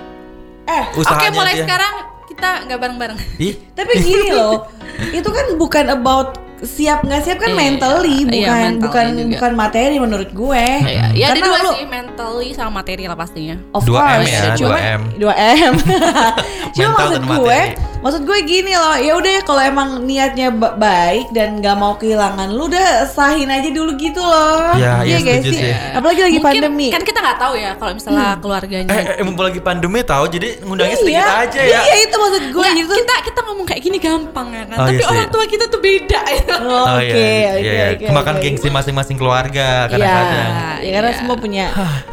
Eh, 0.65 0.85
Oke, 0.91 1.01
usahanya 1.01 1.29
mulai 1.31 1.55
dia. 1.55 1.63
sekarang 1.63 1.93
kita 2.27 2.49
nggak 2.65 2.79
bareng-bareng. 2.79 3.19
Ih, 3.39 3.55
Tapi 3.71 3.93
gini 3.99 4.29
loh, 4.31 4.65
itu 5.19 5.29
kan 5.29 5.47
bukan 5.55 5.85
about 5.89 6.41
siap 6.67 6.99
nggak 7.01 7.21
siap 7.21 7.39
kan 7.39 7.49
Iya, 7.49 7.57
mentally 7.57 8.17
iya, 8.17 8.25
bukan 8.25 8.57
mentally 8.59 8.81
bukan 8.81 9.05
juga. 9.15 9.31
bukan 9.31 9.53
materi 9.55 9.97
menurut 9.97 10.31
gue. 10.31 10.67
Iya, 10.83 11.05
ya 11.13 11.27
ada 11.27 11.31
Karena 11.31 11.47
dua 11.47 11.59
lu- 11.61 11.75
sih, 11.75 11.87
mentally 11.87 12.49
sama 12.51 12.71
materi 12.75 13.05
lah 13.05 13.15
pastinya. 13.15 13.57
Of 13.71 13.83
2M 13.83 13.95
course, 13.95 14.31
ya, 14.31 14.43
cuma 14.55 14.77
2M. 14.77 15.01
2M. 15.17 15.73
Cuma 16.75 16.91
Mental 16.91 16.99
maksud 16.99 17.15
dan 17.15 17.25
gue, 17.31 17.39
materi. 17.63 18.01
maksud 18.01 18.23
gue 18.25 18.39
gini 18.43 18.73
loh, 18.75 18.97
ya 18.99 19.13
udah 19.15 19.35
kalau 19.43 19.63
emang 19.63 19.89
niatnya 20.03 20.51
ba- 20.51 20.75
baik 20.75 21.31
dan 21.31 21.57
nggak 21.57 21.77
mau 21.77 21.95
kehilangan 21.95 22.51
lu 22.51 22.67
udah 22.67 23.07
sahin 23.07 23.47
aja 23.47 23.71
dulu 23.71 23.95
gitu 23.95 24.19
loh. 24.19 24.75
Ya, 24.75 24.99
Iya 24.99 25.07
iya, 25.07 25.19
guys 25.21 25.39
setuju 25.41 25.55
sih. 25.55 25.71
Apalagi 25.93 26.21
lagi 26.25 26.39
Mungkin 26.41 26.51
pandemi. 26.67 26.87
kan 26.89 27.03
kita 27.03 27.19
nggak 27.21 27.39
tahu 27.39 27.55
ya 27.55 27.71
kalau 27.75 27.93
misalnya 27.95 28.27
keluarganya. 28.37 28.91
Eh, 28.91 29.05
eh 29.15 29.23
mumpung 29.23 29.47
lagi 29.47 29.61
pandemi 29.61 30.03
tahu 30.03 30.25
jadi 30.29 30.49
ngundangnya 30.61 30.97
sedikit 30.97 31.31
aja 31.47 31.61
ya. 31.63 31.81
Iya 31.85 31.95
itu 32.03 32.17
maksud 32.17 32.43
gue 32.45 32.59
Nggak, 32.61 32.75
gitu. 32.77 32.95
kita 32.97 33.15
kita 33.25 33.41
ngomong 33.45 33.65
kayak 33.65 33.81
gini 33.81 33.99
gampang 33.99 34.49
ya 34.51 34.65
kan, 34.65 34.77
Oh, 34.77 34.85
tapi 34.85 34.97
iya 34.97 35.07
orang 35.07 35.29
tua 35.31 35.45
kita 35.47 35.65
tuh 35.69 35.79
beda 35.79 36.21
ya. 36.27 36.54
Oh, 36.57 36.87
Oke, 36.87 36.87
Oh, 36.87 37.01
iya, 37.03 37.51
oke, 37.51 37.67
iya, 37.67 37.85
oke, 37.91 38.05
Kemakan 38.07 38.35
oke. 38.35 38.43
gengsi 38.43 38.69
masing-masing 38.69 39.17
keluarga 39.17 39.69
Iya, 39.85 39.91
kadang-kadang. 39.91 40.51
ya 40.79 40.91
karena 40.93 41.11
Iya. 41.11 41.19
semua 41.19 41.37
punya 41.37 41.65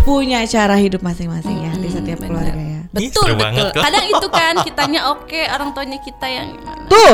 punya 0.01 0.39
cara 0.45 0.75
hidup 0.75 1.01
masing-masing 1.01 1.57
ya 1.59 1.71
di 1.73 1.87
setiap 1.87 2.17
bener. 2.17 2.31
keluarga 2.31 2.57
ya. 2.57 2.79
Betul 2.91 3.07
seru 3.23 3.23
betul. 3.29 3.39
banget 3.39 3.63
kok. 3.71 3.81
Kadang 3.81 4.05
itu 4.05 4.27
kan 4.29 4.53
kitanya 4.67 5.01
oke, 5.07 5.41
orang 5.47 5.69
tuanya 5.71 5.97
kita 5.97 6.27
yang 6.27 6.47
gimana. 6.51 6.83
Tuh, 6.85 7.13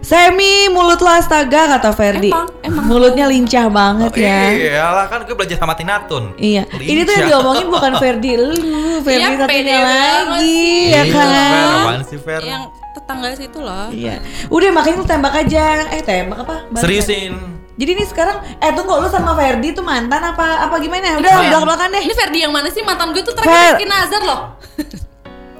semi 0.00 0.52
mulut 0.68 0.96
lo 0.98 1.10
astaga 1.10 1.68
kata 1.70 1.92
Ferdi. 1.92 2.32
Emang, 2.32 2.48
emang. 2.62 2.84
Mulutnya 2.86 3.26
lincah 3.26 3.68
banget 3.68 4.12
ya. 4.16 4.40
Iya 4.48 4.84
lah 4.88 5.04
kan 5.06 5.20
gue 5.22 5.34
belajar 5.34 5.56
sama 5.56 5.74
Tinatun. 5.74 6.32
Iya, 6.34 6.64
ini 6.78 7.02
tuh 7.02 7.12
yang 7.12 7.20
Lincah. 7.20 7.28
diomongin 7.28 7.66
bukan 7.68 7.92
Ferdi 8.00 8.32
lu, 8.34 8.56
Ferdi 9.02 9.20
Iya, 9.20 9.36
satunya 9.36 9.78
lagi, 9.78 10.40
sih. 10.40 10.80
ya 10.88 11.02
Iya, 11.02 11.12
kan? 11.12 11.98
Sih 12.02 12.18
Fer? 12.18 12.40
Yang 12.40 12.62
tetangga 12.98 13.30
situ 13.32 13.58
loh. 13.58 13.88
Iya, 13.88 14.18
udah 14.54 14.68
makanya 14.74 14.96
lu 14.98 15.06
tembak 15.06 15.34
aja. 15.36 15.86
Eh 15.88 16.02
tembak 16.02 16.42
apa? 16.42 16.66
Balik 16.68 16.82
Seriusin. 16.82 17.32
Jadi 17.78 17.90
ini 17.94 18.02
sekarang, 18.02 18.42
eh 18.58 18.74
tunggu 18.74 18.98
lu 18.98 19.06
sama 19.06 19.38
Ferdi 19.38 19.70
tuh 19.70 19.86
mantan 19.86 20.18
apa 20.18 20.66
apa 20.66 20.82
gimana? 20.82 21.14
Udah 21.14 21.30
Iya. 21.30 21.46
belak 21.46 21.62
belakan 21.62 21.88
deh. 21.94 22.02
Ini 22.02 22.10
Ferdi 22.12 22.38
yang 22.42 22.50
mana 22.50 22.66
sih 22.68 22.82
mantan 22.82 23.14
gue 23.14 23.22
tuh 23.22 23.30
Fer. 23.32 23.46
terakhir 23.46 23.78
Rizky 23.78 23.86
Nazar 23.86 24.22
loh. 24.26 24.40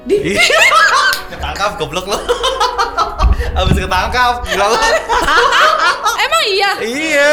Ih, 0.05 0.35
ketangkap 1.31 1.79
goblok 1.79 2.05
lo. 2.05 2.19
Abis 3.59 3.77
ketangkap, 3.77 4.43
gila 4.43 4.65
lo. 4.67 4.77
Emang 6.19 6.43
iya. 6.45 6.71
Iya. 6.81 7.31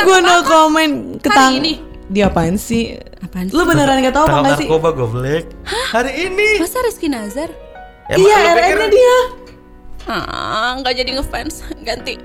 gue 0.00 0.18
no 0.20 0.36
comment 0.44 0.94
ketang. 1.18 1.58
ini? 1.58 1.82
Dia 2.06 2.28
apaan 2.28 2.54
sih? 2.54 2.94
Apaan 3.18 3.48
sih? 3.48 3.56
Lu 3.56 3.64
beneran 3.64 3.98
gak 3.98 4.12
tau 4.12 4.28
apa 4.28 4.54
gak 4.54 4.60
sih? 4.60 4.68
narkoba 4.68 4.90
goblok. 4.92 5.50
Hari 5.66 6.12
ini. 6.28 6.60
Masa 6.60 6.78
Rizky 6.84 7.08
Nazar? 7.08 7.50
Emang 8.10 8.26
iya, 8.26 8.38
RN-nya 8.58 8.88
dia. 8.90 9.18
Ah, 10.10 10.74
nggak 10.82 10.94
jadi 10.98 11.10
ngefans, 11.14 11.62
ganti. 11.86 12.18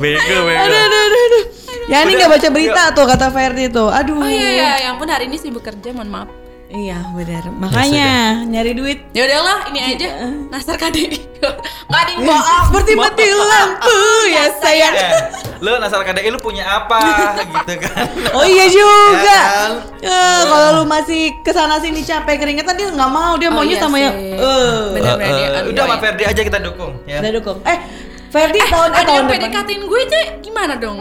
Bego, 0.00 0.36
bego. 0.48 0.60
Aduh, 0.60 0.80
aduh, 0.80 1.00
aduh, 1.04 1.22
aduh. 1.26 1.44
Ya 1.86 2.02
ini 2.02 2.18
Udah, 2.18 2.26
gak 2.26 2.30
baca 2.34 2.48
berita 2.50 2.82
tuh 2.96 3.04
kata 3.06 3.26
Ferdi 3.30 3.64
tuh. 3.70 3.88
Aduh. 3.92 4.18
Oh 4.18 4.26
iya 4.26 4.48
iya, 4.58 4.72
yang 4.90 4.96
pun 4.98 5.06
hari 5.06 5.30
ini 5.30 5.38
sibuk 5.38 5.62
kerja, 5.62 5.94
mohon 5.94 6.10
maaf. 6.10 6.28
Iya 6.66 6.98
benar. 7.14 7.46
Makanya 7.52 8.08
nyari 8.42 8.74
duit 8.74 8.98
Ya 9.10 9.22
udahlah, 9.24 9.70
ini 9.70 9.80
aja. 9.86 10.08
Nasar 10.50 10.74
KDI. 10.74 11.14
Nggak 11.38 12.00
ada 12.00 12.10
yang 12.10 12.26
bohong. 12.26 12.64
seperti 12.66 12.92
mati 12.92 13.24
lampu 13.30 13.98
ya 14.34 14.44
sayang. 14.56 14.90
Eh, 14.92 15.12
lu 15.60 15.78
nasar 15.78 16.02
KDI 16.02 16.26
lu 16.26 16.38
punya 16.38 16.66
apa 16.66 16.98
gitu 17.54 17.72
kan? 17.78 18.04
Oh 18.32 18.42
iya 18.42 18.66
juga. 18.66 18.90
Ya 19.22 19.38
kan? 19.38 19.70
Eh, 20.02 20.40
kalau 20.44 20.68
lu 20.72 20.84
masih 20.84 21.22
ke 21.40 21.50
sana 21.50 21.78
sini 21.78 22.02
capek 22.02 22.34
keringetan 22.36 22.74
dia 22.74 22.90
nggak 22.90 23.10
mau 23.10 23.34
dia 23.34 23.46
Oh 23.46 23.54
maunya 23.54 23.70
iya 23.70 23.80
sama 23.80 23.96
sih. 23.96 24.02
yang 24.02 24.16
eh 24.16 24.78
Bener. 24.92 25.14
Eh, 25.16 25.22
eh, 25.22 25.48
Aduh, 25.56 25.70
udah 25.70 25.82
sama 25.82 25.94
iya. 25.94 26.02
Ferdi 26.02 26.24
aja 26.26 26.40
kita 26.42 26.58
dukung 26.58 26.92
ya. 27.04 27.18
udah 27.20 27.32
dukung. 27.32 27.58
Eh 27.62 27.78
Ferdi 28.26 28.58
tahun 28.60 28.90
eh, 28.90 28.96
Ada 28.96 29.06
tahun 29.06 29.14
yang 29.16 29.26
depan. 29.28 29.40
PDKT-in 29.46 29.82
gue 29.84 30.00
tuh 30.04 30.22
gimana 30.42 30.74
dong? 30.74 30.98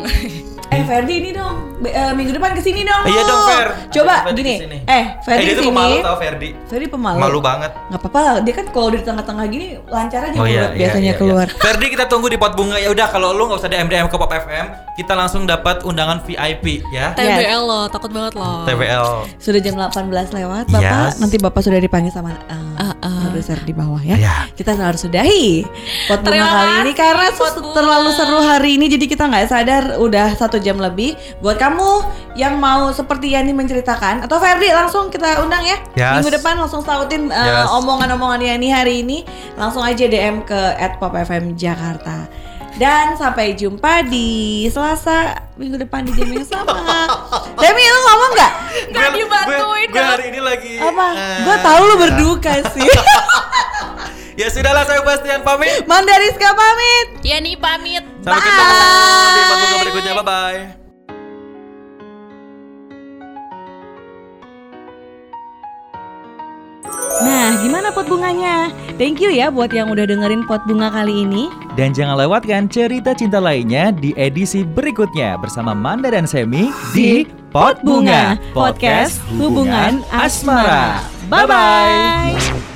Eh 0.65 0.81
Ferdi 0.83 1.13
ini 1.19 1.29
dong 1.31 1.55
Be- 1.75 1.91
eh, 1.91 2.11
minggu 2.15 2.31
depan 2.31 2.55
ke 2.55 2.61
sini 2.63 2.81
dong. 2.81 3.03
Iya 3.03 3.21
dong, 3.27 3.41
Fer. 3.45 3.67
Coba 3.91 4.15
Ferdi 4.25 4.41
gini. 4.41 4.53
ke 4.55 4.63
sini. 4.63 4.77
Eh 4.87 5.03
Ferdi 5.21 5.43
eh, 5.43 5.45
dia 5.45 5.53
tuh 5.53 5.63
sini. 5.63 5.71
pemalu 5.71 5.95
tau 5.99 6.15
Ferdi. 6.17 6.49
Ferdi 6.65 6.85
pemalu. 6.87 7.17
Malu 7.19 7.39
banget. 7.43 7.71
Nggak 7.91 7.99
apa-apa 8.01 8.19
lah. 8.19 8.35
Dia 8.41 8.53
kan 8.55 8.65
kalau 8.71 8.87
di 8.89 8.99
tengah-tengah 8.99 9.45
gini 9.45 9.67
lancar 9.85 10.21
aja 10.23 10.37
Oh 10.39 10.47
iya, 10.47 10.71
mulut 10.71 10.79
biasanya 10.79 11.03
iya, 11.03 11.11
iya, 11.11 11.19
keluar. 11.19 11.47
iya. 11.51 11.59
Ferdi 11.59 11.85
kita 11.91 12.05
tunggu 12.07 12.27
di 12.31 12.37
pot 12.39 12.53
bunga 12.55 12.77
ya 12.79 12.89
udah 12.89 13.07
kalau 13.11 13.29
lu 13.35 13.43
nggak 13.45 13.59
usah 13.59 13.69
DM 13.69 13.87
DM 13.91 14.07
ke 14.07 14.15
Pop 14.15 14.31
FM, 14.31 14.65
kita 14.95 15.13
langsung 15.13 15.43
dapat 15.43 15.83
undangan 15.83 16.23
VIP 16.23 16.81
ya. 16.89 17.11
TBL 17.13 17.61
loh, 17.61 17.85
takut 17.91 18.09
banget 18.09 18.33
loh. 18.33 18.63
TBL. 18.63 19.05
Sudah 19.37 19.59
jam 19.59 19.75
18 19.75 20.31
lewat, 20.31 20.65
Bapak. 20.71 20.81
Yes. 21.11 21.19
Nanti 21.19 21.35
Bapak 21.37 21.61
sudah 21.61 21.77
dipanggil 21.77 22.09
sama 22.09 22.31
uh, 22.47 22.84
Ah, 23.05 23.13
ah. 23.13 23.21
produser 23.29 23.59
di 23.61 23.73
bawah 23.77 24.01
ya. 24.01 24.17
Iya. 24.17 24.35
Kita 24.57 24.73
harus 24.73 25.05
sudahi 25.05 25.61
pot 26.09 26.25
bunga 26.25 26.29
Terima 26.33 26.49
kali 26.49 26.73
ini 26.81 26.91
karena 26.97 27.27
terlalu 27.77 28.09
seru 28.17 28.39
hari 28.41 28.81
ini 28.81 28.85
jadi 28.89 29.05
kita 29.05 29.29
nggak 29.29 29.45
sadar 29.45 29.83
udah 30.01 30.33
satu 30.33 30.57
jam 30.57 30.81
lebih. 30.81 31.13
Buat 31.39 31.61
kamu 31.61 31.89
yang 32.33 32.57
mau 32.57 32.89
seperti 32.89 33.37
Yani 33.37 33.53
menceritakan 33.53 34.25
atau 34.25 34.41
Ferdi 34.41 34.73
langsung 34.73 35.13
kita 35.13 35.45
undang 35.45 35.61
ya. 35.61 35.77
Yes. 35.93 36.19
Minggu 36.19 36.33
depan 36.33 36.57
langsung 36.57 36.81
sautin 36.81 37.29
uh, 37.29 37.45
Yes. 37.45 37.69
omongan-omongan 37.77 38.41
Yani 38.41 38.67
hari 38.73 39.05
ini 39.05 39.21
langsung 39.53 39.85
aja 39.85 40.09
DM 40.09 40.41
ke 40.41 40.59
@popfm 40.97 41.53
Jakarta. 41.53 42.25
Dan 42.75 43.15
sampai 43.15 43.55
jumpa 43.55 44.03
di 44.03 44.27
Selasa 44.67 45.31
minggu 45.55 45.79
depan 45.79 46.03
di 46.03 46.11
jam 46.11 46.27
yang 46.27 46.43
sama. 46.43 47.07
Demi 47.55 47.79
lu 47.81 47.99
ngomong 48.03 48.31
nggak? 48.35 48.51
Nggak 48.91 49.09
dibantuin 49.15 49.87
gue, 49.87 49.95
gue 49.95 50.03
hari 50.03 50.25
ini 50.27 50.39
lagi 50.39 50.73
Apa? 50.77 51.07
eh, 51.15 51.37
Gue 51.41 51.55
tahu 51.57 51.81
lu 51.81 51.95
berduka 51.97 52.53
sih. 52.75 52.89
Ya 54.35 54.51
sudahlah 54.51 54.83
saya 54.83 54.99
Bastian 55.01 55.39
pamit. 55.41 55.87
Mandariska 55.87 56.51
pamit. 56.51 57.07
Ya 57.23 57.39
nih 57.39 57.55
pamit. 57.55 58.03
Sampai 58.19 58.43
ketemu 58.43 59.63
di 59.63 59.77
berikutnya. 59.81 60.13
Bye 60.13 60.27
bye. 60.27 60.84
Nah, 67.23 67.63
gimana 67.63 67.95
pot 67.95 68.07
bunganya? 68.11 68.73
Thank 68.99 69.23
you 69.23 69.31
ya 69.31 69.47
buat 69.47 69.71
yang 69.71 69.87
udah 69.87 70.03
dengerin 70.03 70.43
pot 70.43 70.59
bunga 70.67 70.91
kali 70.91 71.23
ini. 71.23 71.47
Dan 71.79 71.95
jangan 71.95 72.19
lewatkan 72.19 72.67
cerita 72.67 73.15
cinta 73.15 73.39
lainnya 73.39 73.95
di 73.95 74.11
edisi 74.19 74.67
berikutnya 74.67 75.39
bersama 75.39 75.71
Manda 75.71 76.11
dan 76.11 76.27
Semi 76.27 76.71
di 76.91 77.23
Pot 77.55 77.79
Bunga, 77.87 78.35
podcast 78.51 79.23
hubungan 79.39 80.03
asmara. 80.11 80.99
Bye-bye. 81.31 82.74